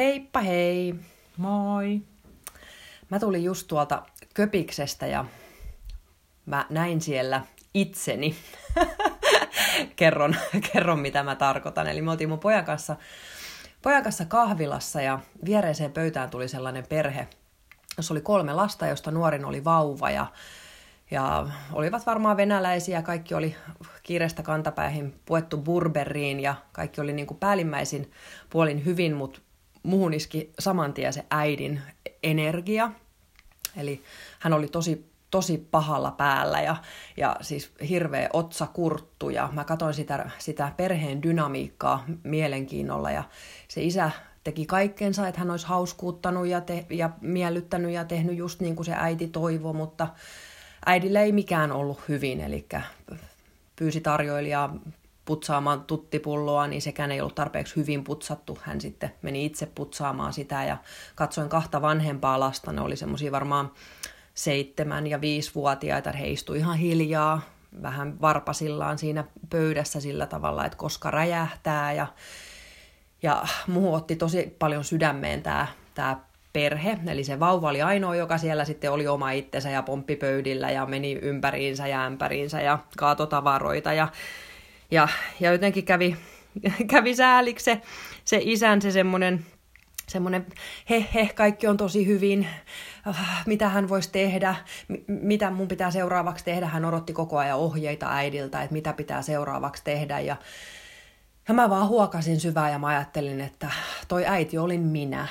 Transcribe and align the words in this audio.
Heippa 0.00 0.40
hei! 0.40 0.94
Moi! 1.36 2.00
Mä 3.10 3.18
tulin 3.18 3.44
just 3.44 3.66
tuolta 3.68 4.02
Köpiksestä 4.34 5.06
ja 5.06 5.24
mä 6.46 6.66
näin 6.70 7.00
siellä 7.00 7.42
itseni. 7.74 8.36
kerron, 9.96 10.36
kerron, 10.72 11.00
mitä 11.00 11.22
mä 11.22 11.36
tarkoitan. 11.36 11.86
Eli 11.86 12.02
me 12.02 12.10
oltiin 12.10 12.28
mun 12.28 12.38
pojan 12.38 12.64
kanssa, 12.64 12.96
pojan 13.82 14.02
kanssa 14.02 14.24
kahvilassa 14.24 15.02
ja 15.02 15.20
viereiseen 15.44 15.92
pöytään 15.92 16.30
tuli 16.30 16.48
sellainen 16.48 16.86
perhe, 16.86 17.28
jossa 17.96 18.14
oli 18.14 18.20
kolme 18.20 18.52
lasta, 18.52 18.86
josta 18.86 19.10
nuorin 19.10 19.44
oli 19.44 19.64
vauva 19.64 20.10
ja 20.10 20.26
ja 21.10 21.48
olivat 21.72 22.06
varmaan 22.06 22.36
venäläisiä, 22.36 23.02
kaikki 23.02 23.34
oli 23.34 23.56
kiireestä 24.02 24.42
kantapäihin 24.42 25.20
puettu 25.24 25.56
burberiin 25.56 26.40
ja 26.40 26.54
kaikki 26.72 27.00
oli 27.00 27.12
niin 27.12 27.26
kuin 27.26 27.38
päällimmäisin 27.38 28.10
puolin 28.50 28.84
hyvin, 28.84 29.14
mutta 29.14 29.40
muuhun 29.82 30.14
iski 30.14 30.52
saman 30.58 30.94
tien 30.94 31.12
se 31.12 31.24
äidin 31.30 31.80
energia. 32.22 32.92
Eli 33.76 34.02
hän 34.38 34.52
oli 34.52 34.68
tosi, 34.68 35.10
tosi 35.30 35.68
pahalla 35.70 36.10
päällä 36.10 36.60
ja, 36.60 36.76
ja 37.16 37.36
siis 37.40 37.72
hirveä 37.88 38.28
otsakurttu 38.32 39.30
ja 39.30 39.48
mä 39.52 39.64
katsoin 39.64 39.94
sitä, 39.94 40.30
sitä 40.38 40.72
perheen 40.76 41.22
dynamiikkaa 41.22 42.04
mielenkiinnolla 42.22 43.10
ja 43.10 43.24
se 43.68 43.82
isä 43.82 44.10
teki 44.44 44.66
kaikkensa, 44.66 45.28
että 45.28 45.38
hän 45.38 45.50
olisi 45.50 45.66
hauskuuttanut 45.66 46.46
ja, 46.46 46.60
te, 46.60 46.86
ja 46.90 47.10
miellyttänyt 47.20 47.90
ja 47.90 48.04
tehnyt 48.04 48.36
just 48.36 48.60
niin 48.60 48.76
kuin 48.76 48.86
se 48.86 48.92
äiti 48.96 49.28
toivoi, 49.28 49.74
mutta 49.74 50.08
äidille 50.86 51.22
ei 51.22 51.32
mikään 51.32 51.72
ollut 51.72 52.08
hyvin, 52.08 52.40
eli 52.40 52.66
pyysi 53.76 54.00
tarjoilijaa 54.00 54.76
putsaamaan 55.30 55.84
tuttipulloa, 55.84 56.66
niin 56.66 56.82
sekään 56.82 57.12
ei 57.12 57.20
ollut 57.20 57.34
tarpeeksi 57.34 57.76
hyvin 57.76 58.04
putsattu. 58.04 58.58
Hän 58.62 58.80
sitten 58.80 59.12
meni 59.22 59.44
itse 59.44 59.66
putsaamaan 59.66 60.32
sitä 60.32 60.64
ja 60.64 60.76
katsoin 61.14 61.48
kahta 61.48 61.82
vanhempaa 61.82 62.40
lasta. 62.40 62.72
Ne 62.72 62.80
oli 62.80 62.96
semmoisia 62.96 63.32
varmaan 63.32 63.72
seitsemän- 64.34 65.06
ja 65.06 65.20
viisivuotiaita. 65.20 66.12
He 66.12 66.28
istuivat 66.28 66.62
ihan 66.62 66.76
hiljaa, 66.76 67.40
vähän 67.82 68.20
varpasillaan 68.20 68.98
siinä 68.98 69.24
pöydässä 69.50 70.00
sillä 70.00 70.26
tavalla, 70.26 70.64
että 70.64 70.78
koska 70.78 71.10
räjähtää. 71.10 71.92
Ja, 71.92 72.06
ja 73.22 73.44
muu 73.66 73.94
otti 73.94 74.16
tosi 74.16 74.56
paljon 74.58 74.84
sydämeen 74.84 75.42
tämä, 75.42 75.66
tämä 75.94 76.16
perhe, 76.52 76.98
eli 77.06 77.24
se 77.24 77.40
vauva 77.40 77.68
oli 77.68 77.82
ainoa, 77.82 78.16
joka 78.16 78.38
siellä 78.38 78.64
sitten 78.64 78.92
oli 78.92 79.06
oma 79.06 79.30
itsensä 79.30 79.70
ja 79.70 79.82
pomppipöydillä 79.82 80.70
ja 80.70 80.86
meni 80.86 81.18
ympäriinsä 81.22 81.86
ja 81.86 82.04
ämpäriinsä 82.04 82.60
ja 82.60 82.78
kaatotavaroita 82.96 83.92
ja 83.92 84.08
ja, 84.90 85.08
ja 85.40 85.52
jotenkin 85.52 85.84
kävi, 85.84 86.16
kävi 86.92 87.14
sääliksi 87.14 87.64
se, 87.64 87.80
se 88.24 88.40
isän 88.42 88.82
se 88.82 88.90
semmoinen 88.90 89.46
semmoinen, 90.10 90.46
he, 90.90 91.06
he, 91.14 91.30
kaikki 91.34 91.66
on 91.66 91.76
tosi 91.76 92.06
hyvin, 92.06 92.48
äh, 93.08 93.46
mitä 93.46 93.68
hän 93.68 93.88
voisi 93.88 94.12
tehdä, 94.12 94.54
mitä 95.06 95.50
mun 95.50 95.68
pitää 95.68 95.90
seuraavaksi 95.90 96.44
tehdä. 96.44 96.66
Hän 96.66 96.84
odotti 96.84 97.12
koko 97.12 97.38
ajan 97.38 97.58
ohjeita 97.58 98.12
äidiltä, 98.12 98.62
että 98.62 98.72
mitä 98.72 98.92
pitää 98.92 99.22
seuraavaksi 99.22 99.84
tehdä. 99.84 100.20
Ja, 100.20 100.36
ja 101.48 101.54
mä 101.54 101.70
vaan 101.70 101.88
huokasin 101.88 102.40
syvää 102.40 102.70
ja 102.70 102.78
mä 102.78 102.86
ajattelin, 102.86 103.40
että 103.40 103.70
toi 104.08 104.26
äiti 104.26 104.58
olin 104.58 104.80
minä. 104.80 105.28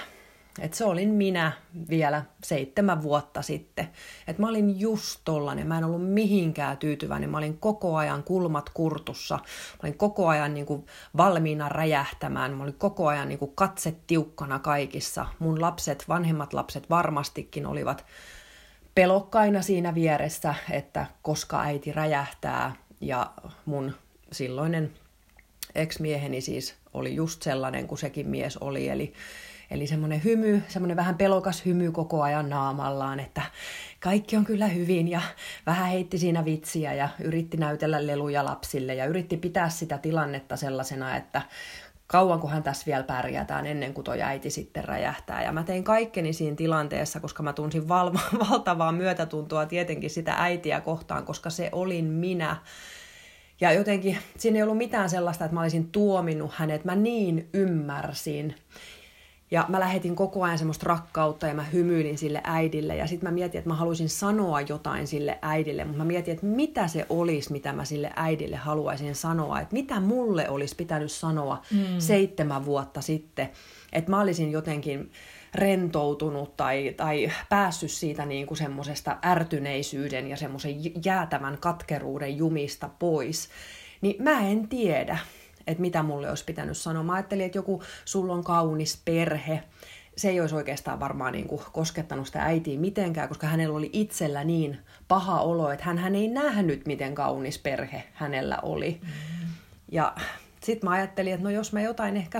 Et 0.61 0.73
se 0.73 0.85
olin 0.85 1.09
minä 1.09 1.51
vielä 1.89 2.23
seitsemän 2.43 3.01
vuotta 3.01 3.41
sitten. 3.41 3.89
Et 4.27 4.37
mä 4.39 4.49
olin 4.49 4.79
just 4.79 5.21
tollanen. 5.25 5.67
Mä 5.67 5.77
en 5.77 5.83
ollut 5.83 6.13
mihinkään 6.13 6.77
tyytyväinen. 6.77 7.29
Mä 7.29 7.37
olin 7.37 7.57
koko 7.57 7.95
ajan 7.95 8.23
kulmat 8.23 8.69
kurtussa. 8.69 9.35
Mä 9.35 9.79
olin 9.83 9.97
koko 9.97 10.27
ajan 10.27 10.53
niin 10.53 10.65
kuin 10.65 10.85
valmiina 11.17 11.69
räjähtämään. 11.69 12.53
Mä 12.53 12.63
olin 12.63 12.73
koko 12.73 13.07
ajan 13.07 13.29
niin 13.29 13.39
kuin 13.39 13.51
katse 13.55 13.95
tiukkana 14.07 14.59
kaikissa. 14.59 15.25
Mun 15.39 15.61
lapset, 15.61 16.05
vanhemmat 16.07 16.53
lapset 16.53 16.89
varmastikin 16.89 17.65
olivat 17.65 18.05
pelokkaina 18.95 19.61
siinä 19.61 19.95
vieressä, 19.95 20.55
että 20.71 21.05
koska 21.21 21.61
äiti 21.61 21.91
räjähtää. 21.91 22.75
Ja 23.01 23.31
mun 23.65 23.95
silloinen 24.31 24.93
ex-mieheni 25.75 26.41
siis 26.41 26.75
oli 26.93 27.15
just 27.15 27.41
sellainen 27.41 27.87
kuin 27.87 27.99
sekin 27.99 28.27
mies 28.27 28.57
oli. 28.57 28.87
Eli 28.87 29.13
Eli 29.71 29.87
semmoinen 29.87 30.23
hymy, 30.23 30.63
semmoinen 30.67 30.97
vähän 30.97 31.17
pelokas 31.17 31.65
hymy 31.65 31.91
koko 31.91 32.21
ajan 32.21 32.49
naamallaan, 32.49 33.19
että 33.19 33.41
kaikki 33.99 34.37
on 34.37 34.45
kyllä 34.45 34.67
hyvin 34.67 35.07
ja 35.07 35.21
vähän 35.65 35.87
heitti 35.87 36.17
siinä 36.17 36.45
vitsiä 36.45 36.93
ja 36.93 37.09
yritti 37.23 37.57
näytellä 37.57 38.07
leluja 38.07 38.45
lapsille 38.45 38.95
ja 38.95 39.05
yritti 39.05 39.37
pitää 39.37 39.69
sitä 39.69 39.97
tilannetta 39.97 40.55
sellaisena, 40.55 41.17
että 41.17 41.41
hän 42.49 42.63
tässä 42.63 42.85
vielä 42.85 43.03
pärjätään 43.03 43.65
ennen 43.65 43.93
kuin 43.93 44.05
toi 44.05 44.21
äiti 44.21 44.49
sitten 44.49 44.83
räjähtää. 44.83 45.43
Ja 45.43 45.51
mä 45.51 45.63
tein 45.63 45.83
kaikkeni 45.83 46.33
siinä 46.33 46.55
tilanteessa, 46.55 47.19
koska 47.19 47.43
mä 47.43 47.53
tunsin 47.53 47.87
val- 47.87 48.13
valtavaa 48.49 48.91
myötätuntoa 48.91 49.65
tietenkin 49.65 50.09
sitä 50.09 50.33
äitiä 50.37 50.81
kohtaan, 50.81 51.25
koska 51.25 51.49
se 51.49 51.69
olin 51.71 52.05
minä. 52.05 52.55
Ja 53.61 53.71
jotenkin 53.71 54.17
siinä 54.37 54.57
ei 54.57 54.63
ollut 54.63 54.77
mitään 54.77 55.09
sellaista, 55.09 55.45
että 55.45 55.55
mä 55.55 55.61
olisin 55.61 55.91
tuominnut 55.91 56.51
hänet. 56.53 56.85
Mä 56.85 56.95
niin 56.95 57.49
ymmärsin. 57.53 58.55
Ja 59.51 59.65
mä 59.67 59.79
lähetin 59.79 60.15
koko 60.15 60.43
ajan 60.43 60.57
semmoista 60.57 60.85
rakkautta 60.87 61.47
ja 61.47 61.53
mä 61.53 61.63
hymyilin 61.63 62.17
sille 62.17 62.41
äidille. 62.43 62.95
Ja 62.95 63.07
sitten 63.07 63.29
mä 63.29 63.33
mietin, 63.33 63.59
että 63.59 63.69
mä 63.69 63.75
haluaisin 63.75 64.09
sanoa 64.09 64.61
jotain 64.61 65.07
sille 65.07 65.39
äidille, 65.41 65.85
mutta 65.85 65.97
mä 65.97 66.05
mietin, 66.05 66.33
että 66.33 66.45
mitä 66.45 66.87
se 66.87 67.05
olisi, 67.09 67.51
mitä 67.51 67.73
mä 67.73 67.85
sille 67.85 68.11
äidille 68.15 68.55
haluaisin 68.55 69.15
sanoa. 69.15 69.59
Että 69.59 69.73
mitä 69.73 69.99
mulle 69.99 70.49
olisi 70.49 70.75
pitänyt 70.75 71.11
sanoa 71.11 71.61
mm. 71.71 71.99
seitsemän 71.99 72.65
vuotta 72.65 73.01
sitten. 73.01 73.49
Että 73.93 74.11
mä 74.11 74.21
olisin 74.21 74.51
jotenkin 74.51 75.11
rentoutunut 75.55 76.57
tai, 76.57 76.93
tai 76.97 77.31
päässyt 77.49 77.91
siitä 77.91 78.25
niin 78.25 78.47
kuin 78.47 78.57
semmoisesta 78.57 79.17
ärtyneisyyden 79.25 80.27
ja 80.27 80.37
semmoisen 80.37 81.05
jäätävän 81.05 81.57
katkeruuden 81.57 82.37
jumista 82.37 82.89
pois. 82.99 83.49
Niin 84.01 84.23
mä 84.23 84.47
en 84.47 84.67
tiedä 84.67 85.17
että 85.69 85.81
mitä 85.81 86.03
mulle 86.03 86.29
olisi 86.29 86.45
pitänyt 86.45 86.77
sanoa. 86.77 87.03
Mä 87.03 87.13
ajattelin, 87.13 87.45
että 87.45 87.57
joku 87.57 87.83
sulla 88.05 88.33
on 88.33 88.43
kaunis 88.43 89.01
perhe, 89.05 89.63
se 90.17 90.29
ei 90.29 90.41
olisi 90.41 90.55
oikeastaan 90.55 90.99
varmaan 90.99 91.33
niin 91.33 91.47
kuin 91.47 91.61
koskettanut 91.71 92.27
sitä 92.27 92.43
äitiä 92.43 92.79
mitenkään, 92.79 93.27
koska 93.27 93.47
hänellä 93.47 93.77
oli 93.77 93.89
itsellä 93.93 94.43
niin 94.43 94.77
paha 95.07 95.41
olo, 95.41 95.71
että 95.71 95.85
hän, 95.85 95.97
hän 95.97 96.15
ei 96.15 96.27
nähnyt, 96.27 96.85
miten 96.85 97.15
kaunis 97.15 97.59
perhe 97.59 98.03
hänellä 98.13 98.59
oli. 98.61 98.99
Mm. 99.01 99.09
Ja 99.91 100.15
sitten 100.63 100.89
mä 100.89 100.95
ajattelin, 100.95 101.33
että 101.33 101.43
no 101.43 101.49
jos 101.49 101.73
mä 101.73 101.81
jotain 101.81 102.17
ehkä 102.17 102.39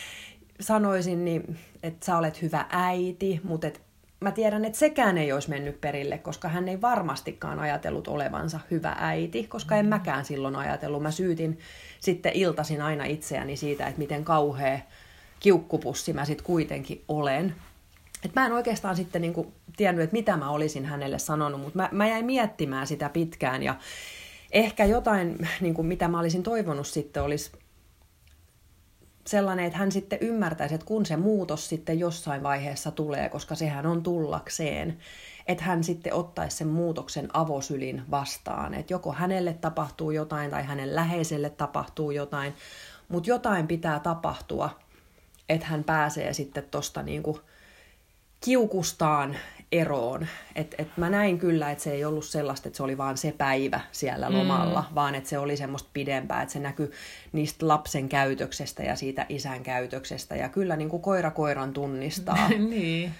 sanoisin, 0.60 1.24
niin 1.24 1.58
että 1.82 2.06
sä 2.06 2.18
olet 2.18 2.42
hyvä 2.42 2.66
äiti, 2.70 3.40
mutta 3.44 3.66
et 3.66 3.80
mä 4.20 4.32
tiedän, 4.32 4.64
että 4.64 4.78
sekään 4.78 5.18
ei 5.18 5.32
olisi 5.32 5.50
mennyt 5.50 5.80
perille, 5.80 6.18
koska 6.18 6.48
hän 6.48 6.68
ei 6.68 6.80
varmastikaan 6.80 7.58
ajatellut 7.58 8.08
olevansa 8.08 8.60
hyvä 8.70 8.96
äiti, 8.98 9.46
koska 9.46 9.76
en 9.76 9.86
mm. 9.86 9.90
mäkään 9.90 10.24
silloin 10.24 10.56
ajatellut. 10.56 11.02
Mä 11.02 11.10
syytin 11.10 11.58
sitten 12.00 12.32
iltasin 12.34 12.82
aina 12.82 13.04
itseäni 13.04 13.56
siitä, 13.56 13.86
että 13.86 13.98
miten 13.98 14.24
kauhea 14.24 14.78
kiukkupussi 15.40 16.12
mä 16.12 16.24
sitten 16.24 16.46
kuitenkin 16.46 17.04
olen. 17.08 17.54
Et 18.24 18.34
mä 18.34 18.46
en 18.46 18.52
oikeastaan 18.52 18.96
sitten 18.96 19.22
niinku 19.22 19.52
tiennyt, 19.76 20.04
että 20.04 20.16
mitä 20.16 20.36
mä 20.36 20.50
olisin 20.50 20.84
hänelle 20.84 21.18
sanonut, 21.18 21.60
mutta 21.60 21.78
mä, 21.78 21.88
mä 21.92 22.08
jäin 22.08 22.26
miettimään 22.26 22.86
sitä 22.86 23.08
pitkään 23.08 23.62
ja 23.62 23.74
ehkä 24.52 24.84
jotain, 24.84 25.48
niinku, 25.60 25.82
mitä 25.82 26.08
mä 26.08 26.20
olisin 26.20 26.42
toivonut 26.42 26.86
sitten, 26.86 27.22
olisi 27.22 27.52
sellainen, 29.26 29.64
että 29.64 29.78
hän 29.78 29.92
sitten 29.92 30.18
ymmärtäisi, 30.22 30.74
että 30.74 30.86
kun 30.86 31.06
se 31.06 31.16
muutos 31.16 31.68
sitten 31.68 31.98
jossain 31.98 32.42
vaiheessa 32.42 32.90
tulee, 32.90 33.28
koska 33.28 33.54
sehän 33.54 33.86
on 33.86 34.02
tullakseen, 34.02 34.98
että 35.50 35.64
hän 35.64 35.84
sitten 35.84 36.14
ottaisi 36.14 36.56
sen 36.56 36.68
muutoksen 36.68 37.28
avosylin 37.32 38.02
vastaan. 38.10 38.74
Että 38.74 38.92
joko 38.92 39.12
hänelle 39.12 39.52
tapahtuu 39.52 40.10
jotain 40.10 40.50
tai 40.50 40.64
hänen 40.64 40.94
läheiselle 40.94 41.50
tapahtuu 41.50 42.10
jotain, 42.10 42.54
mutta 43.08 43.30
jotain 43.30 43.66
pitää 43.66 44.00
tapahtua, 44.00 44.78
että 45.48 45.66
hän 45.66 45.84
pääsee 45.84 46.32
sitten 46.32 46.64
tuosta 46.70 47.02
niinku 47.02 47.40
kiukustaan 48.40 49.36
eroon. 49.72 50.26
Et, 50.54 50.74
et 50.78 50.96
mä 50.96 51.10
näin 51.10 51.38
kyllä, 51.38 51.70
että 51.70 51.84
se 51.84 51.92
ei 51.92 52.04
ollut 52.04 52.24
sellaista, 52.24 52.68
että 52.68 52.76
se 52.76 52.82
oli 52.82 52.98
vaan 52.98 53.16
se 53.16 53.34
päivä 53.38 53.80
siellä 53.92 54.32
lomalla, 54.32 54.84
mm. 54.88 54.94
vaan 54.94 55.14
että 55.14 55.30
se 55.30 55.38
oli 55.38 55.56
semmoista 55.56 55.90
pidempää, 55.92 56.42
että 56.42 56.52
se 56.52 56.58
näkyi 56.58 56.90
niistä 57.32 57.68
lapsen 57.68 58.08
käytöksestä 58.08 58.82
ja 58.82 58.96
siitä 58.96 59.26
isän 59.28 59.62
käytöksestä. 59.62 60.36
Ja 60.36 60.48
kyllä 60.48 60.76
niin 60.76 60.88
kuin 60.88 61.02
koira 61.02 61.30
koiran 61.30 61.72
tunnistaa. 61.72 62.48
niin. 62.70 63.14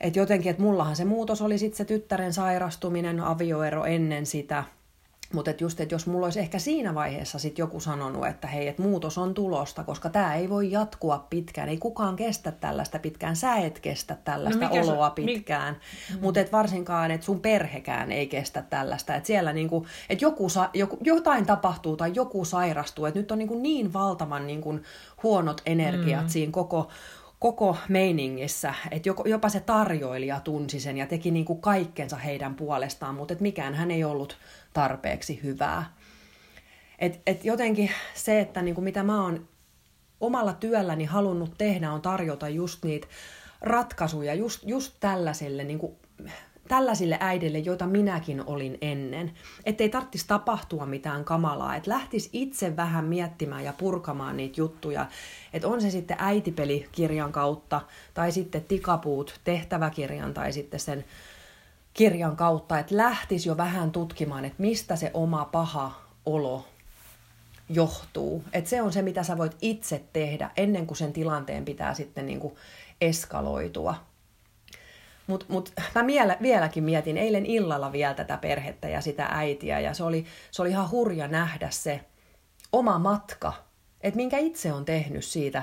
Et 0.00 0.16
jotenkin, 0.16 0.50
että 0.50 0.62
mullahan 0.62 0.96
se 0.96 1.04
muutos 1.04 1.42
oli 1.42 1.58
sitten 1.58 1.76
se 1.76 1.84
tyttären 1.84 2.32
sairastuminen, 2.32 3.20
avioero 3.20 3.84
ennen 3.84 4.26
sitä– 4.26 4.64
mutta 5.32 5.50
et 5.50 5.60
just, 5.60 5.80
että 5.80 5.94
jos 5.94 6.06
mulla 6.06 6.26
olisi 6.26 6.40
ehkä 6.40 6.58
siinä 6.58 6.94
vaiheessa 6.94 7.38
sit 7.38 7.58
joku 7.58 7.80
sanonut, 7.80 8.26
että 8.26 8.48
hei, 8.48 8.68
että 8.68 8.82
muutos 8.82 9.18
on 9.18 9.34
tulosta, 9.34 9.84
koska 9.84 10.08
tämä 10.08 10.34
ei 10.34 10.48
voi 10.48 10.70
jatkua 10.70 11.26
pitkään, 11.30 11.68
ei 11.68 11.76
kukaan 11.78 12.16
kestä 12.16 12.52
tällaista 12.52 12.98
pitkään, 12.98 13.36
sä 13.36 13.56
et 13.56 13.78
kestä 13.78 14.16
tällaista 14.24 14.64
no 14.64 14.70
oloa 14.70 15.08
se, 15.08 15.14
pitkään, 15.14 15.74
mi- 15.74 16.16
mm. 16.16 16.22
mutta 16.22 16.40
et 16.40 16.52
varsinkaan, 16.52 17.10
että 17.10 17.26
sun 17.26 17.40
perhekään 17.40 18.12
ei 18.12 18.26
kestä 18.26 18.62
tällaista, 18.62 19.14
että 19.14 19.26
siellä 19.26 19.52
niinku, 19.52 19.86
että 20.10 20.24
joku, 20.24 20.48
sa- 20.48 20.70
joku, 20.74 20.98
jotain 21.00 21.46
tapahtuu 21.46 21.96
tai 21.96 22.10
joku 22.14 22.44
sairastuu, 22.44 23.06
että 23.06 23.20
nyt 23.20 23.32
on 23.32 23.38
niinku 23.38 23.58
niin 23.58 23.92
valtavan 23.92 24.46
niinku 24.46 24.80
huonot 25.22 25.62
energiat 25.66 26.22
mm. 26.22 26.28
siinä 26.28 26.52
koko 26.52 26.88
koko 27.38 27.76
meiningissä, 27.88 28.74
että 28.90 29.10
jopa 29.24 29.48
se 29.48 29.60
tarjoilija 29.60 30.40
tunsi 30.40 30.80
sen 30.80 30.98
ja 30.98 31.06
teki 31.06 31.30
niin 31.30 31.44
kuin 31.44 31.60
kaikkensa 31.60 32.16
heidän 32.16 32.54
puolestaan, 32.54 33.14
mutta 33.14 33.32
että 33.32 33.42
mikään 33.42 33.74
hän 33.74 33.90
ei 33.90 34.04
ollut 34.04 34.38
tarpeeksi 34.72 35.40
hyvää. 35.42 35.94
Et, 36.98 37.20
et 37.26 37.44
jotenkin 37.44 37.90
se, 38.14 38.40
että 38.40 38.62
niin 38.62 38.74
kuin 38.74 38.84
mitä 38.84 39.02
mä 39.02 39.22
oon 39.22 39.48
omalla 40.20 40.52
työlläni 40.52 41.04
halunnut 41.04 41.54
tehdä, 41.58 41.92
on 41.92 42.02
tarjota 42.02 42.48
just 42.48 42.84
niitä 42.84 43.06
ratkaisuja 43.60 44.34
just, 44.34 44.62
just 44.64 44.94
tällaiselle 45.00 45.64
niin 45.64 45.78
kuin 45.78 45.96
tällaisille 46.68 47.18
äidille, 47.20 47.58
joita 47.58 47.86
minäkin 47.86 48.42
olin 48.46 48.78
ennen. 48.80 49.32
Että 49.64 49.84
ei 49.84 49.88
tarvitsisi 49.88 50.26
tapahtua 50.26 50.86
mitään 50.86 51.24
kamalaa, 51.24 51.76
että 51.76 51.90
lähtisi 51.90 52.30
itse 52.32 52.76
vähän 52.76 53.04
miettimään 53.04 53.64
ja 53.64 53.72
purkamaan 53.72 54.36
niitä 54.36 54.60
juttuja. 54.60 55.06
Että 55.52 55.68
on 55.68 55.80
se 55.80 55.90
sitten 55.90 56.16
äitipelikirjan 56.20 57.32
kautta 57.32 57.80
tai 58.14 58.32
sitten 58.32 58.64
tikapuut 58.64 59.40
tehtäväkirjan 59.44 60.34
tai 60.34 60.52
sitten 60.52 60.80
sen 60.80 61.04
kirjan 61.94 62.36
kautta, 62.36 62.78
että 62.78 62.96
lähtisi 62.96 63.48
jo 63.48 63.56
vähän 63.56 63.92
tutkimaan, 63.92 64.44
että 64.44 64.62
mistä 64.62 64.96
se 64.96 65.10
oma 65.14 65.44
paha 65.44 66.00
olo 66.26 66.64
johtuu. 67.68 68.44
Että 68.52 68.70
se 68.70 68.82
on 68.82 68.92
se, 68.92 69.02
mitä 69.02 69.22
sä 69.22 69.38
voit 69.38 69.56
itse 69.60 70.04
tehdä 70.12 70.50
ennen 70.56 70.86
kuin 70.86 70.98
sen 70.98 71.12
tilanteen 71.12 71.64
pitää 71.64 71.94
sitten 71.94 72.26
niin 72.26 72.40
kuin 72.40 72.54
eskaloitua. 73.00 73.94
Mutta 75.26 75.46
mut, 75.48 75.72
mä 75.94 76.02
miele, 76.02 76.36
vieläkin 76.42 76.84
mietin 76.84 77.16
eilen 77.16 77.46
illalla 77.46 77.92
vielä 77.92 78.14
tätä 78.14 78.36
perhettä 78.36 78.88
ja 78.88 79.00
sitä 79.00 79.26
äitiä, 79.30 79.80
ja 79.80 79.94
se 79.94 80.04
oli, 80.04 80.26
se 80.50 80.62
oli 80.62 80.70
ihan 80.70 80.90
hurja 80.90 81.28
nähdä 81.28 81.70
se 81.70 82.00
oma 82.72 82.98
matka, 82.98 83.52
että 84.00 84.16
minkä 84.16 84.38
itse 84.38 84.72
on 84.72 84.84
tehnyt 84.84 85.24
siitä 85.24 85.62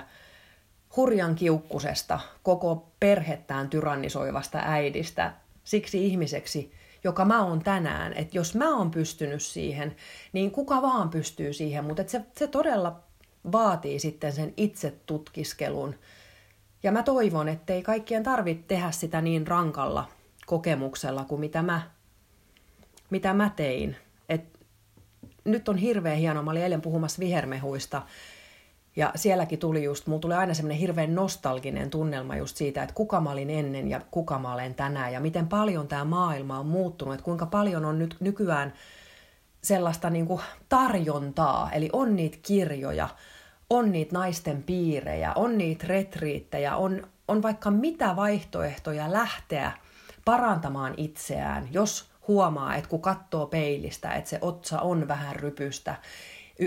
hurjan 0.96 1.36
kiukkusesta, 1.36 2.20
koko 2.44 2.92
perhettään 3.00 3.70
tyrannisoivasta 3.70 4.60
äidistä, 4.64 5.34
siksi 5.64 6.06
ihmiseksi, 6.06 6.74
joka 7.04 7.26
mä 7.26 7.46
oon 7.46 7.64
tänään. 7.64 8.14
Että 8.14 8.38
jos 8.38 8.56
mä 8.56 8.78
oon 8.78 8.92
pystynyt 8.92 9.42
siihen, 9.42 9.96
niin 10.34 10.52
kuka 10.52 10.82
vaan 10.82 11.10
pystyy 11.10 11.54
siihen, 11.54 11.86
mutta 11.86 12.04
se, 12.08 12.22
se 12.38 12.48
todella 12.48 13.00
vaatii 13.52 14.00
sitten 14.00 14.34
sen 14.34 14.54
itse 14.58 14.94
tutkiskelun, 15.06 15.96
ja 16.84 16.92
mä 16.92 17.04
toivon, 17.04 17.50
ettei 17.50 17.84
kaikkien 17.84 18.24
tarvitse 18.24 18.64
tehdä 18.68 18.92
sitä 18.92 19.22
niin 19.22 19.48
rankalla 19.48 20.10
kokemuksella 20.46 21.26
kuin 21.26 21.40
mitä 21.40 21.62
mä, 21.62 21.82
mitä 23.10 23.34
mä 23.34 23.52
tein. 23.56 23.96
Et 24.30 24.60
nyt 25.46 25.70
on 25.70 25.78
hirveän 25.78 26.18
hieno, 26.18 26.44
mä 26.44 26.52
olin 26.52 26.64
eilen 26.64 26.82
puhumassa 26.82 27.20
vihermehuista, 27.20 28.02
ja 28.96 29.12
sielläkin 29.16 29.60
tuli 29.60 29.84
just, 29.84 30.08
mulla 30.08 30.20
tuli 30.20 30.34
aina 30.34 30.54
semmoinen 30.54 30.78
hirveän 30.78 31.16
nostalginen 31.16 31.90
tunnelma 31.90 32.36
just 32.36 32.58
siitä, 32.58 32.84
että 32.84 32.96
kuka 32.96 33.22
mä 33.22 33.32
olin 33.32 33.50
ennen 33.50 33.90
ja 33.90 34.02
kuka 34.12 34.40
mä 34.40 34.54
olen 34.54 34.76
tänään, 34.76 35.14
ja 35.14 35.20
miten 35.20 35.48
paljon 35.48 35.88
tämä 35.88 36.06
maailma 36.06 36.60
on 36.60 36.66
muuttunut, 36.66 37.14
että 37.14 37.24
kuinka 37.24 37.46
paljon 37.46 37.86
on 37.86 38.00
nyt 38.00 38.16
nykyään 38.20 38.74
sellaista 39.64 40.10
niin 40.10 40.28
kuin 40.28 40.42
tarjontaa, 40.70 41.72
eli 41.72 41.90
on 41.94 42.16
niitä 42.16 42.38
kirjoja, 42.42 43.10
on 43.74 43.92
niitä 43.92 44.14
naisten 44.14 44.64
piirejä, 44.64 45.34
on 45.34 45.58
niitä 45.58 45.88
retriittejä, 45.88 46.76
on, 46.76 47.08
on 47.28 47.42
vaikka 47.42 47.72
mitä 47.72 48.16
vaihtoehtoja 48.16 49.14
lähteä 49.14 49.72
parantamaan 50.26 50.94
itseään, 50.98 51.68
jos 51.72 52.12
huomaa, 52.28 52.76
että 52.76 52.90
kun 52.90 53.02
katsoo 53.02 53.46
peilistä, 53.46 54.12
että 54.12 54.30
se 54.30 54.38
otsa 54.42 54.82
on 54.82 55.08
vähän 55.08 55.36
rypystä, 55.36 55.96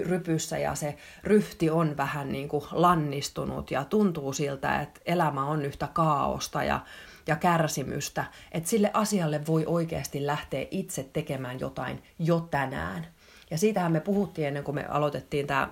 rypyssä 0.05 0.59
ja 0.59 0.75
se 0.75 0.97
ryhti 1.25 1.71
on 1.71 1.97
vähän 1.97 2.33
niin 2.33 2.49
kuin 2.49 2.65
lannistunut 2.73 3.71
ja 3.71 3.85
tuntuu 3.85 4.33
siltä, 4.33 4.81
että 4.81 5.01
elämä 5.07 5.45
on 5.45 5.65
yhtä 5.65 5.89
kaaosta 5.93 6.65
ja, 6.65 6.81
ja 7.27 7.37
kärsimystä, 7.37 8.25
että 8.53 8.69
sille 8.69 8.91
asialle 8.95 9.47
voi 9.47 9.67
oikeasti 9.67 10.27
lähteä 10.27 10.67
itse 10.71 11.09
tekemään 11.13 11.61
jotain 11.61 12.03
jo 12.19 12.41
tänään. 12.41 13.07
Ja 13.51 13.59
siitähän 13.59 13.93
me 13.93 14.01
puhuttiin 14.01 14.49
ennen 14.49 14.65
kuin 14.65 14.75
me 14.75 14.87
aloitettiin 14.87 15.47
tämä 15.47 15.69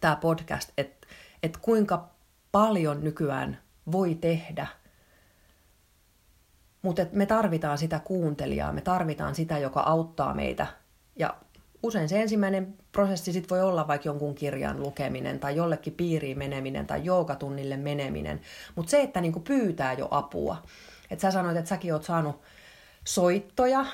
tämä 0.00 0.16
podcast, 0.16 0.70
että 0.78 1.06
et 1.42 1.56
kuinka 1.56 2.08
paljon 2.52 3.04
nykyään 3.04 3.58
voi 3.92 4.14
tehdä. 4.14 4.66
Mutta 6.82 7.06
me 7.12 7.26
tarvitaan 7.26 7.78
sitä 7.78 7.98
kuuntelijaa, 7.98 8.72
me 8.72 8.80
tarvitaan 8.80 9.34
sitä, 9.34 9.58
joka 9.58 9.80
auttaa 9.80 10.34
meitä. 10.34 10.66
Ja 11.16 11.34
usein 11.82 12.08
se 12.08 12.22
ensimmäinen 12.22 12.74
prosessi 12.92 13.32
sit 13.32 13.50
voi 13.50 13.62
olla 13.62 13.88
vaikka 13.88 14.08
jonkun 14.08 14.34
kirjan 14.34 14.80
lukeminen 14.80 15.40
tai 15.40 15.56
jollekin 15.56 15.92
piiriin 15.92 16.38
meneminen 16.38 16.86
tai 16.86 17.04
joogatunnille 17.04 17.76
meneminen. 17.76 18.40
Mutta 18.74 18.90
se, 18.90 19.02
että 19.02 19.20
niinku 19.20 19.40
pyytää 19.40 19.92
jo 19.92 20.08
apua. 20.10 20.62
Että 21.10 21.22
sä 21.22 21.30
sanoit, 21.30 21.56
että 21.56 21.68
säkin 21.68 21.92
oot 21.92 22.04
saanut 22.04 22.40
soittoja 23.04 23.86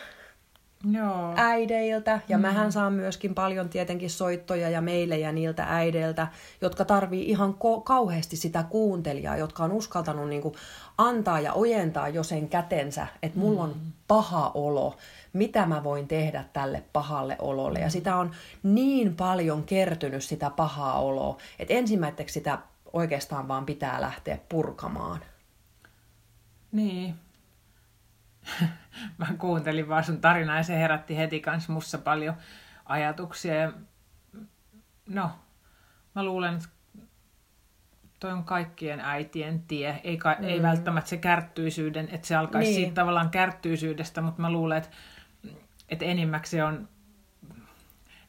Joo. 0.93 1.33
äideiltä. 1.37 2.21
Ja 2.29 2.39
mm. 2.39 2.43
mähän 2.43 2.73
saan 2.73 2.93
myöskin 2.93 3.35
paljon 3.35 3.69
tietenkin 3.69 4.11
soittoja 4.11 4.71
ja 4.71 4.81
meilejä 4.81 5.33
niiltä 5.33 5.65
äideiltä, 5.69 6.27
jotka 6.61 6.85
tarvii 6.85 7.31
ihan 7.31 7.55
ko- 7.55 7.83
kauheasti 7.85 8.37
sitä 8.37 8.63
kuuntelijaa, 8.63 9.37
jotka 9.37 9.65
on 9.65 9.73
uskaltanut 9.73 10.29
niinku 10.29 10.57
antaa 10.99 11.41
ja 11.41 11.53
ojentaa 11.53 12.09
jo 12.09 12.23
sen 12.23 12.49
kätensä, 12.49 13.07
että 13.23 13.39
mulla 13.39 13.63
on 13.63 13.71
mm. 13.71 13.93
paha 14.09 14.51
olo, 14.55 14.97
mitä 15.33 15.67
mä 15.67 15.85
voin 15.85 16.09
tehdä 16.09 16.45
tälle 16.53 16.83
pahalle 16.93 17.37
ololle. 17.39 17.79
Ja 17.79 17.91
sitä 17.91 18.17
on 18.17 18.31
niin 18.63 19.17
paljon 19.17 19.65
kertynyt 19.65 20.25
sitä 20.25 20.51
pahaa 20.51 21.01
oloa, 21.01 21.39
että 21.59 21.75
ensimmäiseksi 21.75 22.33
sitä 22.33 22.59
oikeastaan 22.93 23.49
vaan 23.49 23.67
pitää 23.67 24.01
lähteä 24.01 24.39
purkamaan. 24.49 25.21
Niin, 26.73 27.15
mä 29.19 29.27
kuuntelin 29.39 29.89
vaan 29.89 30.05
sun 30.05 30.21
tarinaa 30.21 30.57
ja 30.57 30.63
se 30.63 30.79
herätti 30.79 31.17
heti 31.17 31.41
kans 31.41 31.69
mussa 31.69 31.99
paljon 31.99 32.35
ajatuksia. 32.85 33.55
Ja 33.55 33.73
no, 35.09 35.31
mä 36.15 36.25
luulen, 36.25 36.55
että 36.55 36.69
toi 38.21 38.33
on 38.33 38.45
kaikkien 38.45 39.01
äitien 39.01 39.63
tie. 39.63 40.01
Ei, 40.05 40.17
ka- 40.17 40.37
mm. 40.39 40.45
ei 40.45 40.63
välttämättä 40.63 41.11
se 41.11 41.17
kärttyisyyden, 41.17 42.09
että 42.13 42.27
se 42.27 42.37
alkaisi 42.37 42.71
niin. 42.71 42.81
siitä 42.81 42.95
tavallaan 42.95 43.31
kärttyisyydestä, 43.31 44.23
mutta 44.23 44.43
mä 44.43 44.51
luulen, 44.51 44.79
että, 44.79 44.91
että 45.89 46.05
enimmäksi 46.05 46.61
on 46.61 46.89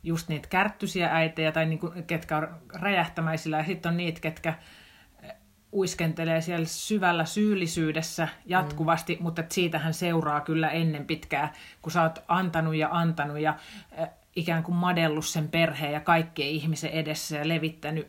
just 0.03 0.29
niitä 0.29 0.47
kärttyisiä 0.47 1.09
äitejä 1.11 1.51
tai 1.51 1.65
niinku, 1.65 1.93
ketkä 2.07 2.37
on 2.37 2.47
räjähtämäisillä 2.73 3.57
ja 3.57 3.65
sitten 3.65 3.89
on 3.89 3.97
niitä, 3.97 4.21
ketkä 4.21 4.53
uiskentelee 5.77 6.41
siellä 6.41 6.65
syvällä 6.65 7.25
syyllisyydessä 7.25 8.27
jatkuvasti, 8.45 9.15
mm. 9.15 9.23
mutta 9.23 9.43
siitähän 9.49 9.93
seuraa 9.93 10.41
kyllä 10.41 10.69
ennen 10.69 11.05
pitkää, 11.05 11.53
kun 11.81 11.91
sä 11.91 12.01
oot 12.01 12.23
antanut 12.27 12.75
ja 12.75 12.89
antanut 12.91 13.39
ja 13.39 13.55
äh, 13.99 14.09
ikään 14.35 14.63
kuin 14.63 14.75
madellut 14.75 15.25
sen 15.25 15.49
perheen 15.49 15.93
ja 15.93 15.99
kaikkien 15.99 16.49
ihmisen 16.49 16.89
edessä 16.89 17.37
ja 17.37 17.47
levittänyt 17.47 18.07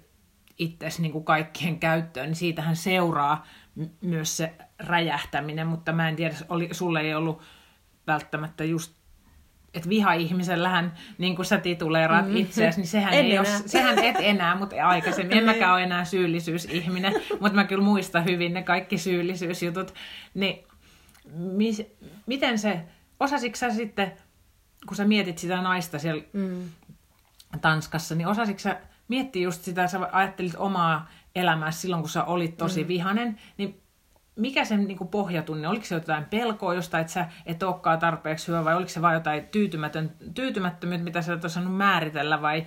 itsesi 0.58 1.02
niin 1.02 1.12
kuin 1.12 1.24
kaikkien 1.24 1.78
käyttöön, 1.80 2.26
niin 2.26 2.36
siitähän 2.36 2.76
seuraa 2.76 3.46
m- 3.74 3.84
myös 4.00 4.36
se 4.36 4.52
räjähtäminen, 4.78 5.66
mutta 5.66 5.92
mä 5.92 6.08
en 6.08 6.16
tiedä, 6.16 6.34
oli, 6.48 6.68
sulle 6.72 7.00
ei 7.00 7.14
ollut 7.14 7.42
välttämättä 8.06 8.64
just 8.64 8.97
että 9.74 9.88
viha-ihmisellähän, 9.88 10.92
niin 11.18 11.36
kuin 11.36 11.46
sä 11.46 11.58
tituleeraat 11.58 12.28
mm. 12.28 12.36
itseäsi, 12.36 12.80
niin 12.80 12.88
sehän, 12.88 13.14
ei 13.14 13.38
ole, 13.38 13.46
sehän 13.66 13.98
et 13.98 14.16
enää, 14.18 14.54
mutta 14.54 14.86
aikaisemmin. 14.86 15.38
En 15.38 15.44
mäkään 15.44 15.74
ole 15.74 15.82
enää 15.82 16.04
syyllisyysihminen, 16.04 17.14
mutta 17.40 17.54
mä 17.54 17.64
kyllä 17.64 17.84
muistan 17.84 18.24
hyvin 18.24 18.54
ne 18.54 18.62
kaikki 18.62 18.98
syyllisyysjutut. 18.98 19.94
Niin 20.34 20.64
mis, 21.34 21.82
miten 22.26 22.58
se, 22.58 22.80
osasitko 23.20 23.56
sä 23.56 23.70
sitten, 23.70 24.12
kun 24.86 24.96
sä 24.96 25.04
mietit 25.04 25.38
sitä 25.38 25.62
naista 25.62 25.98
siellä 25.98 26.22
mm. 26.32 26.62
Tanskassa, 27.60 28.14
niin 28.14 28.28
osasitko 28.28 28.60
sä 28.60 28.80
miettiä 29.08 29.42
just 29.42 29.62
sitä, 29.62 29.86
sä 29.86 30.08
ajattelit 30.12 30.54
omaa 30.56 31.08
elämääsi 31.34 31.80
silloin, 31.80 32.02
kun 32.02 32.10
sä 32.10 32.24
olit 32.24 32.56
tosi 32.56 32.82
mm. 32.82 32.88
vihanen, 32.88 33.40
niin 33.56 33.80
mikä 34.38 34.64
sen 34.64 34.84
niin 34.84 34.98
kuin 34.98 35.08
pohjatunne, 35.08 35.68
oliko 35.68 35.84
se 35.84 35.94
jotain 35.94 36.24
pelkoa 36.24 36.74
jostain, 36.74 37.00
että 37.00 37.12
sä 37.12 37.26
et 37.46 37.62
olekaan 37.62 37.98
tarpeeksi 37.98 38.48
hyvä, 38.48 38.64
vai 38.64 38.76
oliko 38.76 38.88
se 38.88 39.02
vain 39.02 39.14
jotain 39.14 39.46
tyytymätön, 39.46 40.10
tyytymättömyyttä, 40.34 41.04
mitä 41.04 41.22
sä 41.22 41.32
et 41.32 41.44
osannut 41.44 41.76
määritellä, 41.76 42.42
vai, 42.42 42.66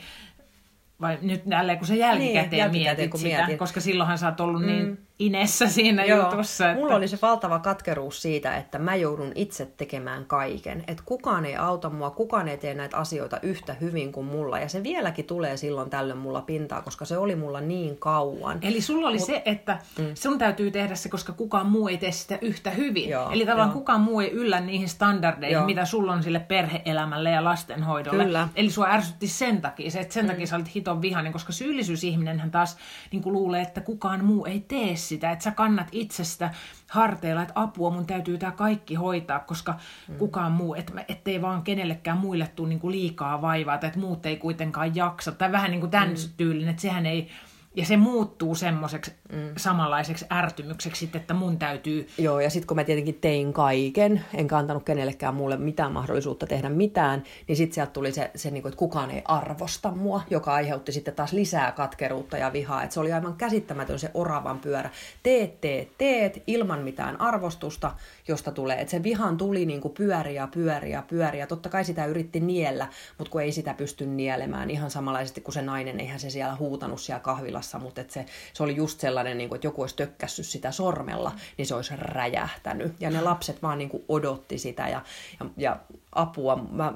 vai 1.02 1.18
nyt 1.22 1.42
jälleen 1.46 1.78
kun 1.78 1.88
sä 1.88 1.96
jälkikäteen, 1.96 2.50
niin, 2.50 2.60
jälkikäteen 2.60 2.98
mietit 2.98 3.12
kun 3.12 3.20
sitä, 3.20 3.38
mietin. 3.38 3.58
koska 3.58 3.80
silloinhan 3.80 4.18
sä 4.18 4.28
oot 4.28 4.40
ollut 4.40 4.62
niin 4.62 4.86
mm. 4.86 4.86
niin 4.86 5.08
inessä 5.22 5.68
siinä 5.68 6.06
Joo. 6.06 6.24
jutussa. 6.24 6.70
Että... 6.70 6.82
Mulla 6.82 6.96
oli 6.96 7.08
se 7.08 7.20
valtava 7.22 7.60
katkeruus 7.60 8.22
siitä, 8.22 8.58
että 8.58 8.80
mä 8.80 8.96
joudun 8.96 9.32
itse 9.36 9.66
tekemään 9.78 10.26
kaiken. 10.26 10.84
Että 10.88 11.04
kukaan 11.06 11.46
ei 11.46 11.56
auta 11.56 11.90
mua, 11.90 12.10
kukaan 12.10 12.48
ei 12.48 12.58
tee 12.58 12.74
näitä 12.74 12.98
asioita 12.98 13.40
yhtä 13.42 13.74
hyvin 13.74 14.12
kuin 14.12 14.26
mulla. 14.26 14.60
Ja 14.60 14.70
se 14.70 14.84
vieläkin 14.84 15.26
tulee 15.26 15.58
silloin 15.58 15.90
tällöin 15.90 16.20
mulla 16.20 16.42
pintaa, 16.42 16.82
koska 16.82 17.06
se 17.06 17.18
oli 17.18 17.36
mulla 17.36 17.62
niin 17.62 17.98
kauan. 17.98 18.60
Eli 18.62 18.82
sulla 18.82 19.08
oli 19.08 19.18
Mut... 19.18 19.26
se, 19.26 19.42
että 19.46 19.80
mm. 20.00 20.06
sun 20.14 20.38
täytyy 20.38 20.72
tehdä 20.72 20.96
se, 20.96 21.10
koska 21.10 21.34
kukaan 21.34 21.66
muu 21.66 21.88
ei 21.88 21.98
tee 21.98 22.12
sitä 22.12 22.38
yhtä 22.42 22.70
hyvin. 22.70 23.10
Joo, 23.10 23.32
Eli 23.32 23.46
tavallaan 23.46 23.70
jo. 23.70 23.74
kukaan 23.74 24.02
muu 24.02 24.20
ei 24.20 24.32
yllä 24.32 24.60
niihin 24.60 24.90
standardeihin, 24.90 25.54
Joo. 25.54 25.66
mitä 25.66 25.86
sulla 25.86 26.14
on 26.14 26.24
sille 26.24 26.40
perheelämälle 26.40 27.32
ja 27.32 27.44
lastenhoidolle. 27.44 28.24
Kyllä. 28.24 28.48
Eli 28.56 28.70
sua 28.70 28.88
ärsytti 28.90 29.28
sen 29.28 29.62
takia, 29.62 29.92
se, 29.92 30.00
että 30.00 30.14
sen 30.14 30.26
mm. 30.26 30.32
takia 30.32 30.48
sä 30.48 30.56
olit 30.56 30.76
hiton 30.76 31.02
vihainen, 31.02 31.34
koska 31.34 31.54
syyllisyysihminenhän 31.54 32.52
taas 32.52 32.78
niin 33.12 33.22
luulee, 33.26 33.62
että 33.62 33.82
kukaan 33.82 34.26
muu 34.26 34.46
ei 34.46 34.60
tee 34.60 34.96
sitä, 34.96 35.11
että 35.16 35.40
sä 35.40 35.52
kannat 35.52 35.88
itsestä 35.92 36.52
harteilla, 36.90 37.42
että 37.42 37.54
apua, 37.56 37.90
mun 37.90 38.06
täytyy 38.06 38.38
tämä 38.38 38.52
kaikki 38.52 38.96
hoitaa, 38.96 39.40
koska 39.40 39.76
mm. 40.08 40.16
kukaan 40.16 40.52
muu, 40.52 40.76
et, 40.76 40.94
ettei 41.08 41.42
vaan 41.42 41.64
kenellekään 41.64 42.18
muille 42.18 42.48
tule 42.56 42.70
niinku 42.70 42.92
liikaa 42.92 43.42
vaivaa, 43.42 43.78
tai 43.78 43.88
että 43.88 44.00
muut 44.00 44.26
ei 44.26 44.38
kuitenkaan 44.38 44.96
jaksa, 44.96 45.32
tai 45.32 45.52
vähän 45.52 45.72
niin 45.72 45.82
kuin 45.82 45.92
tämän 45.92 46.10
mm. 46.10 46.16
tyylin, 46.38 46.68
että 46.68 46.82
sehän 46.82 47.06
ei 47.06 47.30
ja 47.76 47.86
se 47.86 47.98
muuttuu 47.98 48.56
semmoiseksi 48.56 49.12
mm. 49.32 49.54
samanlaiseksi 49.58 50.26
ärtymykseksi, 50.32 51.10
että 51.16 51.34
mun 51.34 51.58
täytyy... 51.58 52.08
Joo, 52.18 52.40
ja 52.40 52.50
sitten 52.50 52.68
kun 52.68 52.78
mä 52.78 52.84
tietenkin 52.84 53.18
tein 53.22 53.54
kaiken, 53.54 54.26
en 54.34 54.48
kantanut 54.48 54.84
kenellekään 54.84 55.36
mulle 55.36 55.58
mitään 55.58 55.92
mahdollisuutta 55.92 56.48
tehdä 56.48 56.70
mitään, 56.70 57.24
niin 57.48 57.56
sitten 57.56 57.76
sieltä 57.76 57.92
tuli 57.92 58.12
se, 58.12 58.32
se 58.36 58.52
niin 58.52 58.62
kuin, 58.62 58.70
että 58.70 58.80
kukaan 58.80 59.12
ei 59.12 59.22
arvosta 59.26 59.92
mua, 59.92 60.22
joka 60.30 60.54
aiheutti 60.54 60.92
sitten 60.92 61.16
taas 61.16 61.34
lisää 61.34 61.72
katkeruutta 61.72 62.38
ja 62.38 62.54
vihaa. 62.54 62.84
Että 62.84 62.94
se 62.94 63.00
oli 63.00 63.14
aivan 63.14 63.36
käsittämätön 63.36 64.00
se 64.00 64.12
oravan 64.14 64.60
pyörä. 64.60 64.90
Teet, 65.24 65.62
teet, 65.62 65.98
teet, 65.98 66.44
ilman 66.48 66.80
mitään 66.80 67.22
arvostusta, 67.22 67.92
josta 68.28 68.52
tulee. 68.52 68.82
Että 68.82 68.92
se 68.92 69.04
vihan 69.04 69.38
tuli 69.38 69.66
niin 69.66 69.82
kuin 69.82 69.94
pyöriä, 69.94 70.48
pyöriä, 70.48 71.04
pyöriä. 71.08 71.48
Totta 71.48 71.70
kai 71.70 71.86
sitä 71.86 72.06
yritti 72.06 72.40
niellä, 72.40 72.88
mutta 73.18 73.32
kun 73.32 73.42
ei 73.42 73.52
sitä 73.52 73.74
pysty 73.74 74.06
nielemään 74.06 74.70
ihan 74.70 74.92
samanlaisesti 74.92 75.42
kuin 75.42 75.54
se 75.54 75.62
nainen, 75.62 76.00
eihän 76.00 76.20
se 76.20 76.30
siellä 76.30 76.56
huutanut 76.56 77.02
siellä 77.02 77.20
kahvilassa, 77.62 77.80
mutta 77.80 78.02
se, 78.08 78.26
se 78.54 78.64
oli 78.64 78.76
just 78.76 79.00
sellainen, 79.00 79.38
niin 79.38 79.50
kuin, 79.50 79.58
että 79.58 79.68
joku 79.68 79.82
olisi 79.82 79.96
tökkässyt 79.96 80.46
sitä 80.46 80.72
sormella, 80.72 81.32
niin 81.58 81.66
se 81.66 81.76
olisi 81.76 81.94
räjähtänyt. 81.96 82.94
Ja 83.00 83.10
ne 83.10 83.22
lapset 83.22 83.62
vaan 83.62 83.78
niin 83.78 83.90
kuin 83.90 84.04
odotti 84.08 84.58
sitä 84.58 84.88
ja, 84.88 85.02
ja, 85.40 85.46
ja 85.58 85.80
apua. 86.12 86.56
Mä, 86.72 86.94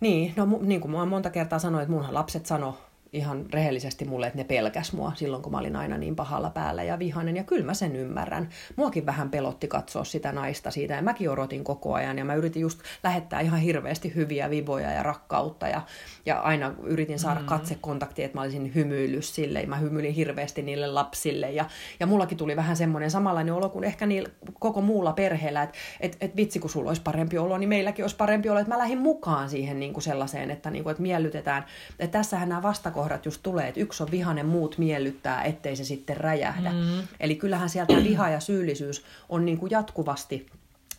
niin, 0.00 0.32
no 0.36 0.58
niin 0.60 0.80
kuin 0.80 0.92
mä 0.92 1.04
monta 1.04 1.30
kertaa 1.30 1.58
sanoin, 1.58 1.82
että 1.82 1.92
munhan 1.92 2.14
lapset 2.14 2.46
sano 2.46 2.78
ihan 3.16 3.46
rehellisesti 3.52 4.04
mulle, 4.04 4.26
että 4.26 4.38
ne 4.38 4.44
pelkäs 4.44 4.92
mua 4.92 5.12
silloin, 5.14 5.42
kun 5.42 5.52
mä 5.52 5.58
olin 5.58 5.76
aina 5.76 5.98
niin 5.98 6.16
pahalla 6.16 6.50
päällä 6.50 6.82
ja 6.82 6.98
vihainen. 6.98 7.36
Ja 7.36 7.44
kyllä 7.44 7.64
mä 7.64 7.74
sen 7.74 7.96
ymmärrän. 7.96 8.48
Muakin 8.76 9.06
vähän 9.06 9.30
pelotti 9.30 9.68
katsoa 9.68 10.04
sitä 10.04 10.32
naista 10.32 10.70
siitä 10.70 10.94
ja 10.94 11.02
mäkin 11.02 11.30
odotin 11.30 11.64
koko 11.64 11.94
ajan 11.94 12.18
ja 12.18 12.24
mä 12.24 12.34
yritin 12.34 12.62
just 12.62 12.80
lähettää 13.04 13.40
ihan 13.40 13.60
hirveästi 13.60 14.14
hyviä 14.14 14.50
vivoja 14.50 14.90
ja 14.90 15.02
rakkautta 15.02 15.68
ja, 15.68 15.82
ja 16.26 16.40
aina 16.40 16.74
yritin 16.82 17.18
saada 17.18 17.40
mm. 17.40 17.46
katsekontaktia, 17.46 18.24
että 18.24 18.38
mä 18.38 18.42
olisin 18.42 18.74
hymyillyt 18.74 19.24
sille 19.24 19.60
ja 19.60 19.68
mä 19.68 19.76
hymyilin 19.76 20.14
hirveästi 20.14 20.62
niille 20.62 20.86
lapsille 20.86 21.50
ja, 21.50 21.64
ja 22.00 22.06
mullakin 22.06 22.38
tuli 22.38 22.56
vähän 22.56 22.76
semmoinen 22.76 23.10
samanlainen 23.10 23.54
olo 23.54 23.68
kuin 23.68 23.84
ehkä 23.84 24.06
niillä 24.06 24.28
koko 24.60 24.80
muulla 24.80 25.12
perheellä, 25.12 25.62
että 25.62 25.78
et, 26.00 26.16
et 26.20 26.36
vitsi 26.36 26.58
kun 26.58 26.70
sulla 26.70 26.90
olisi 26.90 27.02
parempi 27.02 27.38
olo, 27.38 27.58
niin 27.58 27.68
meilläkin 27.68 28.04
olisi 28.04 28.16
parempi 28.16 28.48
olo, 28.48 28.60
että 28.60 28.72
mä 28.72 28.78
lähdin 28.78 28.98
mukaan 28.98 29.50
siihen 29.50 29.80
niin 29.80 29.92
kuin 29.92 30.02
sellaiseen, 30.02 30.50
että, 30.50 30.70
niin 30.70 30.82
kuin, 30.82 30.90
että 30.90 31.02
miellytetään, 31.02 31.64
että 31.98 32.18
tässähän 32.18 32.48
nämä 32.48 32.62
vastakohdat 32.62 33.05
kohdat 33.06 33.24
just 33.24 33.42
tulee, 33.42 33.68
että 33.68 33.80
yksi 33.80 34.02
on 34.02 34.10
vihainen, 34.10 34.46
muut 34.46 34.78
miellyttää, 34.78 35.44
ettei 35.44 35.76
se 35.76 35.84
sitten 35.84 36.16
räjähdä. 36.16 36.72
Mm. 36.72 37.08
Eli 37.20 37.36
kyllähän 37.36 37.68
sieltä 37.68 37.96
viha 37.96 38.28
ja 38.28 38.40
syyllisyys 38.40 39.04
on 39.28 39.44
niin 39.44 39.58
kuin 39.58 39.70
jatkuvasti 39.70 40.46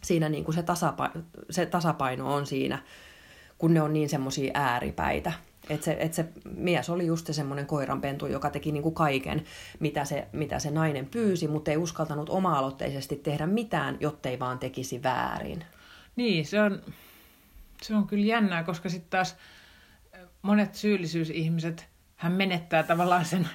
siinä 0.04 0.30
niin 0.30 0.44
kuin 0.44 0.56
se, 0.56 0.64
tasapaino, 0.64 1.22
se 1.50 1.66
tasapaino 1.66 2.34
on 2.34 2.46
siinä, 2.46 2.80
kun 3.58 3.74
ne 3.74 3.82
on 3.82 3.94
niin 3.94 4.10
semmoisia 4.10 4.52
ääripäitä. 4.54 5.32
Että 5.70 5.86
se, 5.86 5.98
et 6.00 6.14
se 6.14 6.26
mies 6.56 6.90
oli 6.90 7.06
just 7.06 7.28
se 7.28 7.34
semmoinen 7.34 7.66
koiranpentu, 7.66 8.26
joka 8.26 8.50
teki 8.50 8.72
niinku 8.72 8.92
kaiken, 8.92 9.44
mitä 9.80 10.06
se, 10.06 10.28
mitä 10.32 10.60
se 10.60 10.72
nainen 10.72 11.06
pyysi, 11.06 11.48
mutta 11.48 11.72
ei 11.72 11.78
uskaltanut 11.78 12.30
oma-aloitteisesti 12.30 13.16
tehdä 13.16 13.48
mitään, 13.48 13.98
jottei 14.00 14.40
vaan 14.40 14.60
tekisi 14.60 15.04
väärin. 15.04 15.64
Niin, 16.16 16.46
se 16.46 16.62
on, 16.62 16.82
se 17.82 17.96
on 17.96 18.08
kyllä 18.08 18.26
jännää, 18.26 18.64
koska 18.64 18.90
sitten 18.90 19.10
taas 19.10 19.36
monet 20.42 20.76
syyllisyysihmiset 20.76 21.88
hän 22.18 22.32
menettää 22.32 22.84
tavallaan 22.84 23.26
sen 23.26 23.48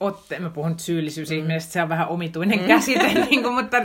otteen. 0.00 0.42
Mä 0.42 0.50
puhun 0.50 0.70
nyt 0.70 0.80
syyllisyysihmisestä, 0.80 1.68
mm. 1.68 1.72
se 1.72 1.82
on 1.82 1.88
vähän 1.88 2.08
omituinen 2.08 2.60
mm. 2.60 2.66
käsite, 2.66 3.14
niin 3.30 3.42
kuin, 3.42 3.54
mutta 3.54 3.76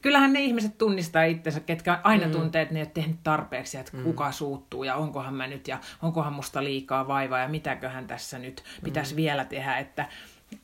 kyllähän 0.00 0.32
ne 0.32 0.40
ihmiset 0.40 0.78
tunnistaa 0.78 1.22
itsensä, 1.22 1.60
ketkä 1.60 2.00
aina 2.02 2.26
mm. 2.26 2.32
tuntee, 2.32 2.62
että 2.62 2.74
ne 2.74 2.80
ei 2.80 2.84
ole 2.84 2.90
tehnyt 2.94 3.16
tarpeeksi, 3.24 3.78
että 3.78 3.96
mm. 3.96 4.02
kuka 4.02 4.32
suuttuu 4.32 4.84
ja 4.84 4.94
onkohan 4.94 5.34
mä 5.34 5.46
nyt 5.46 5.68
ja 5.68 5.78
onkohan 6.02 6.32
musta 6.32 6.64
liikaa 6.64 7.08
vaivaa 7.08 7.38
ja 7.38 7.48
mitäköhän 7.48 8.06
tässä 8.06 8.38
nyt 8.38 8.64
pitäisi 8.84 9.14
mm. 9.14 9.16
vielä 9.16 9.44
tehdä, 9.44 9.78
että 9.78 10.06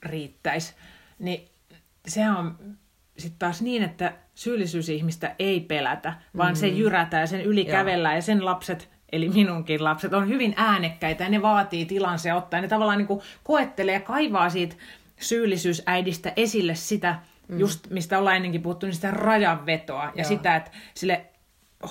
riittäisi. 0.02 0.74
Niin 1.18 1.48
se 2.08 2.30
on 2.30 2.58
sitten 3.18 3.38
taas 3.38 3.62
niin, 3.62 3.82
että 3.82 4.12
syyllisyysihmistä 4.34 5.34
ei 5.38 5.60
pelätä, 5.60 6.14
vaan 6.36 6.52
mm. 6.52 6.56
se 6.56 6.68
jyrätään 6.68 7.20
ja 7.20 7.26
sen 7.26 7.40
yli 7.40 7.64
kävellään 7.64 8.14
ja 8.14 8.22
sen 8.22 8.44
lapset 8.44 8.93
eli 9.14 9.28
minunkin 9.28 9.84
lapset, 9.84 10.14
on 10.14 10.28
hyvin 10.28 10.54
äänekkäitä 10.56 11.24
ja 11.24 11.30
ne 11.30 11.42
vaatii 11.42 11.86
tilansa 11.86 12.28
ja 12.28 12.36
ottaa. 12.36 12.60
Ne 12.60 12.68
tavallaan 12.68 12.98
niin 12.98 13.06
kuin 13.06 13.20
koettelee 13.44 13.94
ja 13.94 14.00
kaivaa 14.00 14.50
siitä 14.50 14.76
syyllisyysäidistä 15.20 16.32
esille 16.36 16.74
sitä, 16.74 17.18
mm. 17.48 17.58
just 17.58 17.90
mistä 17.90 18.18
ollaan 18.18 18.36
ennenkin 18.36 18.62
puhuttu, 18.62 18.86
niin 18.86 18.94
sitä 18.94 19.10
rajanvetoa 19.10 20.04
ja 20.04 20.12
Joo. 20.16 20.28
sitä, 20.28 20.56
että 20.56 20.70
sille 20.94 21.24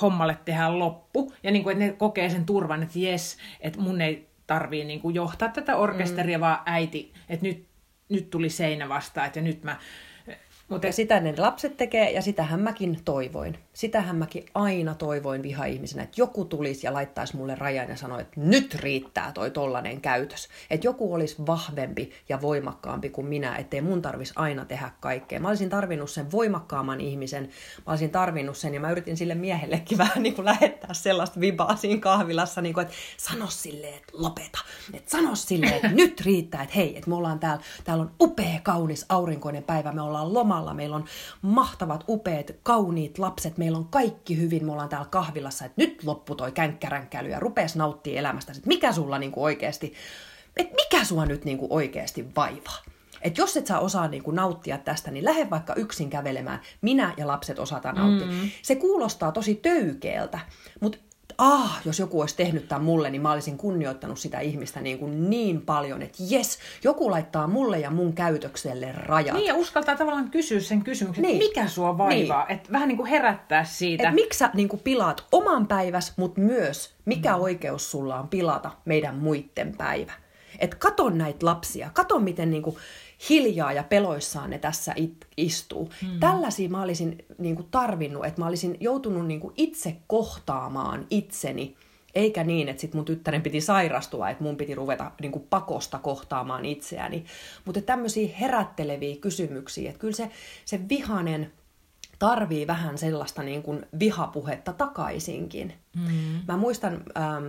hommalle 0.02 0.38
tehdään 0.46 0.80
loppu. 0.80 1.34
Ja 1.44 1.52
niin 1.52 1.64
kuin, 1.64 1.74
että 1.74 1.86
ne 1.86 1.92
kokee 1.92 2.30
sen 2.30 2.46
turvan, 2.46 2.84
että 2.84 3.00
jes, 3.00 3.38
että 3.60 3.80
mun 3.80 4.02
ei 4.02 4.28
tarvii 4.48 4.84
niin 4.84 5.02
kuin 5.02 5.16
johtaa 5.16 5.50
tätä 5.50 5.76
orkesteria, 5.76 6.38
mm. 6.38 6.42
vaan 6.42 6.60
äiti, 6.66 7.14
että 7.30 7.46
nyt, 7.46 7.66
nyt 8.10 8.30
tuli 8.30 8.50
seinä 8.50 8.90
vastaan, 8.90 9.28
että 9.28 9.42
nyt 9.42 9.64
mä 9.64 9.78
mutta 10.74 10.92
sitä 10.92 11.20
ne 11.20 11.34
lapset 11.38 11.78
tekee 11.78 12.12
ja 12.12 12.22
sitähän 12.22 12.60
mäkin 12.60 13.00
toivoin. 13.06 13.58
Sitähän 13.74 14.16
mäkin 14.16 14.46
aina 14.54 14.96
toivoin 14.96 15.44
viha-ihmisenä, 15.44 16.04
että 16.04 16.22
joku 16.22 16.46
tulisi 16.46 16.88
ja 16.88 16.94
laittaisi 16.94 17.38
mulle 17.38 17.56
rajan 17.56 17.90
ja 17.90 17.96
sanoi, 17.96 18.22
että 18.22 18.40
nyt 18.40 18.76
riittää 18.76 19.32
toi 19.32 19.52
tollanen 19.52 20.02
käytös. 20.02 20.50
Että 20.70 20.88
joku 20.88 21.14
olisi 21.14 21.36
vahvempi 21.46 22.12
ja 22.30 22.42
voimakkaampi 22.42 23.10
kuin 23.10 23.28
minä, 23.28 23.56
ettei 23.56 23.82
mun 23.82 24.02
tarvis 24.02 24.34
aina 24.36 24.66
tehdä 24.66 24.92
kaikkea. 25.00 25.40
Mä 25.40 25.48
olisin 25.48 25.70
tarvinnut 25.70 26.10
sen 26.10 26.32
voimakkaamman 26.32 27.02
ihmisen, 27.02 27.44
mä 27.86 27.92
olisin 27.92 28.10
tarvinnut 28.10 28.58
sen 28.58 28.74
ja 28.74 28.80
mä 28.80 28.92
yritin 28.92 29.18
sille 29.18 29.36
miehellekin 29.36 29.98
vähän 30.04 30.24
niin 30.24 30.36
kuin 30.36 30.46
lähettää 30.46 30.94
sellaista 30.94 31.40
vibaa 31.40 31.76
siinä 31.76 32.02
kahvilassa, 32.02 32.62
niin 32.62 32.74
kuin, 32.74 32.82
että 32.82 32.96
sano 33.18 33.48
silleen, 33.48 33.94
että 33.94 34.14
lopeta. 34.14 34.60
Että 34.94 35.12
sano 35.12 35.36
silleen, 35.36 35.74
että 35.74 35.92
nyt 36.02 36.22
riittää, 36.22 36.64
että 36.64 36.76
hei, 36.76 36.98
että 36.98 37.10
me 37.10 37.16
ollaan 37.16 37.40
täällä, 37.40 37.64
täällä 37.84 38.02
on 38.02 38.12
upea, 38.22 38.60
kaunis, 38.64 39.06
aurinkoinen 39.10 39.64
päivä, 39.64 39.92
me 39.92 40.02
ollaan 40.02 40.34
lomalla, 40.34 40.63
meillä 40.74 40.96
on 40.96 41.06
mahtavat, 41.42 42.04
upeat, 42.08 42.52
kauniit 42.64 43.20
lapset, 43.20 43.58
meillä 43.58 43.78
on 43.78 43.88
kaikki 43.88 44.38
hyvin, 44.38 44.66
me 44.66 44.72
ollaan 44.72 44.90
täällä 44.90 45.08
kahvilassa, 45.10 45.66
että 45.66 45.82
nyt 45.82 46.04
loppu 46.04 46.36
toi 46.36 46.52
känkkäränkäily 46.52 47.30
ja 47.30 47.40
rupes 47.40 47.76
nauttia 47.76 48.20
elämästä. 48.20 48.52
Että 48.52 48.68
mikä 48.68 48.92
sulla 48.92 49.20
niinku 49.20 49.44
oikeasti, 49.44 49.94
että 50.58 50.76
mikä 50.76 51.06
sua 51.06 51.26
nyt 51.26 51.46
niinku 51.46 51.68
oikeasti 51.70 52.26
vaivaa? 52.36 52.78
Että 53.22 53.42
jos 53.42 53.58
et 53.58 53.68
saa 53.68 53.80
osaa 53.80 54.08
niinku 54.08 54.32
nauttia 54.32 54.78
tästä, 54.78 55.12
niin 55.12 55.26
lähde 55.26 55.50
vaikka 55.50 55.76
yksin 55.76 56.10
kävelemään. 56.10 56.62
Minä 56.82 57.14
ja 57.18 57.28
lapset 57.28 57.60
osataan 57.60 57.96
nauttia. 57.96 58.28
Mm. 58.28 58.50
Se 58.62 58.76
kuulostaa 58.76 59.32
tosi 59.32 59.56
töykeeltä, 59.56 60.40
mutta 60.82 60.98
ah, 61.38 61.82
jos 61.86 62.00
joku 62.00 62.22
olisi 62.22 62.36
tehnyt 62.36 62.68
tämän 62.68 62.84
mulle, 62.84 63.10
niin 63.10 63.22
mä 63.22 63.32
olisin 63.32 63.58
kunnioittanut 63.58 64.20
sitä 64.20 64.40
ihmistä 64.40 64.82
niin, 64.82 65.00
kuin 65.00 65.30
niin 65.30 65.62
paljon, 65.62 66.02
että 66.02 66.24
jes, 66.30 66.60
joku 66.84 67.12
laittaa 67.12 67.48
mulle 67.48 67.80
ja 67.80 67.92
mun 67.92 68.14
käytökselle 68.14 68.92
rajat. 68.92 69.36
Niin, 69.36 69.48
ja 69.48 69.56
uskaltaa 69.56 69.96
tavallaan 69.96 70.30
kysyä 70.30 70.60
sen 70.60 70.84
kysymyksen, 70.84 71.22
niin. 71.22 71.36
että 71.36 71.48
mikä 71.48 71.68
sua 71.68 71.98
vaivaa, 71.98 72.46
niin. 72.46 72.58
että 72.58 72.72
vähän 72.72 72.88
niin 72.88 72.98
kuin 72.98 73.10
herättää 73.10 73.64
siitä. 73.64 74.04
Että 74.04 74.16
miksi 74.16 74.40
sä 74.40 74.50
niin 74.54 74.70
kuin 74.70 74.82
pilaat 74.84 75.24
oman 75.32 75.68
päiväs, 75.68 76.14
mutta 76.18 76.42
myös 76.42 76.94
mikä 77.06 77.36
mm. 77.36 77.42
oikeus 77.42 77.92
sulla 77.92 78.20
on 78.20 78.28
pilata 78.28 78.72
meidän 78.86 79.16
muiden 79.16 79.76
päivä. 79.78 80.14
Että 80.60 80.76
kato 80.80 81.10
näitä 81.10 81.46
lapsia, 81.46 81.90
kato 81.94 82.20
miten 82.20 82.52
niin 82.52 82.64
kuin 82.64 82.76
hiljaa 83.30 83.74
ja 83.74 83.84
peloissaan 83.84 84.50
ne 84.50 84.60
tässä 84.60 84.94
it, 84.96 85.28
istuu. 85.38 85.90
Mm. 86.02 86.20
Tällaisia 86.20 86.70
mä 86.70 86.82
olisin 86.82 87.26
niin 87.38 87.56
kuin, 87.56 87.68
tarvinnut, 87.72 88.26
että 88.26 88.42
mä 88.42 88.48
olisin 88.48 88.78
joutunut 88.80 89.28
niin 89.28 89.40
kuin, 89.40 89.54
itse 89.58 89.98
kohtaamaan 90.08 91.08
itseni, 91.10 91.76
eikä 92.16 92.44
niin, 92.44 92.70
että 92.70 92.82
sit 92.82 92.94
mun 92.94 93.06
tyttären 93.06 93.42
piti 93.42 93.62
sairastua, 93.62 94.30
että 94.30 94.44
mun 94.44 94.58
piti 94.58 94.76
ruveta 94.76 95.12
niin 95.22 95.32
kuin, 95.32 95.48
pakosta 95.50 96.00
kohtaamaan 96.00 96.66
itseäni. 96.66 97.26
Mutta 97.66 97.82
tämmöisiä 97.82 98.36
herätteleviä 98.40 99.16
kysymyksiä, 99.16 99.90
että 99.90 100.00
kyllä 100.00 100.16
se, 100.16 100.30
se 100.66 100.80
vihanen 100.90 101.52
tarvii 102.20 102.68
vähän 102.68 102.98
sellaista 102.98 103.44
niin 103.44 103.64
kuin, 103.64 103.86
vihapuhetta 104.00 104.74
takaisinkin. 104.74 105.74
Mm. 105.96 106.42
Mä 106.48 106.58
muistan 106.58 107.04
ähm, 107.18 107.46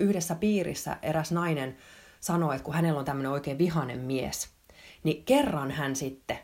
yhdessä 0.00 0.34
piirissä 0.34 0.96
eräs 1.02 1.32
nainen 1.32 1.76
sanoi, 2.20 2.54
että 2.54 2.64
kun 2.64 2.74
hänellä 2.74 2.98
on 2.98 3.04
tämmöinen 3.04 3.32
oikein 3.32 3.58
vihanen 3.58 3.98
mies– 3.98 4.48
niin 5.04 5.24
kerran 5.24 5.70
hän 5.70 5.96
sitten 5.96 6.38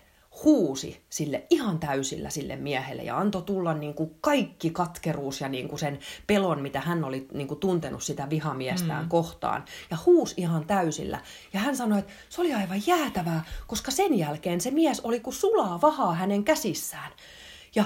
huusi 0.45 1.01
sille 1.11 1.47
ihan 1.51 1.79
täysillä 1.79 2.31
sille 2.31 2.57
miehelle 2.57 3.03
ja 3.03 3.19
antoi 3.19 3.43
tulla 3.43 3.75
niin 3.75 3.95
kuin 3.95 4.15
kaikki 4.21 4.71
katkeruus 4.71 5.41
ja 5.41 5.49
niin 5.49 5.69
kuin 5.69 5.79
sen 5.79 5.99
pelon, 6.27 6.63
mitä 6.63 6.81
hän 6.81 7.05
oli 7.05 7.29
niin 7.33 7.49
kuin 7.49 7.61
tuntenut 7.61 8.03
sitä 8.03 8.31
vihamiestään 8.31 9.05
mm. 9.05 9.09
kohtaan. 9.09 9.65
Ja 9.91 9.97
huusi 10.07 10.35
ihan 10.37 10.67
täysillä. 10.67 11.21
Ja 11.53 11.61
hän 11.61 11.77
sanoi, 11.77 11.99
että 11.99 12.13
se 12.29 12.41
oli 12.41 12.55
aivan 12.55 12.83
jäätävää, 12.87 13.45
koska 13.67 13.91
sen 13.91 14.19
jälkeen 14.19 14.61
se 14.61 14.71
mies 14.71 15.01
oli 15.01 15.21
kuin 15.21 15.35
sulaa 15.35 15.81
vahaa 15.81 16.15
hänen 16.15 16.45
käsissään. 16.45 17.13
Ja, 17.75 17.85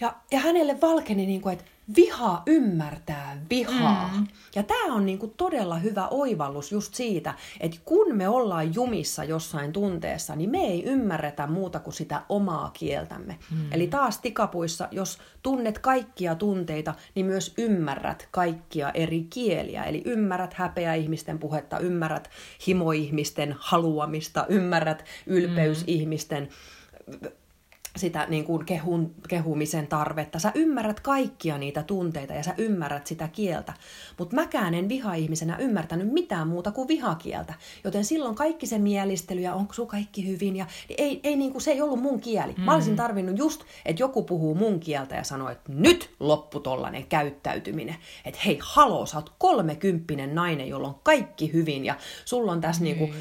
ja, 0.00 0.14
ja 0.30 0.38
hänelle 0.38 0.80
valkeni, 0.80 1.26
niin 1.26 1.40
kuin, 1.40 1.52
että 1.52 1.64
viha 1.96 2.42
ymmärtää 2.46 3.38
vihaa. 3.50 4.10
Mm. 4.16 4.26
Ja 4.54 4.62
tämä 4.62 4.94
on 4.94 5.06
niinku 5.06 5.34
todella 5.36 5.78
hyvä 5.78 6.08
oivallus 6.08 6.72
just 6.72 6.94
siitä, 6.94 7.34
että 7.60 7.76
kun 7.84 8.16
me 8.16 8.28
ollaan 8.28 8.74
jumissa 8.74 9.24
jossain 9.24 9.72
tunteessa, 9.72 10.36
niin 10.36 10.50
me 10.50 10.58
ei 10.58 10.84
ymmärretä 10.84 11.46
muuta 11.46 11.80
kuin 11.80 11.94
sitä 11.94 12.22
omaa 12.28 12.70
kieltämme. 12.72 13.38
Mm. 13.50 13.72
Eli 13.72 13.86
taas 13.86 14.18
tikapuissa, 14.18 14.88
jos 14.90 15.18
tunnet 15.42 15.78
kaikkia 15.78 16.34
tunteita, 16.34 16.94
niin 17.14 17.26
myös 17.26 17.54
ymmärrät 17.58 18.28
kaikkia 18.30 18.90
eri 18.90 19.26
kieliä. 19.30 19.84
Eli 19.84 20.02
ymmärrät 20.04 20.54
häpeä 20.54 20.94
ihmisten 20.94 21.38
puhetta, 21.38 21.78
ymmärrät 21.78 22.30
himoihmisten 22.66 23.54
haluamista, 23.58 24.46
ymmärrät 24.48 25.04
ylpeysihmisten 25.26 26.42
mm 26.42 27.28
sitä 27.96 28.26
niin 28.28 28.44
kuin 28.44 28.64
kehun, 28.64 29.14
kehumisen 29.28 29.86
tarvetta. 29.86 30.38
Sä 30.38 30.52
ymmärrät 30.54 31.00
kaikkia 31.00 31.58
niitä 31.58 31.82
tunteita 31.82 32.32
ja 32.34 32.42
sä 32.42 32.54
ymmärrät 32.58 33.06
sitä 33.06 33.28
kieltä. 33.28 33.72
Mutta 34.18 34.36
mäkään 34.36 34.74
en 34.74 34.88
viha-ihmisenä 34.88 35.56
ymmärtänyt 35.56 36.12
mitään 36.12 36.48
muuta 36.48 36.72
kuin 36.72 36.88
vihakieltä. 36.88 37.54
Joten 37.84 38.04
silloin 38.04 38.34
kaikki 38.34 38.66
se 38.66 38.78
mielistely 38.78 39.40
ja 39.40 39.54
onko 39.54 39.72
sun 39.72 39.86
kaikki 39.86 40.26
hyvin, 40.26 40.56
ja 40.56 40.66
niin 40.88 41.00
ei, 41.02 41.20
ei 41.22 41.36
niin 41.36 41.52
kuin, 41.52 41.62
se 41.62 41.70
ei 41.70 41.82
ollut 41.82 42.02
mun 42.02 42.20
kieli. 42.20 42.52
Mm-hmm. 42.52 42.64
Mä 42.64 42.74
olisin 42.74 42.92
mm. 42.92 42.96
tarvinnut 42.96 43.38
just, 43.38 43.64
että 43.84 44.02
joku 44.02 44.22
puhuu 44.22 44.54
mun 44.54 44.80
kieltä 44.80 45.14
ja 45.14 45.24
sanoo, 45.24 45.48
että 45.48 45.72
nyt 45.72 46.10
loppu 46.20 46.60
tollanen 46.60 47.06
käyttäytyminen. 47.06 47.96
Että 48.24 48.40
hei, 48.44 48.58
haloo, 48.62 49.06
sä 49.06 49.16
oot 49.16 49.32
kolmekymppinen 49.38 50.34
nainen, 50.34 50.68
jolla 50.68 50.88
on 50.88 51.00
kaikki 51.02 51.52
hyvin 51.52 51.84
ja 51.84 51.94
sulla 52.24 52.52
on 52.52 52.60
tässä 52.60 52.80
mm. 52.80 52.84
niin 52.84 52.98
kuin, 52.98 53.14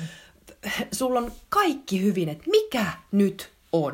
sulla 0.91 1.19
on 1.19 1.31
kaikki 1.49 2.01
hyvin, 2.01 2.29
että 2.29 2.43
mikä 2.51 2.85
nyt 3.11 3.51
on? 3.71 3.93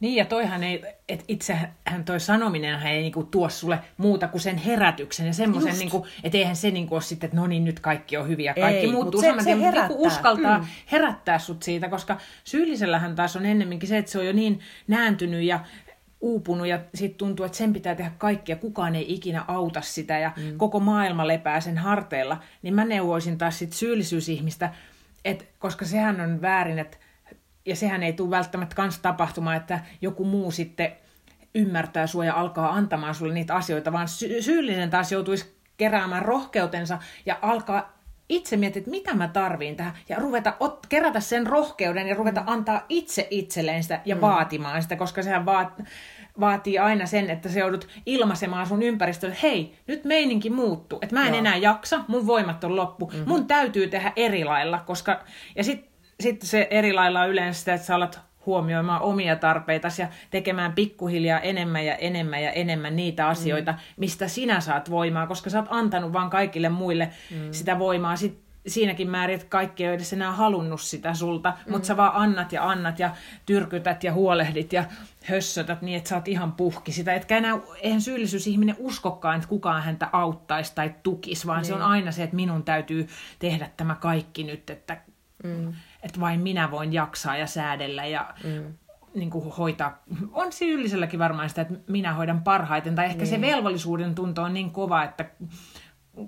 Niin, 0.00 0.16
ja 0.16 0.24
toihan 0.24 0.64
ei, 0.64 0.84
että 1.08 1.24
itsehän 1.28 2.04
toi 2.04 2.20
sanominen 2.20 2.82
ei 2.82 3.02
niinku 3.02 3.24
tuo 3.24 3.48
sulle 3.48 3.78
muuta 3.96 4.28
kuin 4.28 4.40
sen 4.40 4.56
herätyksen 4.56 5.26
ja 5.26 5.32
semmoisen, 5.32 5.78
niinku, 5.78 6.06
että 6.24 6.38
eihän 6.38 6.56
se 6.56 6.70
niinku 6.70 6.94
ole 6.94 7.02
sitten, 7.02 7.28
että 7.28 7.36
no 7.36 7.46
niin, 7.46 7.64
nyt 7.64 7.80
kaikki 7.80 8.16
on 8.16 8.28
hyviä, 8.28 8.54
kaikki 8.54 8.86
ei, 8.86 8.92
muuttuu 8.92 9.20
se, 9.20 9.26
se 9.26 9.54
mutta 9.54 9.78
joku 9.78 10.06
uskaltaa 10.06 10.58
mm. 10.58 10.66
herättää 10.92 11.38
sut 11.38 11.62
siitä, 11.62 11.88
koska 11.88 12.16
syyllisellähän 12.44 13.14
taas 13.14 13.36
on 13.36 13.46
ennemminkin 13.46 13.88
se, 13.88 13.98
että 13.98 14.10
se 14.10 14.18
on 14.18 14.26
jo 14.26 14.32
niin 14.32 14.60
nääntynyt 14.88 15.42
ja 15.42 15.60
uupunut 16.20 16.66
ja 16.66 16.80
sitten 16.94 17.18
tuntuu, 17.18 17.46
että 17.46 17.58
sen 17.58 17.72
pitää 17.72 17.94
tehdä 17.94 18.12
kaikkea, 18.18 18.56
kukaan 18.56 18.96
ei 18.96 19.14
ikinä 19.14 19.44
auta 19.48 19.80
sitä 19.80 20.18
ja 20.18 20.32
mm. 20.36 20.56
koko 20.56 20.80
maailma 20.80 21.26
lepää 21.26 21.60
sen 21.60 21.78
harteilla, 21.78 22.40
niin 22.62 22.74
mä 22.74 22.84
neuvoisin 22.84 23.38
taas 23.38 23.58
sit 23.58 23.72
syyllisyysihmistä, 23.72 24.74
että 25.24 25.44
koska 25.58 25.84
sehän 25.84 26.20
on 26.20 26.42
väärin, 26.42 26.78
että 26.78 26.96
ja 27.70 27.76
sehän 27.76 28.02
ei 28.02 28.12
tule 28.12 28.30
välttämättä 28.30 28.76
kans 28.76 28.98
tapahtumaan, 28.98 29.56
että 29.56 29.80
joku 30.00 30.24
muu 30.24 30.50
sitten 30.50 30.92
ymmärtää 31.54 32.06
sua 32.06 32.24
ja 32.24 32.34
alkaa 32.34 32.72
antamaan 32.72 33.14
sulle 33.14 33.34
niitä 33.34 33.54
asioita, 33.54 33.92
vaan 33.92 34.08
sy- 34.08 34.42
syyllinen 34.42 34.90
taas 34.90 35.12
joutuisi 35.12 35.60
keräämään 35.76 36.24
rohkeutensa 36.24 36.98
ja 37.26 37.38
alkaa 37.42 38.00
itse 38.28 38.56
miettiä, 38.56 38.80
että 38.80 38.90
mitä 38.90 39.14
mä 39.14 39.28
tarviin 39.28 39.76
tähän, 39.76 39.92
ja 40.08 40.16
ruveta 40.16 40.54
ot, 40.60 40.86
kerätä 40.88 41.20
sen 41.20 41.46
rohkeuden 41.46 42.08
ja 42.08 42.14
ruveta 42.14 42.42
antaa 42.46 42.84
itse 42.88 43.26
itselleen 43.30 43.82
sitä 43.82 44.00
ja 44.04 44.14
mm. 44.14 44.20
vaatimaan 44.20 44.82
sitä, 44.82 44.96
koska 44.96 45.22
sehän 45.22 45.46
vaat, 45.46 45.82
vaatii 46.40 46.78
aina 46.78 47.06
sen, 47.06 47.30
että 47.30 47.48
se 47.48 47.60
joudut 47.60 47.88
ilmaisemaan 48.06 48.66
sun 48.66 48.82
ympäristölle, 48.82 49.36
hei, 49.42 49.78
nyt 49.86 50.04
meininki 50.04 50.50
muuttuu, 50.50 50.98
että 51.02 51.14
mä 51.14 51.22
en 51.22 51.28
Joo. 51.28 51.38
enää 51.38 51.56
jaksa, 51.56 52.04
mun 52.08 52.26
voimat 52.26 52.64
on 52.64 52.76
loppu, 52.76 53.06
mm-hmm. 53.06 53.28
mun 53.28 53.46
täytyy 53.46 53.88
tehdä 53.88 54.12
eri 54.16 54.44
lailla, 54.44 54.78
koska, 54.78 55.24
ja 55.56 55.64
sitten 55.64 55.89
sitten 56.20 56.48
se 56.48 56.68
eri 56.70 56.92
lailla 56.92 57.20
on 57.20 57.30
yleensä 57.30 57.58
sitä, 57.58 57.74
että 57.74 57.86
sä 57.86 57.94
alat 57.94 58.20
huomioimaan 58.46 59.02
omia 59.02 59.36
tarpeitasi 59.36 60.02
ja 60.02 60.08
tekemään 60.30 60.72
pikkuhiljaa 60.72 61.40
enemmän 61.40 61.86
ja 61.86 61.94
enemmän 61.94 62.42
ja 62.42 62.52
enemmän 62.52 62.96
niitä 62.96 63.28
asioita, 63.28 63.72
mm. 63.72 63.78
mistä 63.96 64.28
sinä 64.28 64.60
saat 64.60 64.90
voimaa, 64.90 65.26
koska 65.26 65.50
sä 65.50 65.58
oot 65.58 65.68
antanut 65.70 66.12
vaan 66.12 66.30
kaikille 66.30 66.68
muille 66.68 67.10
mm. 67.30 67.52
sitä 67.52 67.78
voimaa. 67.78 68.16
Sitten 68.16 68.50
siinäkin 68.66 69.10
määrin, 69.10 69.34
että 69.34 69.46
kaikki 69.48 69.84
ei 69.84 69.94
edes 69.94 70.12
enää 70.12 70.32
halunnut 70.32 70.80
sitä 70.80 71.14
sulta, 71.14 71.50
mm. 71.66 71.72
mutta 71.72 71.86
sä 71.86 71.96
vaan 71.96 72.12
annat 72.14 72.52
ja 72.52 72.68
annat 72.68 72.98
ja 72.98 73.10
tyrkytät 73.46 74.04
ja 74.04 74.12
huolehdit 74.12 74.72
ja 74.72 74.84
hössötät 75.24 75.82
niin, 75.82 75.96
että 75.96 76.08
sä 76.08 76.16
oot 76.16 76.28
ihan 76.28 76.52
puhki 76.52 76.92
sitä. 76.92 77.14
Etkä 77.14 77.36
enää, 77.36 77.58
eihän 77.82 78.00
syyllisyysihminen 78.00 78.76
uskokkaan, 78.78 79.36
että 79.36 79.48
kukaan 79.48 79.82
häntä 79.82 80.08
auttaisi 80.12 80.74
tai 80.74 80.94
tukisi, 81.02 81.46
vaan 81.46 81.58
niin. 81.58 81.66
se 81.66 81.74
on 81.74 81.80
niin. 81.80 81.90
aina 81.90 82.12
se, 82.12 82.22
että 82.22 82.36
minun 82.36 82.62
täytyy 82.62 83.08
tehdä 83.38 83.70
tämä 83.76 83.94
kaikki 83.94 84.44
nyt, 84.44 84.70
että 84.70 85.00
mm 85.44 85.72
että 86.02 86.20
vain 86.20 86.40
minä 86.40 86.70
voin 86.70 86.92
jaksaa 86.92 87.36
ja 87.36 87.46
säädellä 87.46 88.06
ja 88.06 88.34
mm. 88.44 88.74
niin 89.14 89.30
kuin 89.30 89.54
hoitaa. 89.54 90.02
On 90.32 90.52
syylliselläkin 90.52 91.18
varmaan 91.18 91.48
sitä, 91.48 91.62
että 91.62 91.74
minä 91.86 92.14
hoidan 92.14 92.42
parhaiten. 92.42 92.94
Tai 92.94 93.04
ehkä 93.04 93.18
niin. 93.18 93.26
se 93.26 93.40
velvollisuuden 93.40 94.14
tunto 94.14 94.42
on 94.42 94.54
niin 94.54 94.70
kova, 94.70 95.04
että 95.04 95.30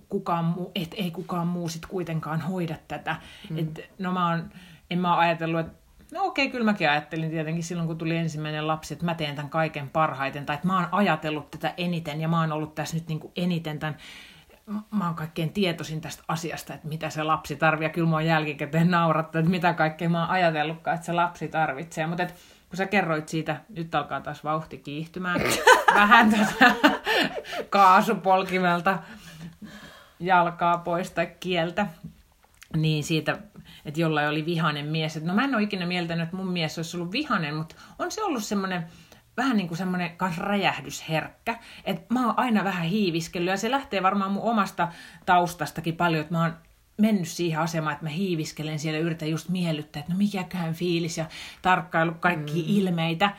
kukaan 0.09 0.45
muu, 0.45 0.73
et 0.75 0.95
ei 0.97 1.11
kukaan 1.11 1.47
muu 1.47 1.69
sit 1.69 1.87
kuitenkaan 1.87 2.41
hoida 2.41 2.77
tätä. 2.89 3.17
Mm. 3.51 3.59
Et, 3.59 3.91
no 3.99 4.13
mä 4.13 4.29
oon, 4.29 4.51
en 4.91 4.99
mä 4.99 5.15
ole 5.15 5.25
ajatellut, 5.25 5.61
että 5.61 5.83
No 6.13 6.25
okei, 6.25 6.45
okay, 6.45 6.53
kyllä 6.53 6.65
mäkin 6.65 6.91
ajattelin 6.91 7.31
tietenkin 7.31 7.65
silloin, 7.65 7.89
kun 7.89 7.99
tuli 7.99 8.17
ensimmäinen 8.17 8.67
lapsi, 8.67 8.95
että 8.95 9.05
mä 9.05 9.15
teen 9.15 9.37
tämän 9.37 9.51
kaiken 9.51 9.91
parhaiten, 9.91 10.47
tai 10.47 10.55
että 10.55 10.67
mä 10.67 10.77
oon 10.77 10.89
ajatellut 10.93 11.51
tätä 11.51 11.75
eniten, 11.77 12.21
ja 12.21 12.29
mä 12.29 12.41
oon 12.41 12.53
ollut 12.53 12.75
tässä 12.75 12.97
nyt 12.97 13.09
niin 13.09 13.21
kuin 13.21 13.33
eniten 13.37 13.79
tämän 13.79 13.97
mä 14.66 15.07
oon 15.07 15.14
kaikkein 15.14 15.53
tietoisin 15.53 16.01
tästä 16.01 16.22
asiasta, 16.29 16.75
että 16.75 16.88
mitä 16.88 17.11
se 17.11 17.22
lapsi 17.22 17.57
tarvitsee. 17.57 17.87
Ja 17.87 17.92
kyllä 17.92 18.09
mä 18.09 18.16
oon 18.16 18.27
jälkikäteen 18.27 18.90
naurattu, 18.90 19.38
että 19.38 19.51
mitä 19.51 19.75
kaikkea 19.75 20.09
mä 20.09 20.20
oon 20.20 20.31
ajatellutkaan, 20.31 20.94
että 20.94 21.07
se 21.07 21.12
lapsi 21.12 21.48
tarvitsee. 21.48 22.07
Mutta 22.07 22.27
kun 22.27 22.77
sä 22.77 22.87
kerroit 22.87 23.29
siitä, 23.29 23.61
nyt 23.68 23.94
alkaa 23.94 24.20
taas 24.20 24.44
vauhti 24.44 24.79
kiihtymään, 24.79 25.40
vähän 25.94 26.31
tätä 26.31 26.75
kaasupolkimelta 27.70 28.98
jalkaa 30.20 30.79
pois 30.79 31.11
tai 31.11 31.27
kieltä, 31.40 31.87
niin 32.77 33.05
siitä, 33.05 33.38
että 33.85 34.01
jollain 34.01 34.29
oli 34.29 34.46
vihanen 34.46 34.87
mies. 34.87 35.16
Että 35.16 35.29
no 35.29 35.35
mä 35.35 35.44
en 35.44 35.55
ole 35.55 35.62
ikinä 35.62 35.87
mieltänyt, 35.87 36.25
että 36.25 36.37
mun 36.37 36.48
mies 36.48 36.79
olisi 36.79 36.96
ollut 36.96 37.12
vihanen, 37.12 37.55
mutta 37.55 37.75
on 37.98 38.11
se 38.11 38.22
ollut 38.22 38.44
semmoinen 38.44 38.87
vähän 39.37 39.57
niin 39.57 39.68
kuin 39.68 39.79
semmoinen 39.79 40.16
kans 40.16 40.38
räjähdysherkkä. 40.38 41.59
Että 41.85 42.14
mä 42.14 42.27
oon 42.27 42.38
aina 42.38 42.64
vähän 42.64 42.87
hiiviskellyt 42.87 43.51
ja 43.51 43.57
se 43.57 43.71
lähtee 43.71 44.03
varmaan 44.03 44.33
mun 44.33 44.42
omasta 44.42 44.88
taustastakin 45.27 45.97
paljon, 45.97 46.21
että 46.21 46.35
mä 46.35 46.42
oon 46.42 46.57
mennyt 46.99 47.29
siihen 47.29 47.61
asemaan, 47.61 47.92
että 47.92 48.05
mä 48.05 48.11
hiiviskelen 48.11 48.79
siellä 48.79 48.99
ja 48.99 49.05
yritän 49.05 49.31
just 49.31 49.49
miellyttää, 49.49 50.01
että 50.01 50.12
no 50.12 50.18
mikäköhän 50.18 50.75
fiilis 50.75 51.18
ja 51.18 51.27
tarkkailu 51.62 52.12
kaikki 52.14 52.62
mm. 52.62 52.64
ilmeitä. 52.66 53.31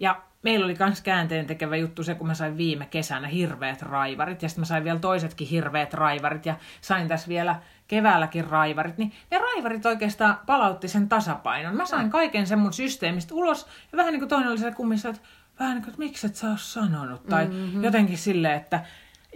Ja 0.00 0.22
meillä 0.44 0.64
oli 0.64 0.76
myös 0.78 1.00
käänteen 1.00 1.46
tekevä 1.46 1.76
juttu 1.76 2.04
se, 2.04 2.14
kun 2.14 2.26
mä 2.26 2.34
sain 2.34 2.56
viime 2.56 2.86
kesänä 2.86 3.28
hirveät 3.28 3.82
raivarit 3.82 4.42
ja 4.42 4.48
sitten 4.48 4.62
mä 4.62 4.66
sain 4.66 4.84
vielä 4.84 4.98
toisetkin 4.98 5.48
hirveät 5.48 5.94
raivarit 5.94 6.46
ja 6.46 6.54
sain 6.80 7.08
tässä 7.08 7.28
vielä 7.28 7.60
keväälläkin 7.88 8.44
raivarit, 8.44 8.98
niin 8.98 9.12
ne 9.30 9.38
raivarit 9.38 9.86
oikeastaan 9.86 10.38
palautti 10.46 10.88
sen 10.88 11.08
tasapainon. 11.08 11.76
Mä 11.76 11.86
sain 11.86 12.10
kaiken 12.10 12.46
sen 12.46 12.58
mun 12.58 12.72
systeemistä 12.72 13.34
ulos 13.34 13.66
ja 13.92 13.96
vähän 13.96 14.12
niin 14.12 14.20
kuin 14.20 14.28
toinen 14.28 14.50
oli 14.50 14.58
se 14.58 14.70
kummissa, 14.70 15.08
että 15.08 15.22
vähän 15.58 15.74
niin 15.74 15.82
kuin, 15.82 15.90
että 15.90 15.98
miksi 15.98 16.26
et 16.26 16.36
sä 16.36 16.48
ole 16.48 16.58
sanonut 16.58 17.26
tai 17.26 17.44
mm-hmm. 17.46 17.84
jotenkin 17.84 18.18
silleen, 18.18 18.56
että 18.56 18.84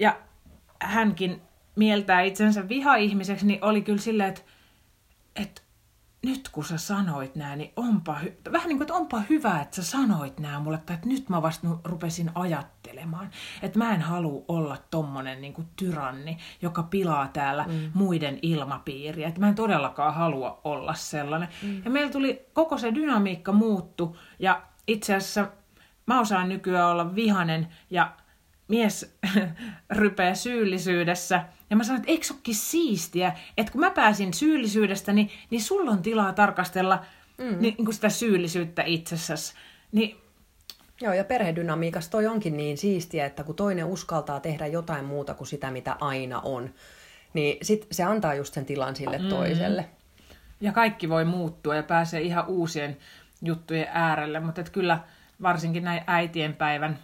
ja 0.00 0.16
hänkin 0.80 1.42
mieltää 1.76 2.20
itsensä 2.20 2.68
viha-ihmiseksi, 2.68 3.46
niin 3.46 3.64
oli 3.64 3.82
kyllä 3.82 4.00
silleen, 4.00 4.28
että, 4.28 4.42
että 5.36 5.62
nyt 6.22 6.48
kun 6.48 6.64
sä 6.64 6.78
sanoit 6.78 7.36
nää, 7.36 7.56
niin 7.56 7.72
onpa, 7.76 8.20
hy- 8.22 8.52
vähän 8.52 8.68
niin 8.68 8.78
kuin, 8.78 8.82
että 8.82 8.94
onpa 8.94 9.22
hyvä, 9.30 9.60
että 9.60 9.76
sä 9.76 9.82
sanoit 9.82 10.40
nää 10.40 10.60
mulle, 10.60 10.78
tai 10.78 10.94
että 10.94 11.08
nyt 11.08 11.28
mä 11.28 11.42
vasta 11.42 11.68
rupesin 11.84 12.30
ajattelemaan, 12.34 13.30
että 13.62 13.78
mä 13.78 13.94
en 13.94 14.00
halua 14.00 14.44
olla 14.48 14.76
tommonen 14.90 15.40
niin 15.40 15.52
kuin 15.52 15.68
tyranni, 15.76 16.38
joka 16.62 16.82
pilaa 16.82 17.28
täällä 17.28 17.64
mm. 17.68 17.90
muiden 17.94 18.38
ilmapiiriä, 18.42 19.28
että 19.28 19.40
mä 19.40 19.48
en 19.48 19.54
todellakaan 19.54 20.14
halua 20.14 20.60
olla 20.64 20.94
sellainen. 20.94 21.48
Mm. 21.62 21.84
Ja 21.84 21.90
meillä 21.90 22.12
tuli, 22.12 22.46
koko 22.52 22.78
se 22.78 22.94
dynamiikka 22.94 23.52
muuttu, 23.52 24.16
ja 24.38 24.62
itse 24.86 25.14
asiassa 25.14 25.48
mä 26.06 26.20
osaan 26.20 26.48
nykyään 26.48 26.88
olla 26.88 27.14
vihanen, 27.14 27.68
ja 27.90 28.12
mies 28.68 29.18
rypeä 29.90 30.34
syyllisyydessä. 30.34 31.44
Ja 31.70 31.76
mä 31.76 31.84
sanoin, 31.84 32.00
että 32.00 32.12
eikö 32.12 32.26
olekin 32.30 32.54
siistiä, 32.54 33.32
että 33.56 33.72
kun 33.72 33.80
mä 33.80 33.90
pääsin 33.90 34.34
syyllisyydestä, 34.34 35.12
niin, 35.12 35.30
niin 35.50 35.62
sulla 35.62 35.90
on 35.90 36.02
tilaa 36.02 36.32
tarkastella 36.32 37.04
mm. 37.38 37.44
niin, 37.44 37.60
niin 37.60 37.84
kuin 37.84 37.94
sitä 37.94 38.08
syyllisyyttä 38.08 38.82
itsessäsi. 38.82 39.54
Niin, 39.92 40.16
Joo, 41.00 41.12
ja 41.12 41.24
perhedynamiikassa 41.24 42.10
toi 42.10 42.26
onkin 42.26 42.56
niin 42.56 42.78
siistiä, 42.78 43.26
että 43.26 43.44
kun 43.44 43.54
toinen 43.54 43.84
uskaltaa 43.84 44.40
tehdä 44.40 44.66
jotain 44.66 45.04
muuta 45.04 45.34
kuin 45.34 45.48
sitä, 45.48 45.70
mitä 45.70 45.96
aina 46.00 46.40
on, 46.40 46.74
niin 47.34 47.58
sit 47.62 47.86
se 47.90 48.02
antaa 48.02 48.34
just 48.34 48.54
sen 48.54 48.66
tilan 48.66 48.96
sille 48.96 49.18
mm. 49.18 49.28
toiselle. 49.28 49.88
Ja 50.60 50.72
kaikki 50.72 51.08
voi 51.08 51.24
muuttua 51.24 51.76
ja 51.76 51.82
pääsee 51.82 52.20
ihan 52.20 52.46
uusien 52.46 52.96
juttujen 53.42 53.88
äärelle, 53.92 54.40
mutta 54.40 54.60
et 54.60 54.70
kyllä 54.70 54.98
varsinkin 55.42 55.84
näin 55.84 56.02
äitienpäivän 56.06 56.98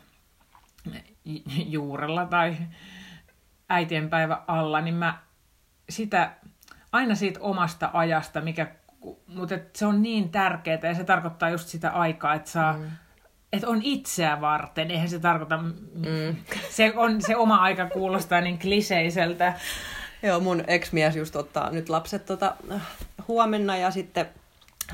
juurella 1.66 2.26
tai 2.26 2.56
äitienpäivä 3.68 4.42
alla, 4.46 4.80
niin 4.80 4.94
mä 4.94 5.18
sitä 5.88 6.32
aina 6.92 7.14
siitä 7.14 7.40
omasta 7.40 7.90
ajasta, 7.92 8.40
mikä, 8.40 8.66
mutta 9.26 9.58
se 9.72 9.86
on 9.86 10.02
niin 10.02 10.28
tärkeää 10.28 10.78
ja 10.82 10.94
se 10.94 11.04
tarkoittaa 11.04 11.50
just 11.50 11.68
sitä 11.68 11.90
aikaa, 11.90 12.34
että 12.34 12.50
saa 12.50 12.72
mm. 12.72 12.90
että 13.52 13.68
on 13.68 13.80
itseä 13.82 14.40
varten. 14.40 14.90
Eihän 14.90 15.08
se 15.08 15.18
tarkoita, 15.18 15.56
mm. 15.56 16.36
se, 16.70 16.92
on, 16.96 17.22
se 17.22 17.36
oma 17.36 17.56
aika 17.56 17.86
kuulostaa 17.86 18.40
niin 18.40 18.58
kliseiseltä. 18.58 19.54
Joo, 20.22 20.40
mun 20.40 20.64
ex-mies 20.66 21.16
just 21.16 21.36
ottaa 21.36 21.70
nyt 21.70 21.88
lapset 21.88 22.26
tota, 22.26 22.56
huomenna 23.28 23.76
ja 23.76 23.90
sitten 23.90 24.28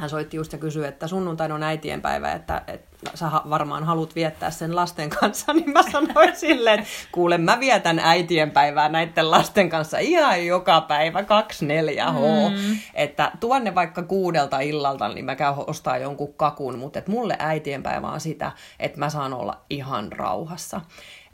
hän 0.01 0.11
soitti 0.11 0.37
just 0.37 0.53
ja 0.53 0.59
kysyi, 0.59 0.87
että 0.87 1.07
sunnuntaina 1.07 1.55
on 1.55 1.63
äitienpäivä, 1.63 2.33
että, 2.33 2.63
että 2.67 3.11
sä 3.15 3.31
varmaan 3.51 3.85
haluat 3.85 4.15
viettää 4.15 4.51
sen 4.51 4.77
lasten 4.77 5.11
kanssa, 5.11 5.53
niin 5.55 5.71
mä 5.71 5.83
sanoin 5.83 6.37
silleen, 6.37 6.79
että 6.79 6.91
kuule, 7.13 7.39
mä 7.39 7.61
vietän 7.61 7.99
äitienpäivää 7.99 8.89
näiden 8.89 9.31
lasten 9.31 9.71
kanssa 9.71 9.99
ihan 9.99 10.47
joka 10.47 10.81
päivä 10.81 11.23
24 11.23 12.13
h. 12.13 12.17
Mm. 12.17 12.79
Että 12.95 13.33
tuonne 13.41 13.75
vaikka 13.75 14.03
kuudelta 14.03 14.61
illalta, 14.61 15.09
niin 15.09 15.25
mä 15.25 15.37
käyn 15.37 15.55
ostaa 15.67 15.99
jonkun 15.99 16.35
kakun, 16.35 16.79
mutta 16.79 16.99
että 16.99 17.11
mulle 17.11 17.37
äitienpäivä 17.39 18.09
on 18.09 18.21
sitä, 18.21 18.53
että 18.79 18.99
mä 18.99 19.11
saan 19.11 19.35
olla 19.35 19.61
ihan 19.71 20.13
rauhassa 20.13 20.81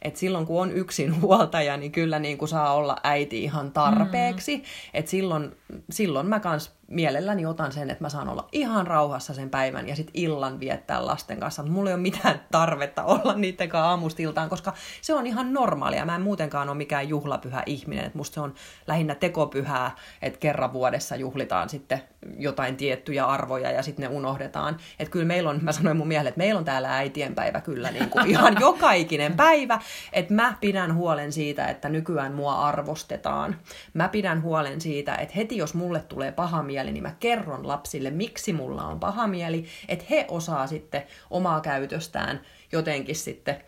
että 0.02 0.20
silloin 0.20 0.46
kun 0.46 0.62
on 0.62 0.72
yksin 0.72 1.20
huoltaja, 1.20 1.76
niin 1.76 1.92
kyllä 1.92 2.18
niin 2.18 2.38
kuin 2.38 2.48
saa 2.48 2.74
olla 2.74 2.96
äiti 3.04 3.44
ihan 3.44 3.72
tarpeeksi. 3.72 4.56
Mm. 4.56 4.62
Että 4.94 5.10
silloin, 5.10 5.56
silloin 5.90 6.26
mä 6.26 6.40
kans 6.40 6.75
mielelläni 6.88 7.46
otan 7.46 7.72
sen, 7.72 7.90
että 7.90 8.04
mä 8.04 8.08
saan 8.08 8.28
olla 8.28 8.48
ihan 8.52 8.86
rauhassa 8.86 9.34
sen 9.34 9.50
päivän 9.50 9.88
ja 9.88 9.96
sitten 9.96 10.14
illan 10.14 10.60
viettää 10.60 11.06
lasten 11.06 11.40
kanssa. 11.40 11.62
Mulla 11.62 11.90
ei 11.90 11.94
ole 11.94 12.02
mitään 12.02 12.40
tarvetta 12.50 13.04
olla 13.04 13.34
niiden 13.34 13.68
kanssa 13.68 13.88
aamusta 13.88 14.22
iltaan, 14.22 14.48
koska 14.48 14.72
se 15.02 15.14
on 15.14 15.26
ihan 15.26 15.52
normaalia. 15.52 16.04
Mä 16.04 16.14
en 16.14 16.22
muutenkaan 16.22 16.68
ole 16.68 16.76
mikään 16.76 17.08
juhlapyhä 17.08 17.62
ihminen. 17.66 18.04
Et 18.04 18.14
musta 18.14 18.34
se 18.34 18.40
on 18.40 18.54
lähinnä 18.86 19.14
tekopyhää, 19.14 19.96
että 20.22 20.38
kerran 20.38 20.72
vuodessa 20.72 21.16
juhlitaan 21.16 21.68
sitten 21.68 22.02
jotain 22.38 22.76
tiettyjä 22.76 23.24
arvoja 23.24 23.70
ja 23.70 23.82
sitten 23.82 24.10
ne 24.10 24.16
unohdetaan. 24.16 24.76
Että 24.98 25.12
kyllä 25.12 25.26
meillä 25.26 25.50
on, 25.50 25.58
mä 25.62 25.72
sanoin 25.72 25.96
mun 25.96 26.08
miehelle, 26.08 26.28
että 26.28 26.38
meillä 26.38 26.58
on 26.58 26.64
täällä 26.64 26.96
äitienpäivä 26.96 27.60
kyllä 27.60 27.90
niin 27.90 28.10
kuin 28.10 28.26
ihan 28.26 28.56
joka 28.60 28.92
ikinen 28.92 29.36
päivä. 29.36 29.80
Että 30.12 30.34
mä 30.34 30.56
pidän 30.60 30.94
huolen 30.94 31.32
siitä, 31.32 31.66
että 31.66 31.88
nykyään 31.88 32.32
mua 32.32 32.54
arvostetaan. 32.54 33.56
Mä 33.94 34.08
pidän 34.08 34.42
huolen 34.42 34.80
siitä, 34.80 35.14
että 35.14 35.34
heti 35.36 35.56
jos 35.56 35.74
mulle 35.74 36.00
tulee 36.00 36.32
paha 36.32 36.62
mieli, 36.62 36.75
niin 36.84 37.02
mä 37.02 37.14
kerron 37.20 37.68
lapsille, 37.68 38.10
miksi 38.10 38.52
mulla 38.52 38.84
on 38.86 39.00
paha 39.00 39.26
mieli, 39.26 39.64
että 39.88 40.04
he 40.10 40.26
osaa 40.28 40.66
sitten 40.66 41.02
omaa 41.30 41.60
käytöstään 41.60 42.40
jotenkin 42.72 43.16
sitten 43.16 43.62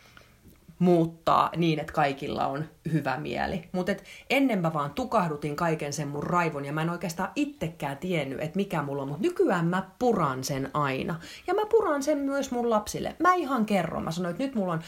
muuttaa 0.78 1.50
niin, 1.56 1.78
että 1.78 1.92
kaikilla 1.92 2.46
on 2.46 2.64
hyvä 2.92 3.16
mieli. 3.16 3.68
Mutta 3.72 3.92
ennen 4.30 4.58
mä 4.58 4.72
vaan 4.72 4.90
tukahdutin 4.90 5.56
kaiken 5.56 5.92
sen 5.92 6.08
mun 6.08 6.22
raivon 6.22 6.64
ja 6.64 6.72
mä 6.72 6.82
en 6.82 6.90
oikeastaan 6.90 7.30
itsekään 7.36 7.98
tiennyt, 7.98 8.40
että 8.40 8.56
mikä 8.56 8.82
mulla 8.82 9.02
on. 9.02 9.08
Mutta 9.08 9.22
nykyään 9.22 9.66
mä 9.66 9.90
puran 9.98 10.44
sen 10.44 10.70
aina. 10.74 11.20
Ja 11.46 11.54
mä 11.54 11.66
puran 11.70 12.02
sen 12.02 12.18
myös 12.18 12.50
mun 12.50 12.70
lapsille. 12.70 13.16
Mä 13.18 13.34
ihan 13.34 13.66
kerron. 13.66 14.04
Mä 14.04 14.10
sanoin, 14.10 14.30
että 14.30 14.44
nyt 14.44 14.54
mulla 14.54 14.72
on 14.72 14.82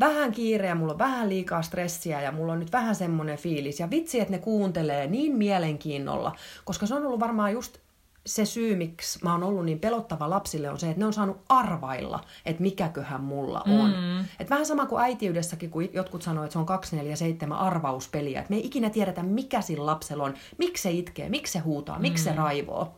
vähän 0.00 0.32
kiire 0.32 0.68
ja 0.68 0.74
mulla 0.74 0.92
on 0.92 0.98
vähän 0.98 1.28
liikaa 1.28 1.62
stressiä 1.62 2.20
ja 2.20 2.32
mulla 2.32 2.52
on 2.52 2.60
nyt 2.60 2.72
vähän 2.72 2.94
semmoinen 2.94 3.38
fiilis. 3.38 3.80
Ja 3.80 3.90
vitsi, 3.90 4.20
että 4.20 4.32
ne 4.32 4.38
kuuntelee 4.38 5.06
niin 5.06 5.36
mielenkiinnolla, 5.36 6.36
koska 6.64 6.86
se 6.86 6.94
on 6.94 7.06
ollut 7.06 7.20
varmaan 7.20 7.52
just 7.52 7.78
se 8.26 8.44
syy, 8.44 8.76
miksi 8.76 9.18
mä 9.22 9.32
oon 9.32 9.42
ollut 9.42 9.64
niin 9.64 9.80
pelottava 9.80 10.30
lapsille, 10.30 10.70
on 10.70 10.78
se, 10.78 10.86
että 10.88 10.98
ne 10.98 11.06
on 11.06 11.12
saanut 11.12 11.40
arvailla, 11.48 12.24
että 12.46 12.62
mikäköhän 12.62 13.20
mulla 13.20 13.60
on. 13.60 13.90
Mm. 13.90 14.24
Et 14.40 14.50
vähän 14.50 14.66
sama 14.66 14.86
kuin 14.86 15.02
äitiydessäkin, 15.02 15.70
kun 15.70 15.88
jotkut 15.92 16.22
sanoo, 16.22 16.44
että 16.44 16.52
se 16.52 16.58
on 16.58 16.66
247 16.66 17.58
arvauspeliä. 17.58 18.40
Että 18.40 18.50
me 18.50 18.56
ei 18.56 18.66
ikinä 18.66 18.90
tiedetä, 18.90 19.22
mikä 19.22 19.60
sillä 19.60 19.86
lapsella 19.86 20.24
on, 20.24 20.34
miksi 20.58 20.82
se 20.82 20.90
itkee, 20.90 21.28
miksi 21.28 21.52
se 21.52 21.58
huutaa, 21.58 21.98
miksi 21.98 22.24
mm. 22.24 22.30
se 22.30 22.36
raivoo. 22.36 22.94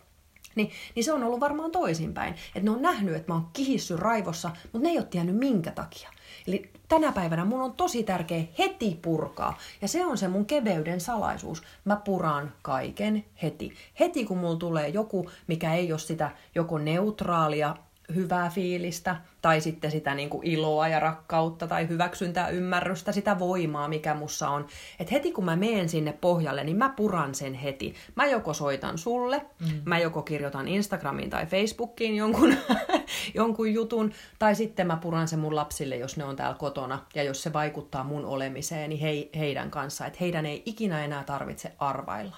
Niin, 0.54 0.70
niin 0.94 1.04
se 1.04 1.12
on 1.12 1.22
ollut 1.22 1.40
varmaan 1.40 1.70
toisinpäin. 1.70 2.34
Että 2.54 2.60
ne 2.60 2.70
on 2.70 2.82
nähnyt, 2.82 3.16
että 3.16 3.32
mä 3.32 3.34
oon 3.34 3.48
kihissy 3.52 3.96
raivossa, 3.96 4.50
mutta 4.62 4.78
ne 4.78 4.88
ei 4.88 4.98
ole 4.98 5.06
tiennyt 5.06 5.36
minkä 5.36 5.70
takia. 5.70 6.10
Eli 6.48 6.70
tänä 6.88 7.12
päivänä 7.12 7.44
mun 7.44 7.62
on 7.62 7.72
tosi 7.72 8.02
tärkeä 8.02 8.42
heti 8.58 8.98
purkaa. 9.02 9.58
Ja 9.82 9.88
se 9.88 10.06
on 10.06 10.18
se 10.18 10.28
mun 10.28 10.46
keveyden 10.46 11.00
salaisuus. 11.00 11.62
Mä 11.84 11.96
puran 11.96 12.52
kaiken 12.62 13.24
heti. 13.42 13.72
Heti 14.00 14.24
kun 14.24 14.38
mulla 14.38 14.56
tulee 14.56 14.88
joku, 14.88 15.30
mikä 15.46 15.74
ei 15.74 15.92
ole 15.92 15.98
sitä 15.98 16.30
joko 16.54 16.78
neutraalia 16.78 17.76
hyvää 18.14 18.50
fiilistä 18.50 19.16
tai 19.42 19.60
sitten 19.60 19.90
sitä 19.90 20.14
niin 20.14 20.30
kuin 20.30 20.46
iloa 20.46 20.88
ja 20.88 21.00
rakkautta 21.00 21.66
tai 21.66 21.88
hyväksyntää, 21.88 22.48
ymmärrystä, 22.48 23.12
sitä 23.12 23.38
voimaa, 23.38 23.88
mikä 23.88 24.14
mussa 24.14 24.48
on. 24.48 24.66
Että 25.00 25.14
heti 25.14 25.32
kun 25.32 25.44
mä 25.44 25.56
meen 25.56 25.88
sinne 25.88 26.12
pohjalle, 26.12 26.64
niin 26.64 26.76
mä 26.76 26.88
puran 26.88 27.34
sen 27.34 27.54
heti. 27.54 27.94
Mä 28.14 28.26
joko 28.26 28.54
soitan 28.54 28.98
sulle, 28.98 29.46
mm. 29.60 29.82
mä 29.84 29.98
joko 29.98 30.22
kirjoitan 30.22 30.68
Instagramiin 30.68 31.30
tai 31.30 31.46
Facebookiin 31.46 32.16
jonkun, 32.16 32.54
jonkun 33.34 33.74
jutun, 33.74 34.12
tai 34.38 34.54
sitten 34.54 34.86
mä 34.86 34.96
puran 34.96 35.28
sen 35.28 35.38
mun 35.38 35.56
lapsille, 35.56 35.96
jos 35.96 36.16
ne 36.16 36.24
on 36.24 36.36
täällä 36.36 36.58
kotona, 36.58 36.98
ja 37.14 37.22
jos 37.22 37.42
se 37.42 37.52
vaikuttaa 37.52 38.04
mun 38.04 38.24
olemiseen, 38.24 38.90
niin 38.90 39.00
hei, 39.00 39.30
heidän 39.38 39.70
kanssa, 39.70 40.06
että 40.06 40.18
heidän 40.20 40.46
ei 40.46 40.62
ikinä 40.66 41.04
enää 41.04 41.24
tarvitse 41.24 41.72
arvailla. 41.78 42.36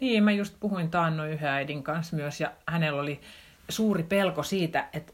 Niin, 0.00 0.24
mä 0.24 0.32
just 0.32 0.54
puhuin 0.60 0.90
taannoin 0.90 1.32
yhden 1.32 1.48
äidin 1.48 1.82
kanssa 1.82 2.16
myös, 2.16 2.40
ja 2.40 2.52
hänellä 2.66 3.00
oli 3.00 3.20
suuri 3.68 4.02
pelko 4.02 4.42
siitä, 4.42 4.88
että 4.92 5.12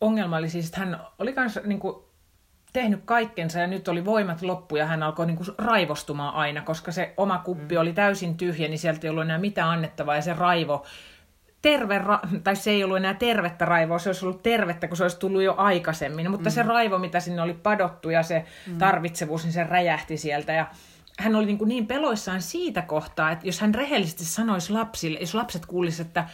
ongelma 0.00 0.36
oli 0.36 0.48
siis, 0.48 0.66
että 0.66 0.78
hän 0.78 1.00
oli 1.18 1.32
kanssa 1.32 1.60
niin 1.64 1.80
kuin, 1.80 1.96
tehnyt 2.72 3.00
kaikkensa 3.04 3.58
ja 3.58 3.66
nyt 3.66 3.88
oli 3.88 4.04
voimat 4.04 4.42
loppu 4.42 4.76
ja 4.76 4.86
hän 4.86 5.02
alkoi 5.02 5.26
niin 5.26 5.36
kuin, 5.36 5.48
raivostumaan 5.58 6.34
aina, 6.34 6.62
koska 6.62 6.92
se 6.92 7.14
oma 7.16 7.38
kuppi 7.38 7.74
mm. 7.74 7.80
oli 7.80 7.92
täysin 7.92 8.36
tyhjä, 8.36 8.68
niin 8.68 8.78
sieltä 8.78 9.00
ei 9.02 9.10
ollut 9.10 9.24
enää 9.24 9.38
mitään 9.38 9.70
annettavaa 9.70 10.16
ja 10.16 10.22
se 10.22 10.34
raivo, 10.34 10.86
terve, 11.62 11.98
ra- 11.98 12.40
tai 12.44 12.56
se 12.56 12.70
ei 12.70 12.84
ollut 12.84 12.96
enää 12.96 13.14
tervettä 13.14 13.64
raivoa, 13.64 13.98
se 13.98 14.08
olisi 14.08 14.24
ollut 14.24 14.42
tervettä, 14.42 14.88
kun 14.88 14.96
se 14.96 15.02
olisi 15.02 15.18
tullut 15.18 15.42
jo 15.42 15.54
aikaisemmin, 15.56 16.30
mutta 16.30 16.50
mm. 16.50 16.52
se 16.52 16.62
raivo, 16.62 16.98
mitä 16.98 17.20
sinne 17.20 17.42
oli 17.42 17.54
padottu 17.54 18.10
ja 18.10 18.22
se 18.22 18.44
mm. 18.66 18.78
tarvitsevuus, 18.78 19.44
niin 19.44 19.52
se 19.52 19.64
räjähti 19.64 20.16
sieltä 20.16 20.52
ja 20.52 20.66
hän 21.18 21.34
oli 21.34 21.46
niin, 21.46 21.58
kuin 21.58 21.68
niin 21.68 21.86
peloissaan 21.86 22.42
siitä 22.42 22.82
kohtaa, 22.82 23.30
että 23.30 23.46
jos 23.46 23.60
hän 23.60 23.74
rehellisesti 23.74 24.24
sanoisi 24.24 24.72
lapsille, 24.72 25.18
jos 25.18 25.34
lapset 25.34 25.66
kuulisivat, 25.66 26.06
että 26.06 26.24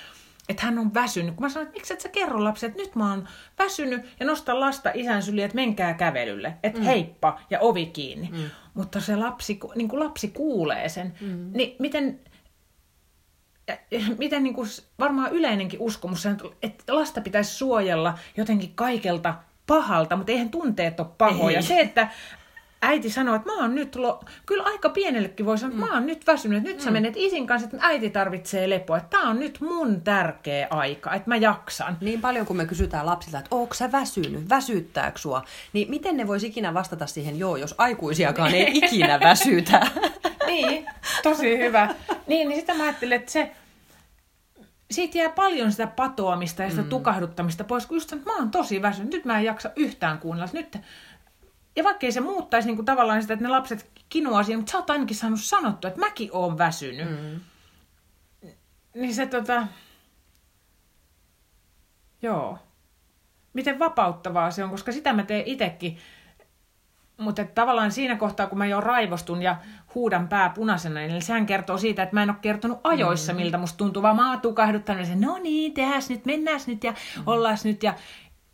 että 0.49 0.67
hän 0.67 0.79
on 0.79 0.95
väsynyt. 0.95 1.35
Kun 1.35 1.45
mä 1.45 1.49
sanoin, 1.49 1.67
että 1.67 1.79
miksi 1.79 1.95
et 1.95 2.01
sä 2.01 2.09
kerro 2.09 2.45
lapsille, 2.45 2.71
että 2.71 2.83
nyt 2.83 2.95
mä 2.95 3.11
oon 3.11 3.29
väsynyt 3.59 4.05
ja 4.21 4.27
nosta 4.27 4.61
lasta 4.61 4.91
isän 4.95 5.23
syliin, 5.23 5.45
että 5.45 5.55
menkää 5.55 5.95
kävelylle. 5.95 6.55
Että 6.63 6.79
mm. 6.79 6.85
heippa 6.85 7.41
ja 7.51 7.61
ovi 7.61 7.87
kiinni. 7.87 8.29
Mm. 8.33 8.51
Mutta 8.75 9.01
se 9.01 9.17
lapsi, 9.17 9.61
niin 9.75 9.89
kuin 9.89 10.01
lapsi 10.01 10.29
kuulee 10.29 10.89
sen. 10.89 11.15
Mm. 11.21 11.51
Niin 11.55 11.77
miten, 11.79 12.21
miten 14.19 14.43
niin 14.43 14.55
kuin 14.55 14.69
varmaan 14.99 15.33
yleinenkin 15.33 15.81
uskomus, 15.81 16.27
että 16.63 16.97
lasta 16.97 17.21
pitäisi 17.21 17.55
suojella 17.55 18.19
jotenkin 18.37 18.75
kaikelta 18.75 19.35
pahalta, 19.67 20.17
mutta 20.17 20.33
eihän 20.33 20.51
tunteet 20.51 21.01
ole 21.01 21.09
pahoja. 21.19 21.57
Ei. 21.57 21.63
Se, 21.63 21.81
että 21.81 22.09
äiti 22.83 23.11
sanoi, 23.11 23.37
että 23.37 23.49
mä 23.49 23.57
oon 23.57 23.75
nyt, 23.75 23.97
lo... 23.97 24.25
kyllä 24.47 24.63
aika 24.63 24.89
pienellekin 24.89 25.47
voi 25.47 25.59
sanoa, 25.59 25.75
että 25.75 25.87
mä 25.87 25.95
oon 25.95 26.07
nyt 26.07 26.27
väsynyt, 26.27 26.59
että 26.59 26.71
nyt 26.71 26.79
mm. 26.79 26.85
sä 26.85 26.91
menet 26.91 27.15
isin 27.17 27.47
kanssa, 27.47 27.69
että 27.69 27.87
äiti 27.87 28.11
tarvitsee 28.11 28.71
lepoa, 28.71 28.97
että 28.97 29.19
tää 29.19 29.31
on 29.31 29.41
nyt 29.41 29.61
mun 29.61 30.01
tärkeä 30.01 30.67
aika, 30.71 31.15
että 31.15 31.31
mä 31.31 31.37
jaksan. 31.37 31.97
Niin 32.01 32.21
paljon 32.21 32.47
kun 32.47 32.57
me 32.57 32.67
kysytään 32.67 33.07
lapsilta, 33.07 33.39
että 33.39 33.57
ootko 33.57 33.75
sä 33.75 33.93
väsynyt, 33.93 34.49
väsyttääkö 34.49 35.19
sua, 35.19 35.45
niin 35.73 35.91
miten 35.91 36.17
ne 36.17 36.27
vois 36.27 36.45
ikinä 36.45 36.75
vastata 36.75 37.07
siihen 37.07 37.39
joo, 37.39 37.57
jos 37.57 37.75
aikuisiakaan 37.79 38.55
ei 38.55 38.71
ikinä 38.73 39.21
väsytä. 39.31 39.87
niin, 40.47 40.87
tosi 41.23 41.59
hyvä. 41.59 41.95
Niin, 42.27 42.49
niin 42.49 42.61
sitä 42.61 42.75
mä 42.75 42.83
ajattelin, 42.83 43.17
että 43.17 43.33
se, 43.33 43.53
siitä 44.91 45.19
jää 45.19 45.29
paljon 45.29 45.71
sitä 45.71 45.87
patoamista 45.87 46.63
ja 46.63 46.71
sitä 46.71 46.83
mm. 46.83 46.89
tukahduttamista 46.89 47.65
pois, 47.65 47.87
kun 47.87 47.97
just 47.97 48.13
että 48.13 48.31
mä 48.31 48.37
oon 48.37 48.51
tosi 48.51 48.83
väsynyt, 48.83 49.13
nyt 49.13 49.25
mä 49.25 49.39
en 49.39 49.45
jaksa 49.45 49.71
yhtään 49.77 50.19
kuunnella, 50.19 50.51
nyt 50.53 50.79
ja 51.77 51.85
vaikka 51.85 52.07
ei 52.07 52.13
se 52.13 52.21
muuttaisi 52.21 52.69
niin 52.69 52.77
kuin 52.77 52.87
tavallaan 52.87 53.23
sitä, 53.23 53.35
että 53.35 53.45
ne 53.45 53.49
lapset 53.49 53.91
kinuaa 54.09 54.43
siihen, 54.43 54.59
mutta 54.59 54.73
sä 54.73 54.79
oot 54.79 54.91
ainakin 54.91 55.17
saanut 55.17 55.41
sanottua, 55.41 55.89
että 55.89 56.01
mäkin 56.01 56.31
oon 56.33 56.59
väsynyt. 56.59 57.11
Mm. 57.11 57.41
Niin 58.95 59.15
se 59.15 59.27
tota... 59.27 59.67
Joo. 62.23 62.59
Miten 63.53 63.79
vapauttavaa 63.79 64.51
se 64.51 64.65
on, 64.65 64.71
koska 64.71 64.93
sitä 64.93 65.13
mä 65.13 65.23
teen 65.23 65.43
itekin. 65.47 65.99
Mutta 67.17 67.45
tavallaan 67.45 67.93
siinä 67.93 68.17
kohtaa, 68.17 68.47
kun 68.47 68.59
mä 68.59 68.67
jo 68.67 68.81
raivostun 68.81 69.43
ja 69.43 69.57
huudan 69.95 70.29
pää 70.29 70.51
punaisena, 70.51 71.01
niin 71.01 71.23
sehän 71.23 71.47
kertoo 71.47 71.79
siitä, 71.79 72.03
että 72.03 72.15
mä 72.17 72.23
en 72.23 72.31
ole 72.31 72.39
kertonut 72.41 72.81
ajoissa, 72.85 73.33
mm. 73.33 73.37
miltä 73.37 73.59
musta 73.59 73.77
tuntuu, 73.77 74.03
vaan 74.03 74.17
mä 74.17 74.31
oon 74.31 74.41
tukahduttanut 74.41 75.09
ja 75.09 75.17
no 75.17 75.39
niin, 75.39 75.75
tehäs 75.75 76.11
nyt, 76.11 76.27
mennääs 76.27 76.67
nyt 76.67 76.85
ja 76.85 76.91
mm. 76.91 77.23
ollaan 77.27 77.59
nyt. 77.65 77.83
Ja 77.83 77.95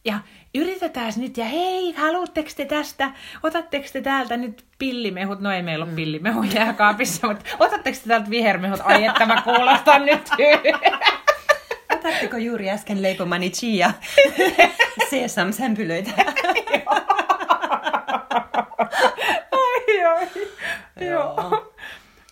ja 0.09 0.19
yritetään 0.55 1.13
nyt, 1.17 1.37
ja 1.37 1.45
hei, 1.45 1.93
haluatteko 1.93 2.49
te 2.57 2.65
tästä, 2.65 3.11
otatteko 3.43 3.87
te 3.93 4.01
täältä 4.01 4.37
nyt 4.37 4.65
pillimehut, 4.79 5.41
no 5.41 5.53
ei 5.53 5.63
meillä 5.63 5.85
ole 5.85 5.91
mm. 5.91 5.97
pillimehu 5.97 6.43
jääkaapissa, 6.43 7.29
mutta 7.29 7.45
otatteko 7.59 7.99
te 8.03 8.09
täältä 8.09 8.31
vihermehut, 8.31 8.81
ai 8.85 9.05
että 9.05 9.27
mä 9.27 9.43
kuulostan 9.43 10.07
nyt 10.07 10.29
Otatteko 11.95 12.37
juuri 12.37 12.71
äsken 12.71 13.03
leipomani 13.03 13.51
chia 13.51 13.93
sesam-sämpylöitä? 15.11 16.11
ai, 19.53 20.05
ai. 20.05 20.29
Joo. 21.01 21.73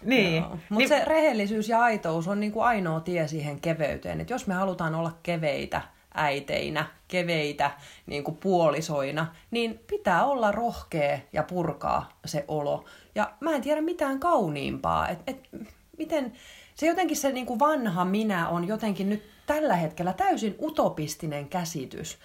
Niin. 0.02 0.42
Mutta 0.42 0.64
niin. 0.70 0.88
se 0.88 1.04
rehellisyys 1.04 1.68
ja 1.68 1.80
aitous 1.80 2.28
on 2.28 2.40
niinku 2.40 2.60
ainoa 2.60 3.00
tie 3.00 3.28
siihen 3.28 3.60
keveyteen. 3.60 4.20
Et 4.20 4.30
jos 4.30 4.46
me 4.46 4.54
halutaan 4.54 4.94
olla 4.94 5.12
keveitä, 5.22 5.82
äiteinä, 6.16 6.86
keveitä 7.08 7.70
niin 8.06 8.24
kuin 8.24 8.36
puolisoina, 8.36 9.26
niin 9.50 9.80
pitää 9.86 10.24
olla 10.24 10.52
rohkea 10.52 11.18
ja 11.32 11.42
purkaa 11.42 12.18
se 12.24 12.44
olo. 12.48 12.84
Ja 13.14 13.32
mä 13.40 13.54
en 13.54 13.62
tiedä 13.62 13.80
mitään 13.80 14.20
kauniimpaa. 14.20 15.08
Et, 15.08 15.18
et, 15.26 15.48
miten, 15.98 16.32
se 16.74 16.86
jotenkin 16.86 17.16
se 17.16 17.32
niin 17.32 17.46
kuin 17.46 17.58
vanha 17.58 18.04
minä 18.04 18.48
on 18.48 18.68
jotenkin 18.68 19.08
nyt 19.08 19.22
tällä 19.46 19.76
hetkellä 19.76 20.12
täysin 20.12 20.56
utopistinen 20.62 21.48
käsitys 21.48 22.18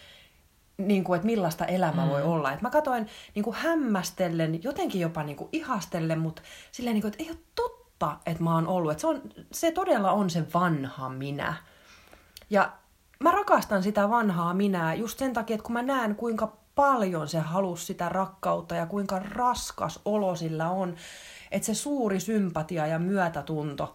niin 0.87 1.03
kuin, 1.03 1.15
että 1.15 1.25
millaista 1.25 1.65
elämä 1.65 2.05
mm. 2.05 2.09
voi 2.09 2.21
olla. 2.23 2.51
Et 2.51 2.61
mä 2.61 2.69
katoin 2.69 3.07
niin 3.35 3.43
kuin 3.43 3.55
hämmästellen, 3.55 4.63
jotenkin 4.63 5.01
jopa 5.01 5.23
niin 5.23 5.35
kuin 5.35 5.49
ihastellen, 5.51 6.19
mutta 6.19 6.41
silleen, 6.71 6.93
niin 6.93 7.01
kuin, 7.01 7.11
että 7.11 7.23
ei 7.23 7.29
ole 7.29 7.39
totta, 7.55 8.17
että 8.25 8.43
mä 8.43 8.55
oon 8.55 8.67
ollut. 8.67 8.91
Että 8.91 9.01
se, 9.01 9.07
on, 9.07 9.21
se 9.51 9.71
todella 9.71 10.11
on 10.11 10.29
se 10.29 10.43
vanha 10.53 11.09
minä. 11.09 11.53
Ja 12.49 12.71
mä 13.21 13.31
rakastan 13.31 13.83
sitä 13.83 14.09
vanhaa 14.09 14.53
minää 14.53 14.93
just 14.93 15.19
sen 15.19 15.33
takia, 15.33 15.53
että 15.53 15.63
kun 15.63 15.73
mä 15.73 15.81
näen, 15.81 16.15
kuinka 16.15 16.57
paljon 16.75 17.27
se 17.27 17.39
halusi 17.39 17.85
sitä 17.85 18.09
rakkautta 18.09 18.75
ja 18.75 18.85
kuinka 18.85 19.19
raskas 19.19 19.99
olo 20.05 20.35
sillä 20.35 20.69
on, 20.69 20.95
että 21.51 21.65
se 21.65 21.73
suuri 21.73 22.19
sympatia 22.19 22.87
ja 22.87 22.99
myötätunto, 22.99 23.93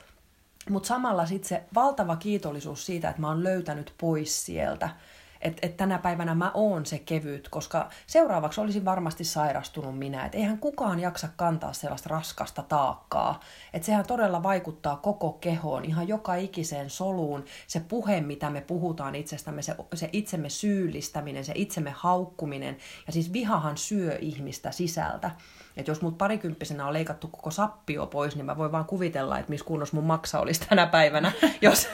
mutta 0.70 0.86
samalla 0.86 1.26
sitten 1.26 1.48
se 1.48 1.64
valtava 1.74 2.16
kiitollisuus 2.16 2.86
siitä, 2.86 3.08
että 3.08 3.20
mä 3.20 3.28
oon 3.28 3.44
löytänyt 3.44 3.94
pois 3.98 4.46
sieltä– 4.46 4.88
että 5.40 5.66
et 5.66 5.76
tänä 5.76 5.98
päivänä 5.98 6.34
mä 6.34 6.50
oon 6.54 6.86
se 6.86 6.98
kevyt, 6.98 7.48
koska 7.48 7.88
seuraavaksi 8.06 8.60
olisin 8.60 8.84
varmasti 8.84 9.24
sairastunut 9.24 9.98
minä. 9.98 10.24
Että 10.24 10.38
eihän 10.38 10.58
kukaan 10.58 11.00
jaksa 11.00 11.28
kantaa 11.36 11.72
sellaista 11.72 12.08
raskasta 12.08 12.62
taakkaa. 12.62 13.40
Että 13.72 13.86
sehän 13.86 14.06
todella 14.06 14.42
vaikuttaa 14.42 14.96
koko 14.96 15.32
kehoon, 15.32 15.84
ihan 15.84 16.08
joka 16.08 16.34
ikiseen 16.34 16.90
soluun. 16.90 17.44
Se 17.66 17.80
puhe, 17.80 18.20
mitä 18.20 18.50
me 18.50 18.60
puhutaan 18.60 19.14
itsestämme, 19.14 19.62
se, 19.62 19.76
se 19.94 20.10
itsemme 20.12 20.48
syyllistäminen, 20.48 21.44
se 21.44 21.52
itsemme 21.54 21.90
haukkuminen. 21.96 22.76
Ja 23.06 23.12
siis 23.12 23.32
vihahan 23.32 23.76
syö 23.76 24.18
ihmistä 24.20 24.70
sisältä. 24.70 25.30
Että 25.76 25.90
jos 25.90 26.02
mut 26.02 26.18
parikymppisenä 26.18 26.86
on 26.86 26.92
leikattu 26.92 27.28
koko 27.28 27.50
sappio 27.50 28.06
pois, 28.06 28.36
niin 28.36 28.46
mä 28.46 28.56
voin 28.56 28.72
vaan 28.72 28.84
kuvitella, 28.84 29.38
että 29.38 29.50
missä 29.50 29.66
kunnossa 29.66 29.96
mun 29.96 30.04
maksa 30.04 30.40
olisi 30.40 30.60
tänä 30.68 30.86
päivänä, 30.86 31.32
jos 31.60 31.88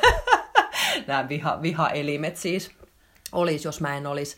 nämä 1.07 1.28
viha, 1.28 1.62
vihaelimet 1.62 2.37
siis 2.37 2.70
olisi, 3.32 3.68
jos 3.68 3.80
mä 3.80 3.96
en 3.96 4.06
olisi 4.06 4.36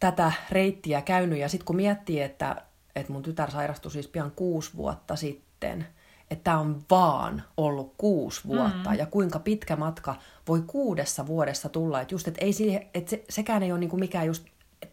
tätä 0.00 0.32
reittiä 0.50 1.02
käynyt. 1.02 1.38
Ja 1.38 1.48
sitten 1.48 1.66
kun 1.66 1.76
miettii, 1.76 2.20
että, 2.20 2.62
että 2.96 3.12
mun 3.12 3.22
tytär 3.22 3.50
sairastui 3.50 3.90
siis 3.90 4.08
pian 4.08 4.30
kuusi 4.30 4.70
vuotta 4.76 5.16
sitten, 5.16 5.86
että 6.30 6.44
tämä 6.44 6.58
on 6.58 6.82
vaan 6.90 7.42
ollut 7.56 7.94
kuusi 7.98 8.40
vuotta 8.46 8.90
mm. 8.90 8.98
ja 8.98 9.06
kuinka 9.06 9.38
pitkä 9.38 9.76
matka 9.76 10.14
voi 10.48 10.62
kuudessa 10.66 11.26
vuodessa 11.26 11.68
tulla. 11.68 12.00
Että 12.00 12.14
just, 12.14 12.28
että 12.28 12.44
ei 12.44 12.52
siihen, 12.52 12.86
että 12.94 13.10
se, 13.10 13.24
sekään 13.30 13.62
ei 13.62 13.72
ole 13.72 13.80
niinku 13.80 13.96
mikään 13.96 14.26
just 14.26 14.44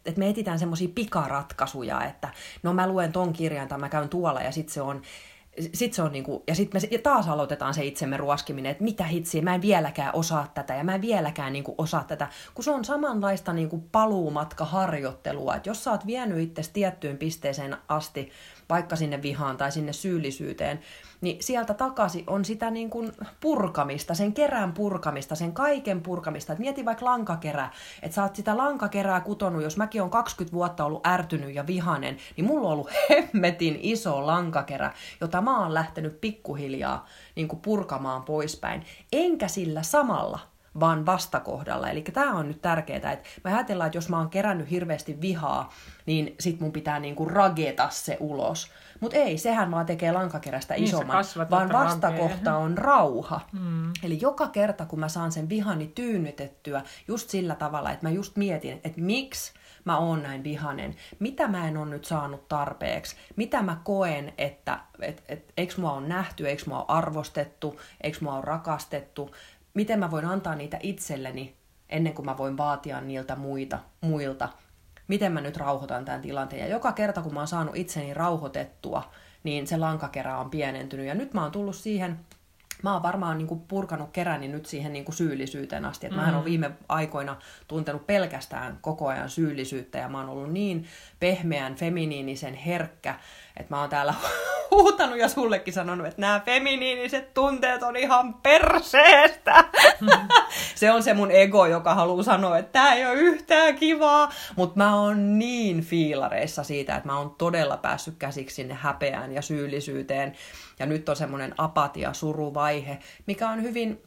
että 0.05 0.19
me 0.19 0.29
etsitään 0.29 0.59
semmoisia 0.59 0.89
pikaratkaisuja, 0.95 2.03
että 2.03 2.29
no 2.63 2.73
mä 2.73 2.87
luen 2.87 3.11
ton 3.11 3.33
kirjan 3.33 3.67
tai 3.67 3.79
mä 3.79 3.89
käyn 3.89 4.09
tuolla 4.09 4.41
ja 4.41 4.51
sitten 4.51 4.73
se 4.73 4.81
on 4.81 5.01
sit 5.73 5.93
se 5.93 6.01
on 6.01 6.11
niinku, 6.11 6.43
ja 6.47 6.55
sitten 6.55 6.81
me 6.91 6.97
taas 6.97 7.27
aloitetaan 7.27 7.73
se 7.73 7.85
itsemme 7.85 8.17
ruoskiminen, 8.17 8.71
että 8.71 8.83
mitä 8.83 9.03
hitsiä, 9.03 9.41
mä 9.41 9.55
en 9.55 9.61
vieläkään 9.61 10.15
osaa 10.15 10.51
tätä 10.53 10.75
ja 10.75 10.83
mä 10.83 10.95
en 10.95 11.01
vieläkään 11.01 11.53
niinku 11.53 11.75
osaa 11.77 12.03
tätä, 12.03 12.27
kun 12.53 12.63
se 12.63 12.71
on 12.71 12.85
samanlaista 12.85 13.53
niinku 13.53 13.83
paluumatkaharjoittelua, 13.91 15.55
että 15.55 15.69
jos 15.69 15.83
sä 15.83 15.91
oot 15.91 16.05
vienyt 16.05 16.39
itse 16.39 16.61
tiettyyn 16.73 17.17
pisteeseen 17.17 17.77
asti, 17.87 18.31
vaikka 18.71 18.95
sinne 18.95 19.21
vihaan 19.21 19.57
tai 19.57 19.71
sinne 19.71 19.93
syyllisyyteen, 19.93 20.79
niin 21.21 21.43
sieltä 21.43 21.73
takaisin 21.73 22.23
on 22.27 22.45
sitä 22.45 22.71
niin 22.71 22.89
kuin 22.89 23.11
purkamista, 23.39 24.13
sen 24.13 24.33
kerän 24.33 24.73
purkamista, 24.73 25.35
sen 25.35 25.53
kaiken 25.53 26.01
purkamista. 26.01 26.53
Et 26.53 26.59
mieti 26.59 26.85
vaikka 26.85 27.05
lankakerä, 27.05 27.69
että 28.01 28.15
sä 28.15 28.23
oot 28.23 28.35
sitä 28.35 28.57
lankakerää 28.57 29.21
kutonut, 29.21 29.63
jos 29.63 29.77
mäkin 29.77 30.01
on 30.01 30.09
20 30.09 30.53
vuotta 30.53 30.85
ollut 30.85 31.07
ärtynyt 31.07 31.55
ja 31.55 31.67
vihanen, 31.67 32.17
niin 32.37 32.45
mulla 32.45 32.67
on 32.67 32.73
ollut 32.73 32.89
hemmetin 33.09 33.79
iso 33.81 34.27
lankakerä, 34.27 34.93
jota 35.21 35.41
mä 35.41 35.59
oon 35.59 35.73
lähtenyt 35.73 36.21
pikkuhiljaa 36.21 37.07
niin 37.35 37.47
kuin 37.47 37.59
purkamaan 37.59 38.23
poispäin. 38.23 38.85
Enkä 39.11 39.47
sillä 39.47 39.83
samalla 39.83 40.50
vaan 40.79 41.05
vastakohdalla. 41.05 41.89
Eli 41.89 42.01
tämä 42.01 42.33
on 42.35 42.47
nyt 42.47 42.61
tärkeää, 42.61 43.11
että 43.11 43.29
me 43.43 43.53
ajatellaan, 43.53 43.87
että 43.87 43.97
jos 43.97 44.09
mä 44.09 44.17
oon 44.17 44.29
kerännyt 44.29 44.69
hirveästi 44.69 45.21
vihaa, 45.21 45.71
niin 46.05 46.35
sit 46.39 46.59
mun 46.59 46.71
pitää 46.71 46.99
niinku 46.99 47.25
rageta 47.25 47.89
se 47.89 48.17
ulos. 48.19 48.71
Mutta 48.99 49.17
ei, 49.17 49.37
sehän 49.37 49.71
vaan 49.71 49.85
tekee 49.85 50.11
lankakerästä 50.11 50.73
niin, 50.73 50.83
isomman, 50.83 51.25
vaan 51.49 51.71
vastakohta 51.71 52.57
on 52.57 52.77
rauha. 52.77 53.41
Mm. 53.51 53.91
Eli 54.03 54.21
joka 54.21 54.47
kerta, 54.47 54.85
kun 54.85 54.99
mä 54.99 55.09
saan 55.09 55.31
sen 55.31 55.49
vihani 55.49 55.87
tyynnytettyä 55.87 56.81
just 57.07 57.29
sillä 57.29 57.55
tavalla, 57.55 57.91
että 57.91 58.05
mä 58.05 58.11
just 58.11 58.35
mietin, 58.35 58.81
että 58.83 59.01
miksi 59.01 59.53
mä 59.85 59.97
oon 59.97 60.23
näin 60.23 60.43
vihanen, 60.43 60.95
mitä 61.19 61.47
mä 61.47 61.67
en 61.67 61.77
ole 61.77 61.89
nyt 61.89 62.05
saanut 62.05 62.47
tarpeeksi, 62.47 63.15
mitä 63.35 63.61
mä 63.61 63.77
koen, 63.83 64.33
että 64.37 64.79
et, 65.01 65.23
et, 65.29 65.53
eikö 65.57 65.73
mua 65.77 65.91
on 65.91 66.09
nähty, 66.09 66.47
eikö 66.47 66.63
mua 66.67 66.79
on 66.79 66.89
arvostettu, 66.89 67.79
eikö 68.01 68.17
mua 68.21 68.33
on 68.33 68.43
rakastettu, 68.43 69.31
miten 69.73 69.99
mä 69.99 70.11
voin 70.11 70.25
antaa 70.25 70.55
niitä 70.55 70.77
itselleni 70.83 71.55
ennen 71.91 72.13
kuin 72.13 72.25
mä 72.25 72.37
voin 72.37 72.57
vaatia 72.57 73.01
niiltä 73.01 73.35
muita, 73.35 73.79
muilta. 74.01 74.49
Miten 75.07 75.31
mä 75.31 75.41
nyt 75.41 75.57
rauhoitan 75.57 76.05
tämän 76.05 76.21
tilanteen. 76.21 76.61
Ja 76.61 76.67
joka 76.67 76.91
kerta, 76.91 77.21
kun 77.21 77.33
mä 77.33 77.39
oon 77.39 77.47
saanut 77.47 77.75
itseni 77.75 78.13
rauhoitettua, 78.13 79.11
niin 79.43 79.67
se 79.67 79.77
lankakerä 79.77 80.37
on 80.37 80.49
pienentynyt. 80.49 81.05
Ja 81.05 81.15
nyt 81.15 81.33
mä 81.33 81.41
oon 81.41 81.51
tullut 81.51 81.75
siihen, 81.75 82.19
mä 82.83 82.93
oon 82.93 83.03
varmaan 83.03 83.37
niin 83.37 83.47
kuin 83.47 83.61
purkanut 83.61 84.09
keräni 84.11 84.47
nyt 84.47 84.65
siihen 84.65 84.93
niin 84.93 85.05
kuin 85.05 85.15
syyllisyyteen 85.15 85.85
asti. 85.85 86.05
Et 86.05 86.11
mm. 86.11 86.15
Mähän 86.15 86.35
oon 86.35 86.45
viime 86.45 86.71
aikoina 86.89 87.37
tuntenut 87.67 88.07
pelkästään 88.07 88.77
koko 88.81 89.07
ajan 89.07 89.29
syyllisyyttä 89.29 89.97
ja 89.97 90.09
mä 90.09 90.17
oon 90.17 90.29
ollut 90.29 90.51
niin 90.51 90.85
pehmeän, 91.19 91.75
feminiinisen 91.75 92.53
herkkä, 92.53 93.19
että 93.57 93.75
mä 93.75 93.79
oon 93.81 93.89
täällä 93.89 94.13
huutanut 94.71 95.17
ja 95.17 95.29
sullekin 95.29 95.73
sanonut, 95.73 96.07
että 96.07 96.21
nämä 96.21 96.41
feminiiniset 96.45 97.33
tunteet 97.33 97.83
on 97.83 97.95
ihan 97.95 98.33
perseestä. 98.33 99.65
Mm. 100.01 100.09
se 100.75 100.91
on 100.91 101.03
se 101.03 101.13
mun 101.13 101.31
ego, 101.31 101.65
joka 101.65 101.95
haluaa 101.95 102.23
sanoa, 102.23 102.57
että 102.57 102.71
tämä 102.71 102.93
ei 102.93 103.05
ole 103.05 103.13
yhtään 103.13 103.75
kivaa. 103.75 104.31
Mutta 104.55 104.77
mä 104.77 104.95
oon 104.95 105.39
niin 105.39 105.81
fiilareissa 105.81 106.63
siitä, 106.63 106.95
että 106.95 107.09
mä 107.09 107.17
oon 107.17 107.35
todella 107.37 107.77
päässyt 107.77 108.15
käsiksi 108.19 108.55
sinne 108.55 108.73
häpeään 108.73 109.31
ja 109.31 109.41
syyllisyyteen. 109.41 110.35
Ja 110.79 110.85
nyt 110.85 111.09
on 111.09 111.15
semmoinen 111.15 111.55
apatia, 111.57 112.13
suruvaihe, 112.13 112.97
mikä 113.25 113.49
on 113.49 113.63
hyvin 113.63 114.01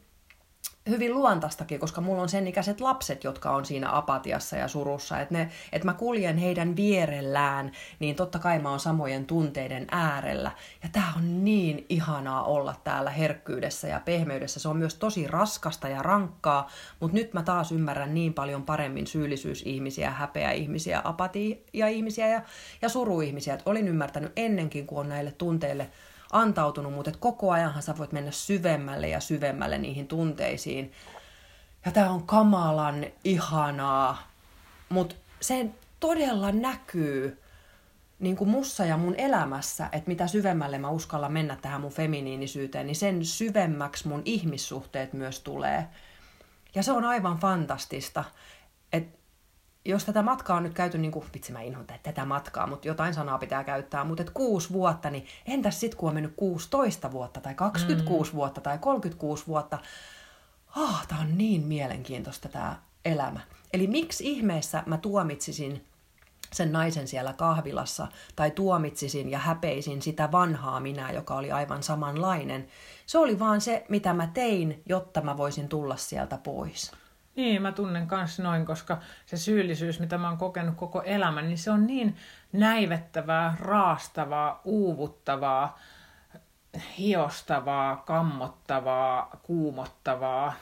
hyvin 0.89 1.13
luontaistakin, 1.13 1.79
koska 1.79 2.01
mulla 2.01 2.21
on 2.21 2.29
sen 2.29 2.47
ikäiset 2.47 2.81
lapset, 2.81 3.23
jotka 3.23 3.51
on 3.51 3.65
siinä 3.65 3.97
apatiassa 3.97 4.55
ja 4.55 4.67
surussa. 4.67 5.19
Että 5.19 5.41
et 5.71 5.85
että 5.85 5.93
mä 5.93 5.97
kuljen 5.97 6.37
heidän 6.37 6.75
vierellään, 6.75 7.71
niin 7.99 8.15
totta 8.15 8.39
kai 8.39 8.59
mä 8.59 8.69
oon 8.69 8.79
samojen 8.79 9.25
tunteiden 9.25 9.87
äärellä. 9.91 10.51
Ja 10.83 10.89
tää 10.91 11.13
on 11.17 11.45
niin 11.45 11.85
ihanaa 11.89 12.43
olla 12.43 12.75
täällä 12.83 13.09
herkkyydessä 13.09 13.87
ja 13.87 13.99
pehmeydessä. 14.05 14.59
Se 14.59 14.67
on 14.67 14.77
myös 14.77 14.95
tosi 14.95 15.27
raskasta 15.27 15.87
ja 15.87 16.01
rankkaa, 16.01 16.69
mutta 16.99 17.17
nyt 17.17 17.33
mä 17.33 17.43
taas 17.43 17.71
ymmärrän 17.71 18.13
niin 18.13 18.33
paljon 18.33 18.63
paremmin 18.63 19.07
syyllisyysihmisiä, 19.07 20.11
häpeä-ihmisiä, 20.11 21.01
apatia-ihmisiä 21.03 22.27
ja, 22.27 22.41
ja 22.81 22.89
suruihmisiä. 22.89 23.53
Että 23.53 23.69
olin 23.69 23.87
ymmärtänyt 23.87 24.31
ennenkin, 24.35 24.87
kun 24.87 24.99
on 24.99 25.09
näille 25.09 25.31
tunteille 25.31 25.89
antautunut, 26.35 26.93
mutta 26.93 27.09
että 27.09 27.21
koko 27.21 27.51
ajanhan 27.51 27.83
sä 27.83 27.97
voit 27.97 28.11
mennä 28.11 28.31
syvemmälle 28.31 29.07
ja 29.07 29.19
syvemmälle 29.19 29.77
niihin 29.77 30.07
tunteisiin. 30.07 30.91
Ja 31.85 31.91
tää 31.91 32.11
on 32.11 32.27
kamalan 32.27 33.05
ihanaa, 33.23 34.27
mutta 34.89 35.15
se 35.41 35.69
todella 35.99 36.51
näkyy 36.51 37.41
niin 38.19 38.35
kuin 38.35 38.49
mussa 38.49 38.85
ja 38.85 38.97
mun 38.97 39.15
elämässä, 39.17 39.89
että 39.91 40.07
mitä 40.07 40.27
syvemmälle 40.27 40.77
mä 40.77 40.89
uskallan 40.89 41.33
mennä 41.33 41.57
tähän 41.61 41.81
mun 41.81 41.91
feminiinisyyteen, 41.91 42.87
niin 42.87 42.95
sen 42.95 43.25
syvemmäksi 43.25 44.07
mun 44.07 44.21
ihmissuhteet 44.25 45.13
myös 45.13 45.39
tulee. 45.39 45.87
Ja 46.75 46.83
se 46.83 46.91
on 46.91 47.05
aivan 47.05 47.37
fantastista, 47.37 48.23
että 48.93 49.17
jos 49.85 50.05
tätä 50.05 50.21
matkaa 50.21 50.57
on 50.57 50.63
nyt 50.63 50.73
käyty, 50.73 50.97
niin 50.97 51.11
kuin, 51.11 51.25
vitsi 51.33 51.51
mä 51.51 51.61
inhoan 51.61 51.87
tätä 52.03 52.25
matkaa, 52.25 52.67
mutta 52.67 52.87
jotain 52.87 53.13
sanaa 53.13 53.37
pitää 53.37 53.63
käyttää, 53.63 54.03
mutta 54.03 54.23
et 54.23 54.29
kuusi 54.29 54.73
vuotta, 54.73 55.09
niin 55.09 55.25
entäs 55.45 55.79
sitten 55.79 55.97
kun 55.97 56.09
on 56.09 56.15
mennyt 56.15 56.33
16 56.35 57.11
vuotta 57.11 57.41
tai 57.41 57.55
26 57.55 58.31
mm. 58.31 58.35
vuotta 58.35 58.61
tai 58.61 58.77
36 58.77 59.47
vuotta, 59.47 59.77
ah, 60.75 61.07
tää 61.07 61.17
on 61.19 61.37
niin 61.37 61.67
mielenkiintoista 61.67 62.49
tämä 62.49 62.79
elämä. 63.05 63.39
Eli 63.73 63.87
miksi 63.87 64.31
ihmeessä 64.31 64.83
mä 64.85 64.97
tuomitsisin 64.97 65.85
sen 66.53 66.71
naisen 66.71 67.07
siellä 67.07 67.33
kahvilassa 67.33 68.07
tai 68.35 68.51
tuomitsisin 68.51 69.29
ja 69.29 69.39
häpeisin 69.39 70.01
sitä 70.01 70.31
vanhaa 70.31 70.79
minä, 70.79 71.11
joka 71.11 71.35
oli 71.35 71.51
aivan 71.51 71.83
samanlainen. 71.83 72.67
Se 73.05 73.17
oli 73.17 73.39
vaan 73.39 73.61
se, 73.61 73.85
mitä 73.89 74.13
mä 74.13 74.27
tein, 74.33 74.83
jotta 74.85 75.21
mä 75.21 75.37
voisin 75.37 75.69
tulla 75.69 75.95
sieltä 75.95 76.37
pois. 76.37 76.91
Niin, 77.35 77.61
mä 77.61 77.71
tunnen 77.71 78.07
kans 78.07 78.39
noin, 78.39 78.65
koska 78.65 78.97
se 79.25 79.37
syyllisyys, 79.37 79.99
mitä 79.99 80.17
mä 80.17 80.29
oon 80.29 80.37
kokenut 80.37 80.75
koko 80.75 81.01
elämän, 81.01 81.47
niin 81.47 81.57
se 81.57 81.71
on 81.71 81.87
niin 81.87 82.17
näivettävää, 82.51 83.57
raastavaa, 83.59 84.61
uuvuttavaa, 84.63 85.79
hiostavaa, 86.97 87.95
kammottavaa, 87.95 89.39
kuumottavaa. 89.43 90.53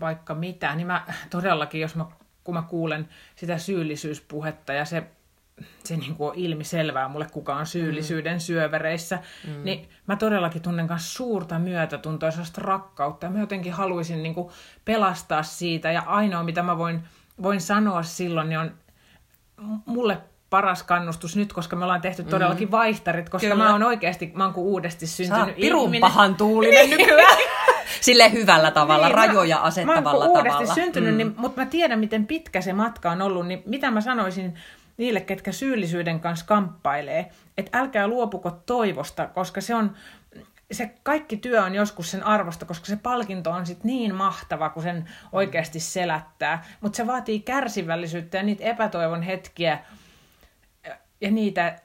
vaikka 0.00 0.34
mitä, 0.34 0.74
niin 0.74 0.86
mä 0.86 1.06
todellakin, 1.30 1.80
jos 1.80 1.94
mä, 1.94 2.06
kun 2.44 2.54
mä 2.54 2.62
kuulen 2.62 3.08
sitä 3.36 3.58
syyllisyyspuhetta 3.58 4.72
ja 4.72 4.84
se 4.84 5.04
se 5.84 5.96
niin 5.96 6.14
kuin 6.14 6.30
on 6.30 6.34
ilmiselvää 6.36 7.08
mulle, 7.08 7.26
kuka 7.32 7.56
on 7.56 7.66
syyllisyyden 7.66 8.34
mm. 8.34 8.40
syövereissä, 8.40 9.18
mm. 9.46 9.64
niin 9.64 9.88
mä 10.06 10.16
todellakin 10.16 10.62
tunnen 10.62 10.86
myös 10.86 11.14
suurta 11.14 11.58
myötätuntoa, 11.58 12.30
sellaista 12.30 12.60
rakkautta, 12.60 13.30
mä 13.30 13.40
jotenkin 13.40 13.72
haluaisin 13.72 14.22
niin 14.22 14.34
kuin 14.34 14.52
pelastaa 14.84 15.42
siitä, 15.42 15.92
ja 15.92 16.02
ainoa, 16.06 16.42
mitä 16.42 16.62
mä 16.62 16.78
voin, 16.78 17.00
voin 17.42 17.60
sanoa 17.60 18.02
silloin, 18.02 18.48
niin 18.48 18.58
on 18.58 18.74
mulle 19.86 20.18
paras 20.50 20.82
kannustus 20.82 21.36
nyt, 21.36 21.52
koska 21.52 21.76
me 21.76 21.84
ollaan 21.84 22.00
tehty 22.00 22.22
mm. 22.22 22.28
todellakin 22.28 22.70
vaihtarit, 22.70 23.28
koska 23.28 23.48
Kyllä. 23.48 23.64
mä 23.64 23.72
oon 23.72 23.82
oikeasti, 23.82 24.32
mä 24.34 24.44
oon 24.44 24.52
kuin 24.54 24.66
uudesti 24.66 25.06
syntynyt 25.06 25.56
oot 25.74 25.90
pahan 26.00 26.34
tuulinen 26.34 26.90
niin. 26.90 26.98
nykyään. 26.98 27.38
Sille 28.00 28.32
hyvällä 28.32 28.70
tavalla, 28.70 29.06
niin, 29.06 29.14
rajoja 29.14 29.58
asettavalla 29.58 30.02
mä 30.02 30.10
oon 30.10 30.28
uudesti 30.28 30.50
tavalla. 30.50 30.74
syntynyt, 30.74 31.10
mm. 31.10 31.16
niin, 31.16 31.34
mutta 31.36 31.60
mä 31.60 31.66
tiedän, 31.66 31.98
miten 31.98 32.26
pitkä 32.26 32.60
se 32.60 32.72
matka 32.72 33.10
on 33.10 33.22
ollut, 33.22 33.46
niin 33.46 33.62
mitä 33.66 33.90
mä 33.90 34.00
sanoisin 34.00 34.54
niille, 34.96 35.20
ketkä 35.20 35.52
syyllisyyden 35.52 36.20
kanssa 36.20 36.46
kamppailee, 36.46 37.30
että 37.58 37.78
älkää 37.78 38.08
luopuko 38.08 38.50
toivosta, 38.50 39.26
koska 39.26 39.60
se 39.60 39.74
on, 39.74 39.96
se 40.72 40.94
kaikki 41.02 41.36
työ 41.36 41.62
on 41.62 41.74
joskus 41.74 42.10
sen 42.10 42.26
arvosta, 42.26 42.66
koska 42.66 42.86
se 42.86 42.96
palkinto 42.96 43.50
on 43.50 43.66
sit 43.66 43.84
niin 43.84 44.14
mahtava, 44.14 44.70
kun 44.70 44.82
sen 44.82 45.10
oikeasti 45.32 45.80
selättää. 45.80 46.64
Mutta 46.80 46.96
se 46.96 47.06
vaatii 47.06 47.40
kärsivällisyyttä 47.40 48.36
ja 48.36 48.42
niitä 48.42 48.64
epätoivon 48.64 49.22
hetkiä, 49.22 49.78
ja 51.24 51.30
niitä, 51.30 51.76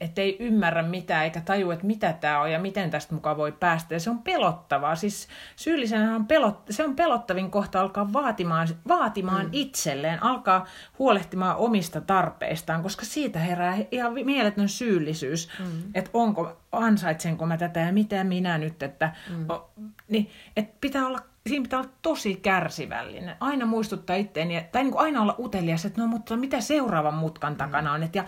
ettei 0.00 0.36
ymmärrä 0.40 0.82
mitään 0.82 1.24
eikä 1.24 1.40
taju, 1.40 1.70
että 1.70 1.86
mitä 1.86 2.12
tämä 2.12 2.40
on 2.40 2.52
ja 2.52 2.58
miten 2.58 2.90
tästä 2.90 3.14
mukaan 3.14 3.36
voi 3.36 3.52
päästä. 3.52 3.94
Ja 3.94 4.00
se 4.00 4.10
on 4.10 4.22
pelottavaa. 4.22 4.96
Siis 4.96 5.28
syyllisenä 5.56 6.14
on, 6.14 6.26
pelot, 6.26 6.62
se 6.70 6.84
on 6.84 6.96
pelottavin 6.96 7.50
kohta 7.50 7.80
alkaa 7.80 8.12
vaatimaan, 8.12 8.68
vaatimaan 8.88 9.44
mm. 9.46 9.50
itselleen, 9.52 10.22
alkaa 10.22 10.66
huolehtimaan 10.98 11.56
omista 11.56 12.00
tarpeistaan, 12.00 12.82
koska 12.82 13.04
siitä 13.04 13.38
herää 13.38 13.76
ihan 13.90 14.12
mieletön 14.12 14.68
syyllisyys, 14.68 15.48
mm. 15.58 15.66
että 15.94 16.10
onko, 16.14 16.60
ansaitsenko 16.72 17.46
mä 17.46 17.56
tätä 17.56 17.80
ja 17.80 17.92
mitä 17.92 18.24
minä 18.24 18.58
nyt, 18.58 18.82
että 18.82 19.12
mm. 19.30 19.50
o, 19.50 19.70
niin, 20.08 20.30
et 20.56 20.80
pitää 20.80 21.06
olla 21.06 21.18
siinä 21.46 21.62
pitää 21.62 21.78
olla 21.78 21.90
tosi 22.02 22.34
kärsivällinen. 22.34 23.36
Aina 23.40 23.66
muistuttaa 23.66 24.16
itteeni, 24.16 24.66
tai 24.72 24.82
niin 24.82 24.92
kuin 24.92 25.02
aina 25.02 25.22
olla 25.22 25.34
utelias, 25.38 25.84
että 25.84 26.00
no 26.00 26.06
mutta 26.06 26.36
mitä 26.36 26.60
seuraavan 26.60 27.14
mutkan 27.14 27.56
takana 27.56 27.92
on. 27.92 28.02
Et 28.02 28.14
ja 28.14 28.24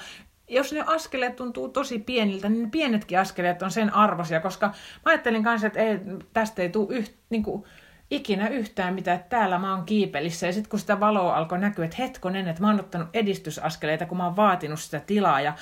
jos 0.49 0.73
ne 0.73 0.85
askeleet 0.87 1.37
tuntuu 1.37 1.69
tosi 1.69 1.99
pieniltä, 1.99 2.49
niin 2.49 2.63
ne 2.63 2.69
pienetkin 2.71 3.21
askeleet 3.21 3.63
on 3.63 3.71
sen 3.71 3.95
arvoisia, 3.95 4.41
koska 4.41 4.67
mä 4.67 4.75
ajattelin 5.05 5.45
kanssa, 5.45 5.67
että 5.67 5.81
ei, 5.81 5.99
tästä 6.33 6.63
ei 6.63 6.69
tule 6.69 6.97
yht, 6.97 7.13
niin 7.31 7.43
kuin, 7.43 7.65
ikinä 8.11 8.49
yhtään 8.49 8.95
mitään, 8.95 9.17
että 9.17 9.29
täällä 9.29 9.59
mä 9.59 9.75
oon 9.75 9.85
kiipelissä. 9.85 10.47
Ja 10.47 10.53
sitten 10.53 10.71
kun 10.71 10.79
sitä 10.79 11.01
valoa 11.01 11.37
alkoi 11.37 11.59
näkyä, 11.59 11.85
että 11.85 11.97
hetkonen, 11.99 12.49
että 12.49 12.63
mä 12.63 12.69
oon 12.69 12.81
ottanut 12.81 13.09
edistysaskeleita, 13.15 14.07
kun 14.07 14.19
mä 14.19 14.25
oon 14.25 14.37
vaatinut 14.37 14.81
sitä 14.81 15.01
tilaa 15.01 15.41
ja 15.41 15.55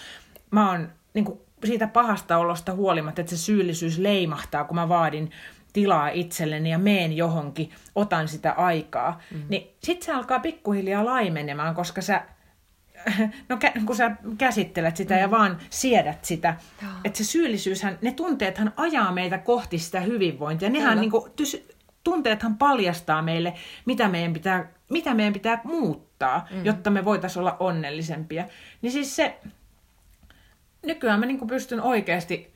mä 0.51 0.71
oon 0.71 0.89
niin 1.15 1.25
kuin, 1.25 1.41
siitä 1.65 1.87
pahasta 1.87 2.39
olosta 2.39 2.73
huolimatta, 2.73 3.21
että 3.21 3.37
se 3.37 3.37
syyllisyys 3.37 3.99
leimahtaa, 3.99 4.65
kun 4.65 4.75
mä 4.75 4.89
vaadin 4.89 5.31
tilaa 5.73 6.09
itselleni 6.09 6.71
ja 6.71 6.79
meen 6.79 7.17
johonkin, 7.17 7.71
otan 7.95 8.29
sitä 8.29 8.53
aikaa, 8.53 9.21
mm-hmm. 9.31 9.47
niin 9.49 9.75
sitten 9.79 10.07
se 10.07 10.13
alkaa 10.13 10.41
pikkuhiljaa 10.41 11.05
laimenemaan, 11.05 11.75
koska 11.75 12.03
sä 12.03 12.23
no 13.49 13.59
kun 13.87 13.97
sä 13.97 14.11
käsittelet 14.39 14.97
sitä 14.97 15.15
mm. 15.15 15.21
ja 15.21 15.31
vaan 15.31 15.59
siedät 15.71 16.25
sitä, 16.25 16.57
että 17.05 17.19
se 17.19 17.25
syyllisyyshän, 17.25 17.99
ne 18.03 18.13
tunteethan 18.13 18.73
ajaa 18.77 19.13
meitä 19.13 19.39
kohti 19.39 19.79
sitä 19.79 20.01
hyvinvointia. 20.01 20.71
Nehän 20.71 21.01
niin 21.01 21.11
kuin, 21.11 21.33
tunteethan 22.05 22.57
paljastaa 22.57 23.23
meille, 23.23 23.55
mitä 23.85 24.09
meidän 24.09 24.33
pitää, 24.33 24.73
mitä 24.91 25.15
meidän 25.15 25.33
pitää 25.33 25.61
muuttaa, 25.65 26.49
mm. 26.51 26.65
jotta 26.65 26.91
me 26.91 27.05
voitaisiin 27.05 27.41
olla 27.41 27.57
onnellisempia. 27.61 28.45
Niin 28.83 28.93
siis 28.93 29.17
se, 29.17 29.39
nykyään 30.87 31.21
mä 31.21 31.27
niin 31.27 31.47
pystyn 31.47 31.81
oikeasti 31.81 32.54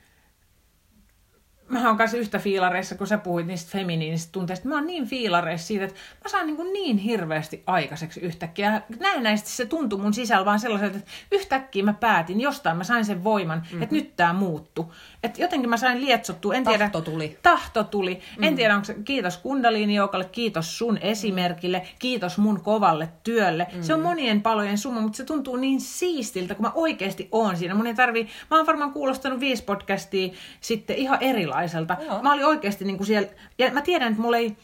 mä 1.69 1.87
oon 1.87 1.97
kanssa 1.97 2.17
yhtä 2.17 2.39
fiilareissa, 2.39 2.95
kun 2.95 3.07
sä 3.07 3.17
puhuit 3.17 3.47
niistä 3.47 3.71
feminiinisistä 3.71 4.31
tunteista. 4.31 4.67
Mä 4.67 4.75
oon 4.75 4.87
niin 4.87 5.05
fiilareissa 5.05 5.67
siitä, 5.67 5.85
että 5.85 5.99
mä 6.23 6.29
saan 6.29 6.45
niin, 6.45 6.55
kuin 6.55 6.73
niin 6.73 6.97
hirveästi 6.97 7.63
aikaiseksi 7.67 8.19
yhtäkkiä. 8.19 8.81
Näennäisesti 8.99 9.49
se 9.49 9.65
tuntui 9.65 9.99
mun 9.99 10.13
sisällä 10.13 10.45
vaan 10.45 10.59
sellaiselta, 10.59 10.97
että 10.97 11.11
yhtäkkiä 11.31 11.83
mä 11.83 11.93
päätin, 11.93 12.41
jostain 12.41 12.77
mä 12.77 12.83
sain 12.83 13.05
sen 13.05 13.23
voiman, 13.23 13.59
mm-hmm. 13.59 13.81
että 13.81 13.95
nyt 13.95 14.15
tää 14.15 14.33
muuttu. 14.33 14.93
Että 15.23 15.41
jotenkin 15.41 15.69
mä 15.69 15.77
sain 15.77 16.01
lietsottua. 16.01 16.53
En 16.53 16.63
tiedä, 16.63 16.89
tahto 16.89 17.11
tuli. 17.11 17.37
Tahto 17.43 17.83
tuli. 17.83 18.13
Mm-hmm. 18.13 18.43
En 18.43 18.55
tiedä, 18.55 18.75
onko 18.75 18.85
se 18.85 18.93
kiitos 19.05 19.37
kundaliini 19.37 19.95
kiitos 20.31 20.77
sun 20.77 20.97
esimerkille, 20.97 21.87
kiitos 21.99 22.37
mun 22.37 22.61
kovalle 22.61 23.09
työlle. 23.23 23.63
Mm-hmm. 23.63 23.83
Se 23.83 23.93
on 23.93 23.99
monien 23.99 24.41
palojen 24.41 24.77
summa, 24.77 25.01
mutta 25.01 25.17
se 25.17 25.23
tuntuu 25.23 25.55
niin 25.55 25.81
siistiltä, 25.81 26.55
kun 26.55 26.65
mä 26.65 26.71
oikeasti 26.75 27.27
oon 27.31 27.57
siinä. 27.57 27.73
Mun 27.73 27.87
ei 27.87 27.95
tarvii, 27.95 28.27
mä 28.51 28.57
oon 28.57 28.65
varmaan 28.65 28.93
kuulostanut 28.93 29.39
viisi 29.39 29.63
podcastia 29.63 30.33
sitten 30.61 30.95
ihan 30.95 31.17
erilaiselta. 31.21 31.97
Joo. 32.05 32.21
Mä 32.21 32.33
olin 32.33 32.45
oikeasti 32.45 32.85
niin 32.85 32.97
kuin 32.97 33.07
siellä, 33.07 33.29
ja 33.57 33.71
mä 33.71 33.81
tiedän, 33.81 34.11
että 34.11 34.21
mulla 34.21 34.37
ei, 34.37 34.57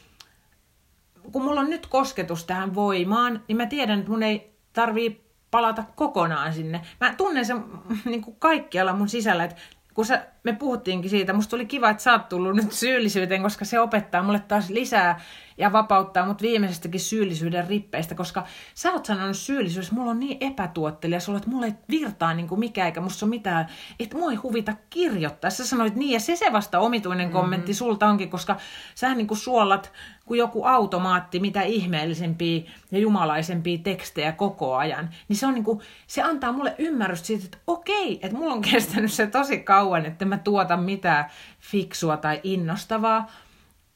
kun 1.31 1.43
mulla 1.43 1.59
on 1.59 1.69
nyt 1.69 1.87
kosketus 1.87 2.45
tähän 2.45 2.75
voimaan, 2.75 3.43
niin 3.47 3.57
mä 3.57 3.65
tiedän, 3.65 3.99
että 3.99 4.11
mun 4.11 4.23
ei 4.23 4.53
tarvii 4.73 5.25
palata 5.51 5.83
kokonaan 5.95 6.53
sinne. 6.53 6.81
Mä 7.01 7.13
tunnen 7.17 7.45
sen 7.45 7.63
niin 8.05 8.21
kuin 8.21 8.35
kaikkialla 8.39 8.93
mun 8.93 9.09
sisällä, 9.09 9.43
että 9.43 9.55
kun 9.95 10.05
sä, 10.05 10.25
me 10.43 10.53
puhuttiinkin 10.53 11.09
siitä, 11.09 11.33
musta 11.33 11.49
tuli 11.49 11.65
kiva, 11.65 11.89
että 11.89 12.03
sä 12.03 12.11
oot 12.11 12.29
tullut 12.29 12.55
nyt 12.55 12.71
syyllisyyteen, 12.71 13.41
koska 13.41 13.65
se 13.65 13.79
opettaa 13.79 14.23
mulle 14.23 14.39
taas 14.39 14.69
lisää 14.69 15.21
ja 15.57 15.71
vapauttaa 15.71 16.25
mut 16.25 16.41
viimeisestäkin 16.41 16.99
syyllisyyden 16.99 17.67
rippeistä, 17.67 18.15
koska 18.15 18.45
sä 18.73 18.91
oot 18.91 19.05
sanonut 19.05 19.37
syyllisyys, 19.37 19.91
mulla 19.91 20.11
on 20.11 20.19
niin 20.19 20.37
epätuottelija, 20.39 21.19
sulla, 21.19 21.37
että 21.37 21.49
mulla 21.49 21.65
ei 21.65 21.73
virtaa 21.89 22.33
niin 22.33 22.47
kuin 22.47 22.59
mikä, 22.59 22.85
eikä 22.85 23.01
musta 23.01 23.25
ole 23.25 23.29
mitään, 23.29 23.67
että 23.99 24.17
mua 24.17 24.31
ei 24.31 24.37
huvita 24.37 24.73
kirjoittaa. 24.89 25.49
Sä 25.49 25.65
sanoit 25.65 25.95
niin, 25.95 26.11
ja 26.11 26.19
se 26.19 26.35
se 26.35 26.51
vasta 26.51 26.79
omituinen 26.79 27.27
mm-hmm. 27.27 27.39
kommentti 27.39 27.73
sulta 27.73 28.07
onkin, 28.07 28.29
koska 28.29 28.55
sä 28.95 29.15
niin 29.15 29.27
kuin 29.27 29.37
suolat 29.37 29.91
kuin 30.25 30.37
joku 30.37 30.63
automaatti, 30.63 31.39
mitä 31.39 31.61
ihmeellisempiä 31.61 32.63
ja 32.91 32.99
jumalaisempia 32.99 33.77
tekstejä 33.77 34.31
koko 34.31 34.75
ajan. 34.75 35.09
Niin 35.27 35.37
se, 35.37 35.47
on 35.47 35.53
niin 35.53 35.63
kuin, 35.63 35.79
se 36.07 36.21
antaa 36.21 36.51
mulle 36.51 36.75
ymmärrystä 36.77 37.27
siitä, 37.27 37.45
että 37.45 37.57
okei, 37.67 38.19
että 38.21 38.37
mulla 38.37 38.53
on 38.53 38.61
kestänyt 38.61 39.13
se 39.13 39.27
tosi 39.27 39.59
kauan, 39.59 40.05
että 40.05 40.25
mä 40.25 40.37
tuotan 40.37 40.83
mitään 40.83 41.25
fiksua 41.59 42.17
tai 42.17 42.39
innostavaa, 42.43 43.31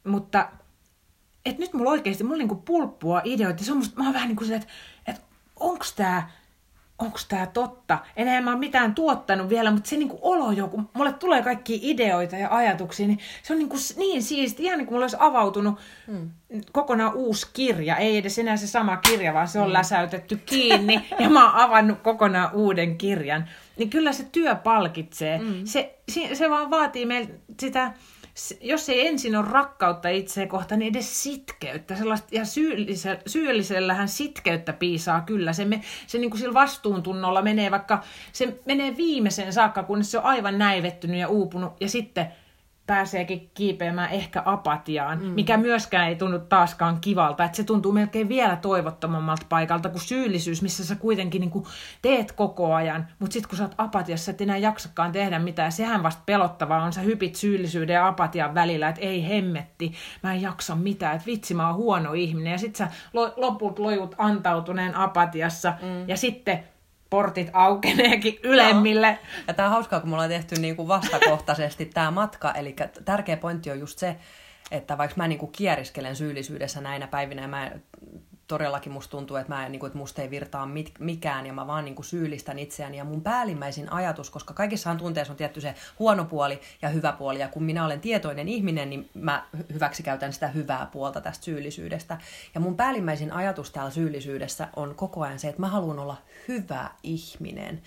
mutta 0.03 0.49
että 1.45 1.61
nyt 1.61 1.73
mulla 1.73 1.91
oikeasti, 1.91 2.23
mulla 2.23 2.37
niinku 2.37 2.55
pulppua 2.55 3.21
ideoita. 3.23 3.63
Se 3.63 3.71
on 3.71 3.77
musta, 3.77 3.97
mä 3.97 4.03
oon 4.03 4.13
vähän 4.13 4.27
niin 4.27 4.35
kuin 4.35 4.47
se, 4.47 4.55
että, 4.55 4.67
että 5.07 5.21
onks 5.59 5.93
tää, 5.95 6.31
onks 6.99 7.25
tää 7.25 7.45
totta? 7.45 7.97
Enää 8.15 8.41
mä 8.41 8.49
oon 8.49 8.59
mitään 8.59 8.95
tuottanut 8.95 9.49
vielä, 9.49 9.71
mutta 9.71 9.89
se 9.89 9.97
niinku 9.97 10.19
olo 10.21 10.51
jo, 10.51 10.67
kun 10.67 10.89
mulle 10.93 11.13
tulee 11.13 11.41
kaikki 11.41 11.79
ideoita 11.83 12.35
ja 12.35 12.47
ajatuksia, 12.51 13.07
niin 13.07 13.19
se 13.43 13.53
on 13.53 13.59
niinku 13.59 13.75
niin 13.97 14.23
siisti, 14.23 14.63
ihan 14.63 14.77
niin 14.77 14.85
kuin 14.85 14.95
mulla 14.95 15.03
olisi 15.03 15.17
avautunut 15.19 15.79
hmm. 16.07 16.31
kokonaan 16.71 17.13
uusi 17.13 17.47
kirja. 17.53 17.97
Ei 17.97 18.17
edes 18.17 18.39
enää 18.39 18.57
se 18.57 18.67
sama 18.67 18.97
kirja, 18.97 19.33
vaan 19.33 19.47
se 19.47 19.59
on 19.59 19.65
hmm. 19.65 19.73
läsäytetty 19.73 20.35
kiinni 20.35 21.05
ja 21.19 21.29
mä 21.29 21.45
oon 21.45 21.62
avannut 21.62 21.99
kokonaan 21.99 22.53
uuden 22.53 22.97
kirjan. 22.97 23.49
Niin 23.77 23.89
kyllä 23.89 24.13
se 24.13 24.27
työ 24.31 24.55
palkitsee. 24.55 25.38
Hmm. 25.38 25.65
Se, 25.65 25.99
se, 26.09 26.35
se 26.35 26.49
vaan 26.49 26.71
vaatii 26.71 27.05
meiltä 27.05 27.33
sitä 27.59 27.93
jos 28.62 28.89
ei 28.89 29.08
ensin 29.08 29.36
ole 29.36 29.47
rakkautta 29.52 30.10
itseä 30.10 30.47
kohtaan, 30.47 30.80
niin 30.80 30.91
edes 30.91 31.23
sitkeyttä. 31.23 31.95
Sellaista, 31.95 32.28
ja 32.32 32.45
syyllisellä, 32.45 33.21
syyllisellähän 33.28 34.08
sitkeyttä 34.08 34.73
piisaa 34.73 35.21
kyllä. 35.21 35.54
Se, 35.54 35.65
me, 35.65 35.82
se 36.08 36.17
niin 36.17 36.30
kuin 36.30 36.39
sillä 36.39 36.54
vastuuntunnolla 36.54 37.41
menee 37.41 37.71
vaikka, 37.71 38.04
se 38.32 38.60
menee 38.65 38.97
viimeiseen 38.97 39.54
saakka, 39.54 39.84
kunnes 39.84 40.12
se 40.12 40.17
on 40.17 40.23
aivan 40.23 40.58
näivettynyt 40.58 41.19
ja 41.19 41.28
uupunut. 41.28 41.73
Ja 41.80 41.89
sitten 41.89 42.28
pääseekin 42.89 43.52
kiipeämään 43.54 44.12
ehkä 44.12 44.41
apatiaan, 44.45 45.19
mm. 45.23 45.25
mikä 45.25 45.58
myöskään 45.58 46.08
ei 46.08 46.15
tunnu 46.15 46.39
taaskaan 46.39 46.97
kivalta. 47.02 47.43
Että 47.43 47.56
se 47.56 47.63
tuntuu 47.63 47.91
melkein 47.91 48.30
vielä 48.30 48.56
toivottomammalta 48.56 49.45
paikalta 49.49 49.89
kuin 49.89 50.02
syyllisyys, 50.02 50.62
missä 50.62 50.86
sä 50.86 50.95
kuitenkin 50.95 51.41
niin 51.41 51.52
kuin 51.52 51.65
teet 52.02 52.32
koko 52.32 52.73
ajan, 52.73 53.08
mutta 53.19 53.34
sitten 53.34 53.49
kun 53.49 53.58
sä 53.58 53.63
oot 53.63 53.75
apatiassa, 53.78 54.32
et 54.32 54.41
enää 54.41 54.58
jaksakaan 54.58 55.12
tehdä 55.12 55.39
mitään, 55.39 55.72
sehän 55.72 56.03
vasta 56.03 56.24
pelottavaa 56.26 56.84
on, 56.84 56.93
sä 56.93 57.01
hypit 57.01 57.36
syyllisyyden 57.36 57.93
ja 57.93 58.07
apatian 58.07 58.55
välillä, 58.55 58.89
että 58.89 59.01
ei 59.01 59.30
hemmetti, 59.30 59.93
mä 60.24 60.34
en 60.34 60.41
jaksa 60.41 60.76
mitään, 60.76 61.16
että 61.16 61.26
vitsi 61.26 61.53
mä 61.53 61.68
oon 61.68 61.76
huono 61.76 62.13
ihminen, 62.13 62.51
ja 62.51 62.57
sitten 62.57 62.88
sä 62.88 62.93
loput 63.36 63.80
lojut 63.80 64.16
antautuneen 64.18 64.95
apatiassa, 64.95 65.74
mm. 65.82 66.09
ja 66.09 66.18
sitten 66.18 66.63
portit 67.10 67.49
aukeneekin 67.53 68.39
ylemmille. 68.43 69.07
Joo. 69.07 69.43
Ja 69.47 69.53
tämä 69.53 69.68
on 69.68 69.74
hauskaa, 69.74 69.99
kun 69.99 70.10
me 70.10 70.14
ollaan 70.14 70.30
tehty 70.30 70.55
niinku 70.55 70.88
vastakohtaisesti 70.88 71.86
tämä 71.86 72.12
matka. 72.12 72.51
Eli 72.51 72.76
tärkeä 73.05 73.38
pointti 73.38 73.72
on 73.72 73.80
just 73.80 73.99
se, 73.99 74.16
että 74.72 74.97
vaikka 74.97 75.14
mä 75.18 75.28
niinku 75.28 75.47
kieriskelen 75.47 76.16
syyllisyydessä 76.16 76.82
näinä 76.82 77.07
päivinä 77.07 77.41
ja 77.41 77.47
mä 77.47 77.72
todellakin 78.50 78.91
musta 78.91 79.12
tuntuu, 79.12 79.38
että, 79.38 79.54
mä 79.54 79.66
en, 79.66 79.72
niin 79.72 79.80
kuin, 79.80 79.88
että 79.88 79.97
musta 79.97 80.22
ei 80.22 80.30
virtaa 80.30 80.66
mit, 80.66 80.91
mikään 81.00 81.45
ja 81.45 81.54
mä 81.54 81.68
vaan 81.68 81.86
niin 81.86 81.95
kuin 81.95 82.06
syyllistän 82.06 82.60
itseäni. 82.60 82.97
Ja 82.97 83.04
mun 83.04 83.22
päällimmäisin 83.22 83.91
ajatus, 83.91 84.30
koska 84.30 84.54
kaikissahan 84.54 84.97
tunteissa 84.97 85.34
on 85.34 85.38
tietty 85.38 85.62
se 85.62 85.76
huono 86.00 86.26
puoli 86.26 86.62
ja 86.82 86.89
hyvä 86.89 87.12
puoli. 87.12 87.39
Ja 87.39 87.47
kun 87.47 87.64
minä 87.64 87.86
olen 87.86 88.02
tietoinen 88.02 88.47
ihminen, 88.47 88.89
niin 88.89 89.10
mä 89.14 89.45
hyväksikäytän 89.74 90.34
sitä 90.34 90.47
hyvää 90.47 90.89
puolta 90.91 91.22
tästä 91.22 91.45
syyllisyydestä. 91.45 92.18
Ja 92.56 92.60
mun 92.60 92.76
päällimmäisin 92.76 93.34
ajatus 93.34 93.72
täällä 93.72 93.91
syyllisyydessä 93.91 94.68
on 94.76 94.95
koko 94.95 95.22
ajan 95.22 95.39
se, 95.39 95.47
että 95.47 95.62
mä 95.62 95.68
haluan 95.68 96.00
olla 96.00 96.18
hyvä 96.47 96.89
ihminen. 97.04 97.82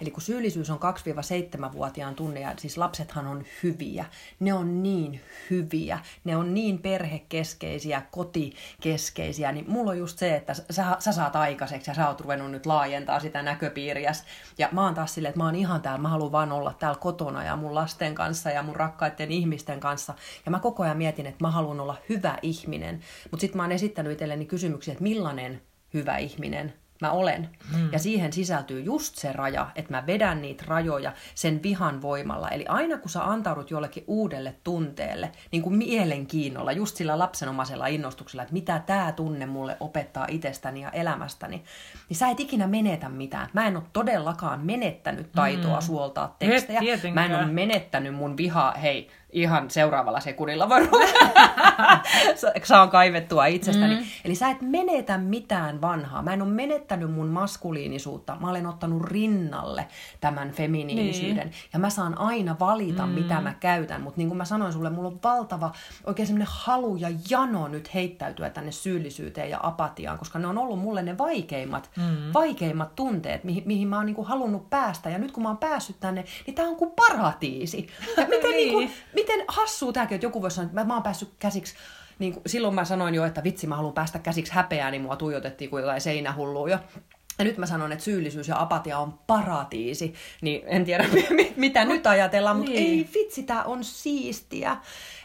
Eli 0.00 0.10
kun 0.10 0.22
syyllisyys 0.22 0.70
on 0.70 0.78
2-7-vuotiaan 0.78 2.14
tunne, 2.14 2.40
ja 2.40 2.54
siis 2.56 2.78
lapsethan 2.78 3.26
on 3.26 3.44
hyviä, 3.62 4.04
ne 4.40 4.54
on 4.54 4.82
niin 4.82 5.20
hyviä, 5.50 5.98
ne 6.24 6.36
on 6.36 6.54
niin 6.54 6.78
perhekeskeisiä, 6.78 8.02
kotikeskeisiä, 8.10 9.52
niin 9.52 9.70
mulla 9.70 9.90
on 9.90 9.98
just 10.06 10.18
se, 10.18 10.36
että 10.36 10.54
sä, 10.54 10.96
sä 10.98 11.12
saat 11.12 11.36
aikaiseksi 11.36 11.90
ja 11.90 11.94
sä 11.94 12.08
oot 12.08 12.20
ruvennut 12.20 12.50
nyt 12.50 12.66
laajentaa 12.66 13.20
sitä 13.20 13.42
näköpiiriäs. 13.42 14.24
Ja 14.58 14.68
mä 14.72 14.84
oon 14.84 14.94
taas 14.94 15.14
silleen, 15.14 15.30
että 15.30 15.38
mä 15.38 15.44
oon 15.44 15.54
ihan 15.54 15.82
täällä, 15.82 15.98
mä 15.98 16.08
haluan 16.08 16.32
vaan 16.32 16.52
olla 16.52 16.74
täällä 16.78 16.98
kotona 16.98 17.44
ja 17.44 17.56
mun 17.56 17.74
lasten 17.74 18.14
kanssa 18.14 18.50
ja 18.50 18.62
mun 18.62 18.76
rakkaiden 18.76 19.32
ihmisten 19.32 19.80
kanssa. 19.80 20.14
Ja 20.44 20.50
mä 20.50 20.58
koko 20.58 20.82
ajan 20.82 20.96
mietin, 20.96 21.26
että 21.26 21.44
mä 21.44 21.50
haluan 21.50 21.80
olla 21.80 21.96
hyvä 22.08 22.38
ihminen. 22.42 23.00
Mutta 23.30 23.40
sitten 23.40 23.56
mä 23.56 23.62
oon 23.62 23.72
esittänyt 23.72 24.12
itselleni 24.12 24.46
kysymyksiä, 24.46 24.92
että 24.92 25.02
millainen 25.02 25.62
hyvä 25.94 26.16
ihminen 26.16 26.72
mä 27.00 27.10
olen. 27.10 27.48
Hmm. 27.74 27.92
Ja 27.92 27.98
siihen 27.98 28.32
sisältyy 28.32 28.80
just 28.80 29.16
se 29.16 29.32
raja, 29.32 29.70
että 29.74 29.92
mä 29.92 30.06
vedän 30.06 30.42
niitä 30.42 30.64
rajoja 30.66 31.12
sen 31.34 31.62
vihan 31.62 32.02
voimalla. 32.02 32.48
Eli 32.48 32.66
aina 32.68 32.98
kun 32.98 33.10
sä 33.10 33.24
antaudut 33.24 33.70
jollekin 33.70 34.04
uudelle 34.06 34.54
tunteelle, 34.64 35.32
niin 35.52 35.62
kuin 35.62 35.76
mielenkiinnolla, 35.76 36.72
just 36.72 36.96
sillä 36.96 37.18
lapsenomaisella 37.18 37.86
innostuksella, 37.86 38.42
että 38.42 38.52
mitä 38.52 38.82
tämä 38.86 39.12
tunne 39.12 39.46
mulle 39.46 39.76
opettaa 39.80 40.26
itsestäni 40.30 40.80
ja 40.80 40.90
elämästäni, 40.90 41.64
niin 42.08 42.16
sä 42.16 42.28
et 42.28 42.40
ikinä 42.40 42.66
menetä 42.66 43.08
mitään. 43.08 43.48
Mä 43.52 43.66
en 43.66 43.76
ole 43.76 43.84
todellakaan 43.92 44.60
menettänyt 44.60 45.32
taitoa 45.32 45.72
hmm. 45.78 45.86
suoltaa 45.86 46.36
tekstejä. 46.38 46.80
Mä 47.12 47.24
en 47.24 47.34
ole 47.34 47.46
menettänyt 47.46 48.14
mun 48.14 48.36
vihaa, 48.36 48.72
hei, 48.72 49.10
ihan 49.32 49.70
seuraavalla 49.70 50.20
sekunnilla 50.20 50.68
voi 50.68 50.88
saan 52.64 52.90
kaivettua 52.90 53.46
itsestäni. 53.46 53.94
Mm. 53.94 54.04
Eli 54.24 54.34
sä 54.34 54.50
et 54.50 54.60
menetä 54.60 55.18
mitään 55.18 55.80
vanhaa. 55.80 56.22
Mä 56.22 56.32
en 56.32 56.42
ole 56.42 56.50
menettänyt 56.50 57.10
mun 57.10 57.26
maskuliinisuutta. 57.26 58.36
Mä 58.40 58.50
olen 58.50 58.66
ottanut 58.66 59.02
rinnalle 59.02 59.86
tämän 60.20 60.50
feminiinisyyden. 60.50 61.46
Niin. 61.46 61.54
Ja 61.72 61.78
mä 61.78 61.90
saan 61.90 62.18
aina 62.18 62.56
valita, 62.60 63.06
mm. 63.06 63.12
mitä 63.12 63.40
mä 63.40 63.54
käytän. 63.60 64.00
Mutta 64.00 64.18
niin 64.18 64.28
kuin 64.28 64.38
mä 64.38 64.44
sanoin 64.44 64.72
sulle, 64.72 64.90
mulla 64.90 65.08
on 65.08 65.20
valtava 65.24 65.72
oikein 66.04 66.26
semmoinen 66.26 66.48
halu 66.50 66.96
ja 66.96 67.08
jano 67.30 67.68
nyt 67.68 67.94
heittäytyä 67.94 68.50
tänne 68.50 68.72
syyllisyyteen 68.72 69.50
ja 69.50 69.58
apatiaan, 69.62 70.18
koska 70.18 70.38
ne 70.38 70.46
on 70.46 70.58
ollut 70.58 70.78
mulle 70.78 71.02
ne 71.02 71.18
vaikeimmat, 71.18 71.90
mm. 71.96 72.32
vaikeimmat 72.34 72.94
tunteet, 72.94 73.44
mihin, 73.44 73.62
mihin 73.66 73.88
mä 73.88 73.96
oon 73.96 74.06
niin 74.06 74.16
kuin 74.16 74.28
halunnut 74.28 74.70
päästä. 74.70 75.10
Ja 75.10 75.18
nyt 75.18 75.32
kun 75.32 75.42
mä 75.42 75.48
oon 75.48 75.58
päässyt 75.58 76.00
tänne, 76.00 76.24
niin 76.46 76.54
tää 76.54 76.66
on 76.66 76.76
kuin 76.76 76.90
paratiisi. 76.90 77.88
Ja 78.16 78.26
miten, 78.26 78.50
niin. 78.50 78.56
niin 78.56 78.72
kuin, 78.72 78.90
miten 79.16 79.44
hassua 79.48 79.92
tämäkin, 79.92 80.14
että 80.14 80.26
joku 80.26 80.42
voisi 80.42 80.54
sanoa, 80.54 80.66
että 80.66 80.80
mä, 80.80 80.84
mä 80.84 80.94
oon 80.94 81.02
päässyt 81.02 81.30
käsiksi 81.38 81.74
niin 82.18 82.32
kuin, 82.32 82.42
silloin 82.46 82.74
mä 82.74 82.84
sanoin 82.84 83.14
jo, 83.14 83.24
että 83.24 83.44
vitsi, 83.44 83.66
mä 83.66 83.76
haluan 83.76 83.94
päästä 83.94 84.18
käsiksi 84.18 84.52
häpeään, 84.52 84.92
niin 84.92 85.02
mua 85.02 85.16
tuijotettiin 85.16 85.70
kuin 85.70 85.80
jotain 85.80 86.00
seinähullua 86.00 86.68
jo. 86.68 86.78
Ja 87.38 87.44
nyt 87.44 87.58
mä 87.58 87.66
sanon, 87.66 87.92
että 87.92 88.04
syyllisyys 88.04 88.48
ja 88.48 88.60
apatia 88.60 88.98
on 88.98 89.18
paratiisi, 89.26 90.14
niin 90.40 90.62
en 90.66 90.84
tiedä 90.84 91.04
mitä 91.56 91.84
nyt 91.84 92.06
ajatellaan, 92.06 92.56
mutta 92.56 92.72
niin. 92.72 92.98
ei 92.98 93.08
vitsi, 93.14 93.42
tää 93.42 93.64
on 93.64 93.84
siistiä. 93.84 94.76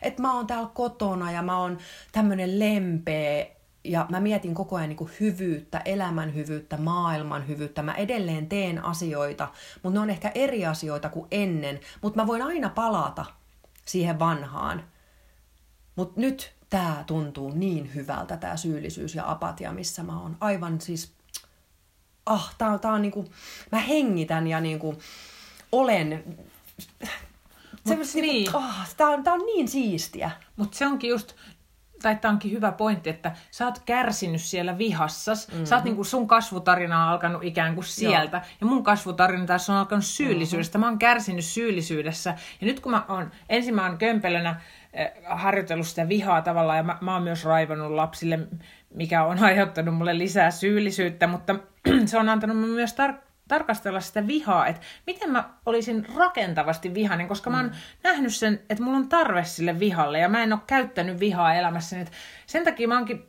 Että 0.02 0.22
mä 0.22 0.36
oon 0.36 0.48
täällä 0.48 0.70
kotona 0.74 1.32
ja 1.32 1.42
mä 1.42 1.58
oon 1.58 1.78
tämmönen 2.12 2.60
lempeä 2.60 3.46
ja 3.84 4.06
mä 4.10 4.20
mietin 4.20 4.54
koko 4.54 4.76
ajan 4.76 4.89
niin 4.89 5.10
hyvyyttä, 5.20 5.82
elämän 5.86 6.36
hyvyyttä, 6.36 6.78
maailman 6.78 7.48
hyvyyttä. 7.48 7.84
Mä 7.84 7.94
edelleen 7.94 8.48
teen 8.48 8.86
asioita, 8.86 9.48
mutta 9.84 10.00
ne 10.00 10.04
on 10.04 10.10
ehkä 10.10 10.32
eri 10.36 10.66
asioita 10.66 11.10
kuin 11.10 11.28
ennen. 11.32 11.80
Mutta 12.02 12.22
mä 12.22 12.28
voin 12.28 12.42
aina 12.42 12.70
palata 12.70 13.26
siihen 13.86 14.19
vanhaan. 14.19 14.84
Mutta 15.95 16.21
nyt 16.21 16.53
tämä 16.69 17.03
tuntuu 17.07 17.51
niin 17.51 17.95
hyvältä, 17.95 18.38
tämä 18.38 18.57
syyllisyys 18.57 19.15
ja 19.15 19.32
apatia, 19.32 19.71
missä 19.71 20.03
mä 20.03 20.19
oon. 20.19 20.38
Aivan 20.39 20.82
siis, 20.82 21.13
ah, 22.25 22.55
tää, 22.57 22.77
tää 22.77 22.93
on 22.93 23.01
niinku, 23.01 23.25
mä 23.71 23.79
hengitän 23.79 24.47
ja 24.47 24.61
niinku 24.61 25.01
olen 25.71 26.23
Mut 27.84 27.97
niin. 28.13 28.25
Niinku, 28.25 28.57
ah, 28.57 28.95
tää, 28.97 29.07
on, 29.07 29.23
tää 29.23 29.34
on 29.34 29.45
niin 29.45 29.67
siistiä. 29.67 30.32
Mutta 30.55 30.77
se 30.77 30.86
onkin 30.86 31.09
just, 31.09 31.36
tai 32.02 32.16
tämä 32.16 32.32
onkin 32.32 32.52
hyvä 32.52 32.72
pointti, 32.72 33.10
että 33.10 33.32
sä 33.52 33.66
oot 33.66 33.80
kärsinyt 33.80 34.41
siellä 34.41 34.78
vihassas. 34.78 35.47
Mm-hmm. 35.47 35.66
Sä 35.66 35.76
oot 35.76 35.84
niin 35.84 35.95
kuin 35.95 36.06
sun 36.06 36.28
kasvutarina 36.28 37.04
on 37.04 37.10
alkanut 37.10 37.43
ikään 37.43 37.76
kuin 37.76 37.86
sieltä. 37.86 38.38
Joo. 38.38 38.45
Ja 38.62 38.68
mun 38.68 38.84
kasvutarina 38.84 39.45
taas 39.45 39.70
on 39.70 39.76
alkanut 39.76 40.06
syyllisyydestä. 40.06 40.78
Mm-hmm. 40.78 40.86
Mä 40.86 40.89
oon 40.89 40.99
kärsinyt 40.99 41.45
syyllisyydessä. 41.45 42.36
Ja 42.62 42.68
nyt 42.68 42.80
kun 42.80 42.91
mä 42.91 43.06
oon, 43.08 43.32
ensin 43.49 43.76
mä 43.76 43.86
oon 43.86 43.97
kömpelönä 43.97 44.56
eh, 44.93 45.12
harjoitellut 45.26 45.88
sitä 45.88 46.10
vihaa 46.10 46.41
tavallaan, 46.41 46.78
ja 46.78 46.84
mä, 46.84 46.97
mä 47.02 47.14
oon 47.14 47.24
myös 47.24 47.45
raivannut 47.45 47.91
lapsille, 47.91 48.39
mikä 48.93 49.24
on 49.24 49.39
aiheuttanut 49.43 49.95
mulle 49.95 50.18
lisää 50.18 50.52
syyllisyyttä, 50.52 51.28
mutta 51.28 51.56
se 52.06 52.18
on 52.18 52.30
antanut 52.30 52.60
myös 52.60 52.95
tar- 52.95 53.30
tarkastella 53.52 53.99
sitä 53.99 54.28
vihaa, 54.28 54.68
että 54.68 54.82
miten 55.08 55.32
mä 55.32 55.49
olisin 55.66 56.06
rakentavasti 56.16 56.93
vihainen, 56.93 57.28
koska 57.28 57.49
mm. 57.49 57.56
mä 57.56 57.62
oon 57.62 57.70
mm. 57.70 57.76
nähnyt 58.04 58.36
sen, 58.36 58.60
että 58.70 58.84
mulla 58.84 58.97
on 58.97 59.10
tarve 59.10 59.43
sille 59.43 59.80
vihalle 59.80 60.20
ja 60.20 60.30
mä 60.30 60.43
en 60.43 60.54
ole 60.54 60.62
käyttänyt 60.68 61.20
vihaa 61.20 61.54
elämässäni. 61.54 62.02
Että 62.02 62.14
sen 62.45 62.64
takia 62.64 62.88
mä 62.88 62.95
oonkin, 62.95 63.24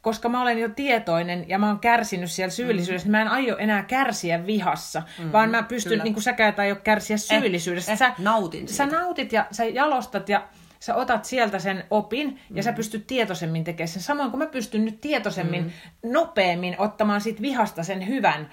koska 0.00 0.28
mä 0.28 0.42
olen 0.42 0.58
jo 0.58 0.68
tietoinen 0.68 1.48
ja 1.48 1.58
mä 1.58 1.66
oon 1.66 1.78
kärsinyt 1.78 2.30
siellä 2.30 2.50
syyllisyydessä, 2.50 3.08
mm. 3.08 3.12
niin 3.12 3.18
mä 3.18 3.22
en 3.22 3.28
aio 3.28 3.56
enää 3.56 3.82
kärsiä 3.82 4.46
vihassa, 4.46 5.02
mm. 5.18 5.32
vaan 5.32 5.50
mä 5.50 5.62
pystyn, 5.62 5.90
Kyllä. 5.90 6.04
niin 6.04 6.14
kuin 6.14 6.24
säkään 6.24 6.54
tai 6.54 6.68
jo 6.68 6.76
kärsiä 6.76 7.14
eh, 7.14 7.40
syyllisyydestä. 7.40 7.92
Eh, 7.92 8.02
eh, 8.02 8.08
sä, 8.08 8.14
nautin 8.18 8.68
siitä. 8.68 8.90
Sä 8.90 8.98
nautit 8.98 9.32
ja 9.32 9.46
sä 9.50 9.64
jalostat 9.64 10.28
ja 10.28 10.48
sä 10.80 10.94
otat 10.94 11.24
sieltä 11.24 11.58
sen 11.58 11.84
opin 11.90 12.40
ja 12.50 12.62
mm. 12.62 12.62
sä 12.62 12.72
pystyt 12.72 13.06
tietoisemmin 13.06 13.64
tekemään 13.64 13.88
sen. 13.88 14.02
Samoin 14.02 14.30
kuin 14.30 14.38
mä 14.38 14.46
pystyn 14.46 14.84
nyt 14.84 15.00
tietoisemmin, 15.00 15.62
mm. 15.62 16.12
nopeammin 16.12 16.74
ottamaan 16.78 17.20
siitä 17.20 17.42
vihasta 17.42 17.82
sen 17.82 18.08
hyvän 18.08 18.50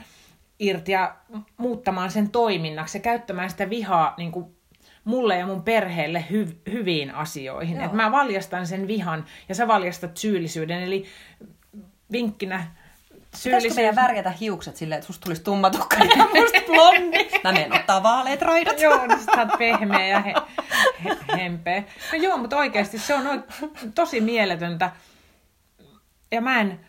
irti 0.60 0.91
ja 0.91 1.16
muuttamaan 1.58 2.12
sen 2.12 2.30
toiminnaksi 2.30 2.97
ja 2.97 3.01
käyttämään 3.01 3.49
sitä 3.49 3.70
vihaa 3.70 4.14
niin 4.18 4.32
kuin 4.32 4.58
mulle 5.03 5.38
ja 5.38 5.45
mun 5.45 5.64
perheelle 5.64 6.26
hy- 6.32 6.72
hyviin 6.72 7.16
asioihin. 7.16 7.82
Että 7.82 7.95
mä 7.95 8.12
valjastan 8.12 8.68
sen 8.68 8.88
vihan 8.88 9.26
ja 9.49 9.55
sä 9.55 9.68
valjastat 9.68 10.18
syyllisyyden. 10.18 10.84
Eli 10.84 11.05
vinkkinä 12.12 12.68
Syyllisyys... 13.36 13.43
Pitäisikö 13.43 13.74
meidän 13.76 13.95
värjätä 13.95 14.30
hiukset 14.30 14.76
silleen, 14.76 14.99
että 14.99 15.08
susta 15.08 15.24
tulisi 15.24 15.43
tummatukka 15.43 15.97
ja 15.97 16.26
musta 16.36 16.62
blondi? 16.66 17.30
Mä 17.43 17.51
menen 17.51 17.74
ottaa 17.74 18.03
vaaleet 18.03 18.41
raidat. 18.41 18.80
joo, 18.80 19.08
niin 19.08 19.20
sä 19.20 19.32
oot 19.38 19.60
pehmeä 19.60 20.08
ja 20.08 20.20
he, 20.20 20.34
he, 21.03 21.18
hempeä. 21.38 21.84
No 22.12 22.18
joo, 22.18 22.38
mutta 22.38 22.58
oikeasti 22.58 22.99
se 22.99 23.16
on 23.16 23.43
tosi 23.95 24.22
mieletöntä. 24.22 24.91
Ja 26.32 26.41
mä 26.41 26.60
en, 26.62 26.80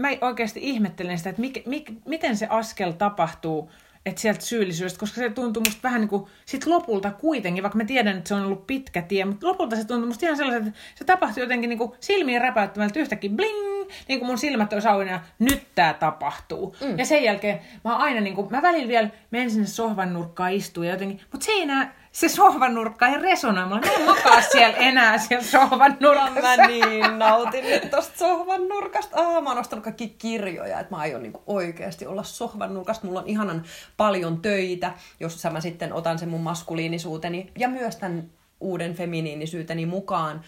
mä 0.00 0.08
oikeasti 0.20 0.60
ihmettelen 0.62 1.18
sitä, 1.18 1.30
että 1.30 1.40
mik, 1.40 1.66
mik, 1.66 1.92
miten 2.04 2.36
se 2.36 2.46
askel 2.50 2.92
tapahtuu, 2.92 3.70
että 4.06 4.20
sieltä 4.20 4.40
syyllisyydestä, 4.40 5.00
koska 5.00 5.20
se 5.20 5.30
tuntuu 5.30 5.62
musta 5.66 5.82
vähän 5.82 6.00
niin 6.00 6.08
kuin 6.08 6.26
sit 6.46 6.66
lopulta 6.66 7.10
kuitenkin, 7.10 7.62
vaikka 7.62 7.78
mä 7.78 7.84
tiedän, 7.84 8.16
että 8.16 8.28
se 8.28 8.34
on 8.34 8.42
ollut 8.42 8.66
pitkä 8.66 9.02
tie, 9.02 9.24
mutta 9.24 9.46
lopulta 9.46 9.76
se 9.76 9.84
tuntuu 9.84 10.06
musta 10.06 10.26
ihan 10.26 10.36
sellaiset, 10.36 10.66
että 10.66 10.80
se 10.94 11.04
tapahtui 11.04 11.42
jotenkin 11.42 11.68
niin 11.68 11.78
kuin 11.78 11.92
silmiin 12.00 12.40
räpäyttämältä 12.40 13.00
yhtäkkiä 13.00 13.30
bling, 13.30 13.88
niin 14.08 14.18
kuin 14.18 14.26
mun 14.26 14.38
silmät 14.38 14.72
olisi 14.72 14.88
auki 14.88 15.08
ja 15.08 15.20
nyt 15.38 15.62
tää 15.74 15.94
tapahtuu. 15.94 16.76
Mm. 16.80 16.98
Ja 16.98 17.04
sen 17.04 17.24
jälkeen 17.24 17.60
mä 17.84 17.96
aina 17.96 18.20
niin 18.20 18.34
kuin, 18.34 18.46
mä 18.50 18.62
välillä 18.62 18.88
vielä 18.88 19.08
menen 19.30 19.50
sinne 19.50 19.66
sohvan 19.66 20.12
nurkkaan 20.12 20.52
istua 20.52 20.84
ja 20.84 20.90
jotenkin, 20.90 21.20
mutta 21.32 21.44
se 21.44 21.52
ei 21.52 21.62
enää, 21.62 21.94
se 22.12 22.28
sohvan 22.28 22.74
nurkka 22.74 23.06
ei 23.06 23.18
resonoi. 23.18 23.68
Mä 23.68 23.80
en 23.96 24.06
makaa 24.06 24.42
siellä 24.42 24.76
enää 24.76 25.18
siellä 25.18 25.44
sohvan 25.44 25.96
nurkassa. 26.00 26.40
mä 26.40 26.66
niin 26.66 27.18
nautin 27.18 27.64
nyt 27.64 27.90
tosta 27.90 28.18
sohvan 28.18 28.68
nurkasta. 28.68 29.16
Ah, 29.20 29.42
mä 29.42 29.50
oon 29.50 29.58
ostanut 29.58 29.84
kaikki 29.84 30.08
kirjoja, 30.08 30.80
että 30.80 30.94
mä 30.94 31.00
aion 31.00 31.22
niinku 31.22 31.42
oikeasti 31.46 32.06
olla 32.06 32.22
sohvan 32.22 32.74
nurkasta. 32.74 33.06
Mulla 33.06 33.20
on 33.20 33.28
ihanan 33.28 33.64
paljon 33.96 34.42
töitä, 34.42 34.94
jos 35.20 35.44
mä 35.52 35.60
sitten 35.60 35.92
otan 35.92 36.18
sen 36.18 36.28
mun 36.28 36.40
maskuliinisuuteni 36.40 37.52
ja 37.58 37.68
myös 37.68 37.96
tämän 37.96 38.30
uuden 38.60 38.94
feminiinisyyteni 38.94 39.86
mukaan 39.86 40.40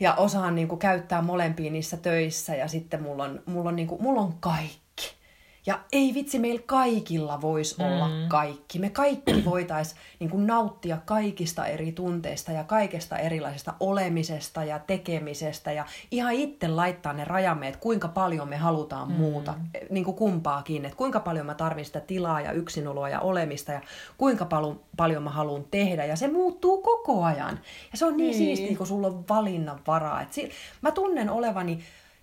ja 0.00 0.14
osaan 0.14 0.54
niinku 0.54 0.76
käyttää 0.76 1.22
molempiin 1.22 1.72
niissä 1.72 1.96
töissä 1.96 2.54
ja 2.54 2.68
sitten 2.68 3.02
mulla 3.02 3.24
on, 3.24 3.42
mulla 3.46 3.68
on, 3.68 3.76
niinku, 3.76 3.98
mulla 4.00 4.20
on 4.20 4.34
kaikki 4.40 4.87
ja 5.68 5.78
ei 5.92 6.14
vitsi, 6.14 6.38
meillä 6.38 6.62
kaikilla 6.66 7.40
voisi 7.40 7.74
mm. 7.78 7.84
olla 7.84 8.08
kaikki. 8.28 8.78
Me 8.78 8.90
kaikki 8.90 9.44
voitais 9.50 9.94
niin 10.18 10.30
kuin, 10.30 10.46
nauttia 10.46 10.98
kaikista 11.04 11.66
eri 11.66 11.92
tunteista 11.92 12.52
ja 12.52 12.64
kaikesta 12.64 13.18
erilaisesta 13.18 13.74
olemisesta 13.80 14.64
ja 14.64 14.78
tekemisestä 14.78 15.72
ja 15.72 15.84
ihan 16.10 16.32
itse 16.32 16.68
laittaa 16.68 17.12
ne 17.12 17.24
rajamme, 17.24 17.68
että 17.68 17.80
kuinka 17.80 18.08
paljon 18.08 18.48
me 18.48 18.56
halutaan 18.56 19.08
mm. 19.08 19.14
muuta, 19.14 19.54
niin 19.90 20.04
kuin 20.04 20.16
kumpaakin, 20.16 20.84
että 20.84 20.96
kuinka 20.96 21.20
paljon 21.20 21.46
mä 21.46 21.54
tarvin 21.54 21.84
sitä 21.84 22.00
tilaa 22.00 22.40
ja 22.40 22.52
yksinoloa 22.52 23.08
ja 23.08 23.20
olemista 23.20 23.72
ja 23.72 23.80
kuinka 24.18 24.44
paljon, 24.44 24.80
paljon 24.96 25.22
mä 25.22 25.30
haluan 25.30 25.64
tehdä 25.70 26.04
ja 26.04 26.16
se 26.16 26.28
muuttuu 26.28 26.82
koko 26.82 27.24
ajan. 27.24 27.60
Ja 27.92 27.98
se 27.98 28.04
on 28.06 28.16
niin, 28.16 28.30
niin. 28.30 28.56
siistiä, 28.56 28.76
kun 28.76 28.86
sulla 28.86 29.06
on 29.06 29.24
valinnan 29.28 29.80
varaa. 29.86 30.22
Et 30.22 30.32
si- 30.32 30.50
mä 30.82 30.90
tunnen 30.90 31.30
olevani 31.30 31.78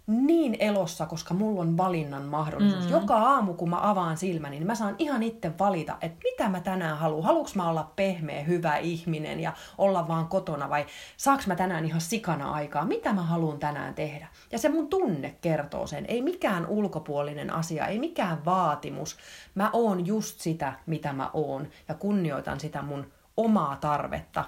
niin 0.07 0.55
elossa, 0.59 1.05
koska 1.05 1.33
mulla 1.33 1.61
on 1.61 1.77
valinnan 1.77 2.23
mahdollisuus. 2.23 2.85
Mm. 2.85 2.91
Joka 2.91 3.15
aamu, 3.15 3.53
kun 3.53 3.69
mä 3.69 3.89
avaan 3.89 4.17
silmäni, 4.17 4.55
niin 4.55 4.67
mä 4.67 4.75
saan 4.75 4.95
ihan 4.97 5.23
itse 5.23 5.51
valita, 5.59 5.97
että 6.01 6.19
mitä 6.23 6.49
mä 6.49 6.59
tänään 6.59 6.97
haluan. 6.97 7.23
Haluuks 7.23 7.55
mä 7.55 7.69
olla 7.69 7.91
pehmeä, 7.95 8.43
hyvä 8.43 8.77
ihminen 8.77 9.39
ja 9.39 9.53
olla 9.77 10.07
vaan 10.07 10.27
kotona 10.27 10.69
vai 10.69 10.85
saaks 11.17 11.47
mä 11.47 11.55
tänään 11.55 11.85
ihan 11.85 12.01
sikana 12.01 12.51
aikaa? 12.51 12.85
Mitä 12.85 13.13
mä 13.13 13.21
haluan 13.21 13.59
tänään 13.59 13.93
tehdä? 13.93 14.27
Ja 14.51 14.59
se 14.59 14.69
mun 14.69 14.87
tunne 14.87 15.35
kertoo 15.41 15.87
sen. 15.87 16.05
Ei 16.07 16.21
mikään 16.21 16.67
ulkopuolinen 16.67 17.53
asia, 17.53 17.87
ei 17.87 17.99
mikään 17.99 18.45
vaatimus. 18.45 19.17
Mä 19.55 19.69
oon 19.73 20.05
just 20.05 20.39
sitä, 20.41 20.73
mitä 20.85 21.13
mä 21.13 21.29
oon 21.33 21.67
ja 21.87 21.95
kunnioitan 21.95 22.59
sitä 22.59 22.81
mun 22.81 23.11
omaa 23.37 23.77
tarvetta. 23.81 24.45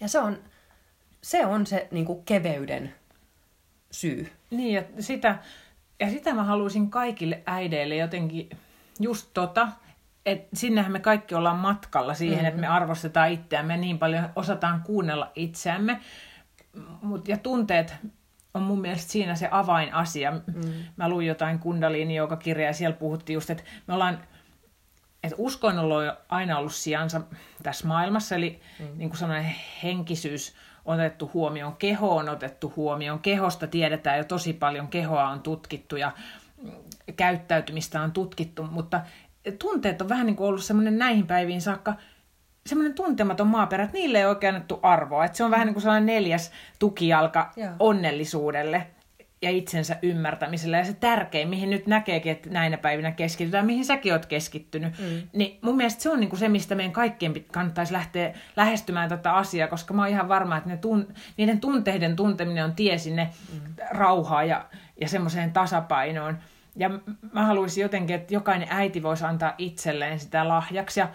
Ja 0.00 0.08
se 0.08 0.18
on 0.18 0.38
se, 1.22 1.46
on 1.46 1.66
se 1.66 1.88
niin 1.90 2.24
keveyden 2.24 2.94
syy. 3.92 4.32
Niin, 4.50 4.74
ja 4.74 4.82
sitä, 5.00 5.38
ja 6.00 6.10
sitä 6.10 6.34
mä 6.34 6.44
haluaisin 6.44 6.90
kaikille 6.90 7.42
äideille 7.46 7.96
jotenkin 7.96 8.50
just 9.00 9.30
tota, 9.34 9.68
että 10.26 10.56
sinnehän 10.56 10.92
me 10.92 11.00
kaikki 11.00 11.34
ollaan 11.34 11.58
matkalla 11.58 12.14
siihen, 12.14 12.36
mm-hmm. 12.36 12.48
että 12.48 12.60
me 12.60 12.66
arvostetaan 12.66 13.30
itseämme 13.30 13.76
niin 13.76 13.98
paljon, 13.98 14.28
osataan 14.36 14.82
kuunnella 14.82 15.32
itseämme. 15.34 16.00
Mut, 17.02 17.28
ja 17.28 17.36
tunteet 17.36 17.94
on 18.54 18.62
mun 18.62 18.80
mielestä 18.80 19.12
siinä 19.12 19.34
se 19.34 19.48
avainasia. 19.50 20.30
Mm. 20.30 20.72
Mä 20.96 21.08
luin 21.08 21.26
jotain 21.26 21.58
kundaliini 21.58 22.14
joka 22.14 22.36
kirja 22.36 22.66
ja 22.66 22.72
siellä 22.72 22.96
puhuttiin 22.96 23.34
just, 23.34 23.50
että 23.50 23.64
me 23.86 23.94
ollaan 23.94 24.18
että 25.22 25.36
uskonnolla 25.38 25.96
on 25.96 26.16
aina 26.28 26.58
ollut 26.58 26.74
sijansa 26.74 27.20
tässä 27.62 27.88
maailmassa, 27.88 28.34
eli 28.34 28.60
mm. 28.78 28.86
niin 28.96 29.10
kuin 29.10 29.18
sanoin, 29.18 29.54
henkisyys 29.82 30.54
on 30.84 30.94
otettu 30.94 31.30
huomioon, 31.34 31.76
keho 31.76 32.16
on 32.16 32.28
otettu 32.28 32.72
huomioon, 32.76 33.18
kehosta 33.18 33.66
tiedetään 33.66 34.18
jo 34.18 34.24
tosi 34.24 34.52
paljon, 34.52 34.88
kehoa 34.88 35.28
on 35.28 35.40
tutkittu 35.40 35.96
ja 35.96 36.12
käyttäytymistä 37.16 38.00
on 38.00 38.12
tutkittu, 38.12 38.62
mutta 38.62 39.00
tunteet 39.58 40.02
on 40.02 40.08
vähän 40.08 40.26
niin 40.26 40.36
kuin 40.36 40.48
ollut 40.48 40.64
semmoinen 40.64 40.98
näihin 40.98 41.26
päiviin 41.26 41.60
saakka 41.60 41.94
semmoinen 42.66 42.94
tuntematon 42.94 43.46
maaperä, 43.46 43.84
että 43.84 43.96
niille 43.98 44.18
ei 44.18 44.24
oikein 44.24 44.54
annettu 44.54 44.80
arvoa. 44.82 45.24
Että 45.24 45.36
se 45.36 45.44
on 45.44 45.50
vähän 45.50 45.66
niin 45.66 45.74
kuin 45.74 45.82
sellainen 45.82 46.06
neljäs 46.06 46.52
tukijalka 46.78 47.50
Joo. 47.56 47.70
onnellisuudelle 47.78 48.86
ja 49.42 49.50
itsensä 49.50 49.96
ymmärtämisellä. 50.02 50.76
Ja 50.76 50.84
se 50.84 50.92
tärkein, 50.92 51.48
mihin 51.48 51.70
nyt 51.70 51.86
näkeekin, 51.86 52.32
että 52.32 52.50
näinä 52.50 52.78
päivinä 52.78 53.12
keskitytään, 53.12 53.66
mihin 53.66 53.84
säkin 53.84 54.12
oot 54.12 54.26
keskittynyt, 54.26 54.98
mm. 54.98 55.22
niin 55.32 55.58
mun 55.62 55.76
mielestä 55.76 56.02
se 56.02 56.10
on 56.10 56.20
niinku 56.20 56.36
se, 56.36 56.48
mistä 56.48 56.74
meidän 56.74 56.92
kaikkien 56.92 57.34
kannattaisi 57.52 57.92
lähteä 57.92 58.34
lähestymään 58.56 59.08
tätä 59.08 59.34
asiaa, 59.34 59.68
koska 59.68 59.94
mä 59.94 60.02
oon 60.02 60.10
ihan 60.10 60.28
varma, 60.28 60.56
että 60.56 60.70
ne 60.70 60.76
tun, 60.76 61.14
niiden 61.36 61.60
tunteiden 61.60 62.16
tunteminen 62.16 62.64
on 62.64 62.74
tie 62.74 62.98
sinne 62.98 63.30
mm. 63.52 63.60
rauhaan 63.90 64.48
ja, 64.48 64.64
ja 65.00 65.08
semmoiseen 65.08 65.52
tasapainoon. 65.52 66.38
Ja 66.76 66.90
mä 67.32 67.46
haluaisin 67.46 67.82
jotenkin, 67.82 68.16
että 68.16 68.34
jokainen 68.34 68.68
äiti 68.70 69.02
voisi 69.02 69.24
antaa 69.24 69.54
itselleen 69.58 70.20
sitä 70.20 70.48
lahjaksi. 70.48 71.00
Ja 71.00 71.08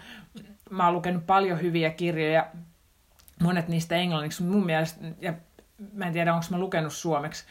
mä 0.70 0.84
oon 0.84 0.94
lukenut 0.94 1.26
paljon 1.26 1.60
hyviä 1.60 1.90
kirjoja, 1.90 2.46
monet 3.42 3.68
niistä 3.68 3.96
englanniksi, 3.96 4.42
mun 4.42 4.66
mielestä, 4.66 5.00
ja 5.20 5.34
mä 5.92 6.06
en 6.06 6.12
tiedä, 6.12 6.34
onko 6.34 6.46
mä 6.50 6.58
lukenut 6.58 6.92
suomeksi, 6.92 7.44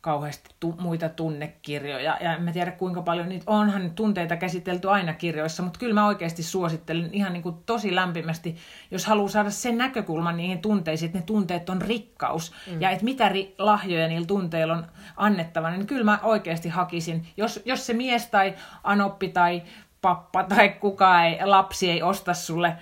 kauheasti 0.00 0.50
tu- 0.60 0.76
muita 0.78 1.08
tunnekirjoja. 1.08 2.16
Ja 2.20 2.34
en 2.34 2.42
mä 2.42 2.52
tiedä 2.52 2.70
kuinka 2.70 3.02
paljon 3.02 3.28
niitä 3.28 3.44
onhan 3.46 3.90
tunteita 3.90 4.36
käsitelty 4.36 4.90
aina 4.90 5.12
kirjoissa, 5.12 5.62
mutta 5.62 5.78
kyllä 5.78 5.94
mä 5.94 6.06
oikeasti 6.06 6.42
suosittelen 6.42 7.08
ihan 7.12 7.32
niin 7.32 7.42
kuin 7.42 7.56
tosi 7.66 7.94
lämpimästi, 7.94 8.56
jos 8.90 9.06
haluaa 9.06 9.28
saada 9.28 9.50
sen 9.50 9.78
näkökulman 9.78 10.36
niihin 10.36 10.62
tunteisiin, 10.62 11.06
että 11.06 11.18
ne 11.18 11.24
tunteet 11.24 11.70
on 11.70 11.82
rikkaus 11.82 12.52
mm. 12.70 12.80
ja 12.80 12.90
että 12.90 13.04
mitä 13.04 13.28
ri- 13.28 13.54
lahjoja 13.58 14.08
niillä 14.08 14.26
tunteilla 14.26 14.74
on 14.74 14.86
annettavana, 15.16 15.76
niin 15.76 15.86
kyllä 15.86 16.04
mä 16.04 16.18
oikeasti 16.22 16.68
hakisin, 16.68 17.26
jos, 17.36 17.62
jos 17.64 17.86
se 17.86 17.92
mies 17.92 18.26
tai 18.26 18.54
anoppi 18.84 19.28
tai 19.28 19.62
pappa 20.00 20.44
tai 20.44 20.68
kuka 20.68 21.24
ei, 21.24 21.38
lapsi 21.44 21.90
ei 21.90 22.02
osta 22.02 22.34
sulle 22.34 22.76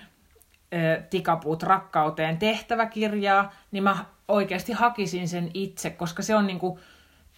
ö, 0.75 1.03
tikapuut 1.11 1.63
rakkauteen 1.63 2.39
tehtäväkirjaa, 2.39 3.53
niin 3.71 3.83
mä 3.85 4.05
oikeasti 4.29 4.73
hakisin 4.73 5.29
sen 5.29 5.51
itse, 5.55 5.91
koska 5.91 6.23
se 6.23 6.35
on 6.35 6.47
niin 6.47 6.59
kuin, 6.59 6.81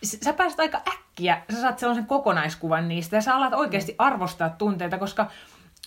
sä 0.05 0.33
pääset 0.33 0.61
aika 0.61 0.83
äkkiä, 0.89 1.43
sä 1.53 1.61
saat 1.61 1.79
sellaisen 1.79 2.07
kokonaiskuvan 2.07 2.89
niistä 2.89 3.17
ja 3.17 3.23
sä 3.23 3.37
alat 3.37 3.55
oikeasti 3.55 3.95
arvostaa 3.99 4.49
tunteita, 4.49 4.99
koska 4.99 5.31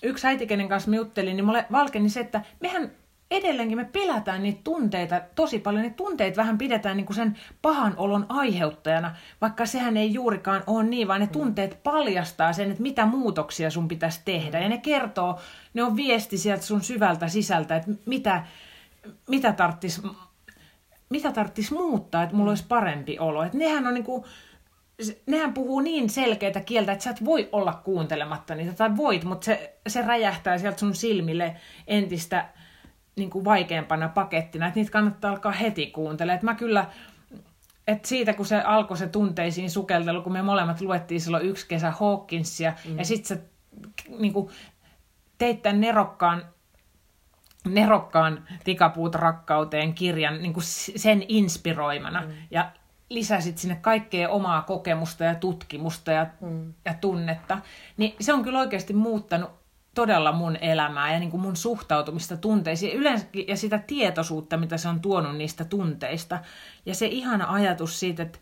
yksi 0.04 0.28
äiti, 0.28 0.48
kenen 0.48 0.70
kanssa 0.70 0.90
me 0.90 0.96
juttelin, 0.96 1.36
niin 1.36 1.46
mulle 1.46 1.66
valkeni 1.72 2.10
se, 2.10 2.20
että 2.20 2.42
mehän 2.60 2.92
edelleenkin 3.32 3.78
me 3.78 3.86
pelätään 3.86 4.44
niitä 4.44 4.62
tunteita 4.64 5.22
tosi 5.36 5.60
paljon. 5.60 5.84
Ne 5.84 5.90
tunteet 5.90 6.38
vähän 6.38 6.58
pidetään 6.58 6.98
niin 6.98 7.06
kuin 7.06 7.16
sen 7.16 7.38
pahan 7.62 7.94
olon 7.98 8.26
aiheuttajana, 8.30 9.16
vaikka 9.42 9.66
sehän 9.66 9.98
ei 9.98 10.14
juurikaan 10.14 10.64
ole 10.68 10.84
niin, 10.84 11.08
vaan 11.08 11.22
ne 11.22 11.28
tunteet 11.28 11.84
paljastaa 11.84 12.54
sen, 12.54 12.72
että 12.72 12.84
mitä 12.84 13.06
muutoksia 13.06 13.70
sun 13.70 13.88
pitäisi 13.88 14.22
tehdä. 14.26 14.60
Ja 14.60 14.70
ne 14.70 14.78
kertoo, 14.78 15.40
ne 15.74 15.84
on 15.84 15.96
viesti 15.96 16.38
sieltä 16.38 16.64
sun 16.64 16.82
syvältä 16.82 17.28
sisältä, 17.28 17.76
että 17.76 17.92
mitä, 18.06 18.44
mitä 19.28 19.54
tarvitsisi 19.54 20.02
mitä 21.14 21.32
tarvitsisi 21.32 21.74
muuttaa, 21.74 22.24
että 22.24 22.36
mulla 22.36 22.52
olisi 22.52 22.66
parempi 22.68 23.20
olo. 23.20 23.44
Että 23.44 23.58
nehän 23.58 23.88
on 23.88 23.94
niinku, 23.94 24.26
nehän 25.26 25.54
puhuu 25.54 25.80
niin 25.80 26.10
selkeitä 26.10 26.62
kieltä, 26.62 26.92
että 26.92 27.04
sä 27.04 27.10
et 27.10 27.26
voi 27.26 27.50
olla 27.52 27.74
kuuntelematta 27.74 28.56
niitä, 28.56 28.74
tai 28.74 28.98
voit, 28.98 29.24
mutta 29.24 29.46
se, 29.46 29.78
se 29.88 30.02
räjähtää 30.02 30.58
sieltä 30.58 30.80
sun 30.80 30.96
silmille 30.96 31.56
entistä 31.88 32.46
niin 33.16 33.30
kuin 33.30 33.46
vaikeampana 33.46 34.10
pakettina, 34.10 34.68
että 34.68 34.80
niitä 34.80 34.92
kannattaa 34.92 35.32
alkaa 35.32 35.52
heti 35.52 35.88
kuuntelemaan. 35.88 36.36
Että 36.36 36.46
mä 36.46 36.56
kyllä, 36.56 36.86
että 37.88 38.08
siitä 38.08 38.34
kun 38.34 38.46
se 38.46 38.62
alkoi 38.62 38.98
se 38.98 39.08
tunteisiin 39.08 39.72
sukeltelu, 39.72 40.22
kun 40.22 40.34
me 40.34 40.42
molemmat 40.42 40.82
luettiin 40.82 41.22
silloin 41.22 41.46
yksi 41.46 41.68
kesä 41.68 41.92
Hawkinsia, 41.92 42.74
mm. 42.86 42.98
ja 42.98 43.06
sitten 43.06 43.38
sä 43.38 43.44
niin 44.20 44.34
kuin, 44.34 44.50
teit 45.38 45.62
tämän 45.62 45.82
nerokkaan 45.82 46.53
nerokkaan 47.68 48.48
tikapuut 48.64 49.16
rakkauteen 49.16 49.94
kirjan 49.94 50.42
niin 50.42 50.54
kuin 50.54 50.64
sen 50.96 51.26
inspiroimana. 51.28 52.22
Mm. 52.22 52.34
Ja 52.52 52.72
lisäsit 53.10 53.58
sinne 53.58 53.76
kaikkea 53.76 54.30
omaa 54.30 54.62
kokemusta 54.62 55.24
ja 55.24 55.36
tutkimusta 55.36 56.12
ja, 56.12 56.28
mm. 56.42 56.74
ja 56.86 56.94
tunnetta. 56.94 57.58
Niin 57.98 58.16
se 58.20 58.34
on 58.34 58.44
kyllä 58.44 58.60
oikeasti 58.60 58.94
muuttanut 58.94 59.52
todella 59.96 60.32
mun 60.32 60.56
elämää 60.56 61.14
ja 61.14 61.20
niin 61.20 61.32
kuin 61.32 61.42
mun 61.42 61.56
suhtautumista 61.56 62.38
tunteisiin 62.38 62.98
yleensäkin, 62.98 63.48
ja 63.48 63.58
sitä 63.58 63.78
tietoisuutta, 63.78 64.58
mitä 64.58 64.78
se 64.78 64.88
on 64.90 65.00
tuonut 65.00 65.36
niistä 65.36 65.66
tunteista. 65.66 66.40
Ja 66.86 66.96
se 66.96 67.06
ihana 67.06 67.54
ajatus 67.54 68.00
siitä, 68.00 68.24
että 68.24 68.40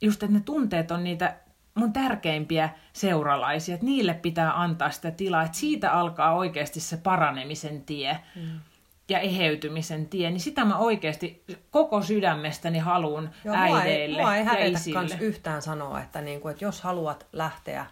just 0.00 0.22
että 0.22 0.34
ne 0.34 0.40
tunteet 0.40 0.90
on 0.90 1.04
niitä 1.04 1.36
mun 1.74 1.92
tärkeimpiä 1.92 2.68
seuralaisia, 2.92 3.74
että 3.74 3.86
niille 3.86 4.14
pitää 4.14 4.60
antaa 4.60 4.90
sitä 4.90 5.10
tilaa, 5.10 5.42
että 5.42 5.58
siitä 5.58 5.92
alkaa 5.92 6.34
oikeasti 6.34 6.80
se 6.80 6.96
paranemisen 6.96 7.82
tie 7.82 8.18
mm. 8.36 8.60
ja 9.08 9.18
eheytymisen 9.18 10.06
tie, 10.06 10.30
niin 10.30 10.40
sitä 10.40 10.64
mä 10.64 10.78
oikeasti 10.78 11.44
koko 11.70 12.02
sydämestäni 12.02 12.78
haluan 12.78 13.30
Joo, 13.44 13.54
äideille 13.56 14.22
mua 14.22 14.34
ei, 14.34 14.44
mua 14.44 14.54
ei 14.54 14.64
hävetä 14.74 15.18
yhtään 15.20 15.62
sanoa, 15.62 16.00
että, 16.00 16.20
niin 16.20 16.40
kuin, 16.40 16.52
että 16.52 16.64
jos 16.64 16.80
haluat 16.80 17.26
lähteä 17.32 17.86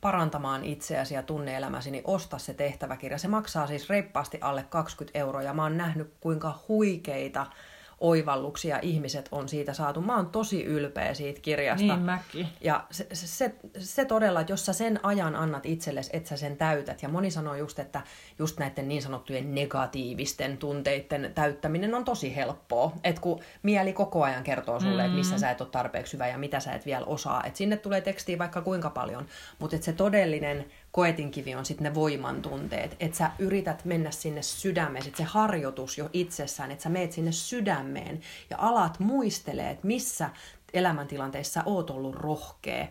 parantamaan 0.00 0.64
itseäsi 0.64 1.14
ja 1.14 1.22
tunneelämäsi, 1.22 1.90
niin 1.90 2.04
osta 2.06 2.38
se 2.38 2.54
tehtäväkirja. 2.54 3.18
Se 3.18 3.28
maksaa 3.28 3.66
siis 3.66 3.88
reippaasti 3.88 4.38
alle 4.40 4.62
20 4.62 5.18
euroa 5.18 5.42
ja 5.42 5.54
mä 5.54 5.62
oon 5.62 5.76
nähnyt 5.76 6.14
kuinka 6.20 6.58
huikeita 6.68 7.46
oivalluksia 8.00 8.78
ihmiset 8.82 9.28
on 9.32 9.48
siitä 9.48 9.72
saatu. 9.72 10.00
Mä 10.00 10.16
oon 10.16 10.26
tosi 10.26 10.64
ylpeä 10.64 11.14
siitä 11.14 11.40
kirjasta. 11.40 11.86
Niin 11.86 12.00
mäkin. 12.00 12.48
Ja 12.60 12.84
se, 12.90 13.06
se, 13.12 13.54
se 13.78 14.04
todella, 14.04 14.40
että 14.40 14.52
jos 14.52 14.66
sä 14.66 14.72
sen 14.72 15.00
ajan 15.02 15.36
annat 15.36 15.66
itsellesi, 15.66 16.10
että 16.12 16.28
sä 16.28 16.36
sen 16.36 16.56
täytät. 16.56 17.02
Ja 17.02 17.08
moni 17.08 17.30
sanoo 17.30 17.54
just, 17.54 17.78
että 17.78 18.02
just 18.38 18.58
näiden 18.58 18.88
niin 18.88 19.02
sanottujen 19.02 19.54
negatiivisten 19.54 20.58
tunteiden 20.58 21.32
täyttäminen 21.34 21.94
on 21.94 22.04
tosi 22.04 22.36
helppoa. 22.36 22.92
Että 23.04 23.20
kun 23.20 23.40
mieli 23.62 23.92
koko 23.92 24.24
ajan 24.24 24.44
kertoo 24.44 24.80
sulle, 24.80 24.92
mm-hmm. 24.92 25.06
että 25.06 25.16
missä 25.16 25.34
mm. 25.34 25.40
sä 25.40 25.50
et 25.50 25.60
ole 25.60 25.68
tarpeeksi 25.68 26.12
hyvä 26.12 26.28
ja 26.28 26.38
mitä 26.38 26.60
sä 26.60 26.72
et 26.72 26.86
vielä 26.86 27.06
osaa. 27.06 27.44
Että 27.44 27.58
sinne 27.58 27.76
tulee 27.76 28.00
tekstiä 28.00 28.38
vaikka 28.38 28.62
kuinka 28.62 28.90
paljon. 28.90 29.26
Mutta 29.58 29.76
se 29.80 29.92
todellinen 29.92 30.66
koetinkivi 30.96 31.54
on 31.54 31.64
sitten 31.64 31.84
ne 31.84 31.94
voimantunteet, 31.94 32.96
että 33.00 33.18
sä 33.18 33.30
yrität 33.38 33.84
mennä 33.84 34.10
sinne 34.10 34.42
sydämeen, 34.42 35.04
sit 35.04 35.16
se 35.16 35.24
harjoitus 35.24 35.98
jo 35.98 36.10
itsessään, 36.12 36.70
että 36.70 36.82
sä 36.82 36.88
meet 36.88 37.12
sinne 37.12 37.32
sydämeen 37.32 38.20
ja 38.50 38.56
alat 38.58 38.98
muistelee, 38.98 39.70
että 39.70 39.86
missä 39.86 40.30
elämäntilanteissa 40.72 41.62
oot 41.66 41.90
ollut 41.90 42.14
rohkea, 42.14 42.86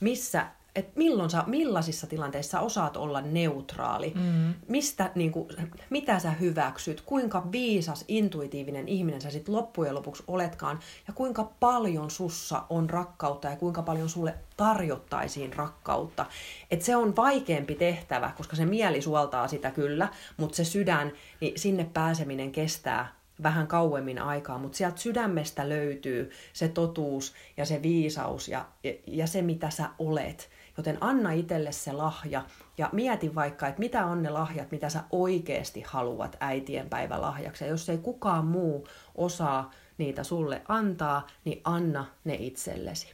missä 0.00 0.46
että 0.74 0.92
milloin 0.94 1.30
sä, 1.30 1.44
millaisissa 1.46 2.06
tilanteissa 2.06 2.60
osaat 2.60 2.96
olla 2.96 3.20
neutraali, 3.20 4.12
mm. 4.14 4.54
mistä, 4.68 5.10
niin 5.14 5.32
kuin, 5.32 5.48
mitä 5.90 6.18
sä 6.18 6.30
hyväksyt, 6.30 7.00
kuinka 7.00 7.52
viisas, 7.52 8.04
intuitiivinen 8.08 8.88
ihminen 8.88 9.20
sä 9.20 9.30
sitten 9.30 9.54
loppujen 9.54 9.94
lopuksi 9.94 10.22
oletkaan, 10.26 10.80
ja 11.08 11.14
kuinka 11.14 11.52
paljon 11.60 12.10
sussa 12.10 12.62
on 12.70 12.90
rakkautta 12.90 13.48
ja 13.48 13.56
kuinka 13.56 13.82
paljon 13.82 14.08
sulle 14.08 14.34
tarjottaisiin 14.56 15.52
rakkautta. 15.52 16.26
Et 16.70 16.82
se 16.82 16.96
on 16.96 17.16
vaikeampi 17.16 17.74
tehtävä, 17.74 18.32
koska 18.36 18.56
se 18.56 18.66
mieli 18.66 19.02
suoltaa 19.02 19.48
sitä 19.48 19.70
kyllä, 19.70 20.08
mutta 20.36 20.56
se 20.56 20.64
sydän, 20.64 21.12
niin 21.40 21.58
sinne 21.58 21.90
pääseminen 21.94 22.52
kestää 22.52 23.24
vähän 23.42 23.66
kauemmin 23.66 24.18
aikaa, 24.18 24.58
mutta 24.58 24.78
sieltä 24.78 25.00
sydämestä 25.00 25.68
löytyy 25.68 26.30
se 26.52 26.68
totuus 26.68 27.34
ja 27.56 27.64
se 27.64 27.82
viisaus 27.82 28.48
ja, 28.48 28.64
ja 29.06 29.26
se, 29.26 29.42
mitä 29.42 29.70
sä 29.70 29.90
olet. 29.98 30.50
Joten 30.76 30.98
anna 31.00 31.32
itselle 31.32 31.72
se 31.72 31.92
lahja 31.92 32.42
ja 32.78 32.88
mieti 32.92 33.34
vaikka, 33.34 33.66
että 33.66 33.78
mitä 33.78 34.06
on 34.06 34.22
ne 34.22 34.30
lahjat, 34.30 34.70
mitä 34.70 34.88
sä 34.88 35.04
oikeasti 35.10 35.84
haluat 35.86 36.36
äitien 36.40 36.88
päivälahjaksi. 36.88 37.64
Ja 37.64 37.70
jos 37.70 37.88
ei 37.88 37.98
kukaan 37.98 38.46
muu 38.46 38.86
osaa 39.14 39.70
niitä 39.98 40.24
sulle 40.24 40.62
antaa, 40.68 41.26
niin 41.44 41.60
anna 41.64 42.04
ne 42.24 42.34
itsellesi. 42.34 43.12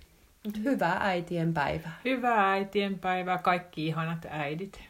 Hyvää 0.64 0.96
äitien 1.00 1.54
päivää. 1.54 2.00
Hyvää 2.04 2.52
äitien 2.52 2.98
päivää, 2.98 3.38
kaikki 3.38 3.86
ihanat 3.86 4.26
äidit. 4.30 4.80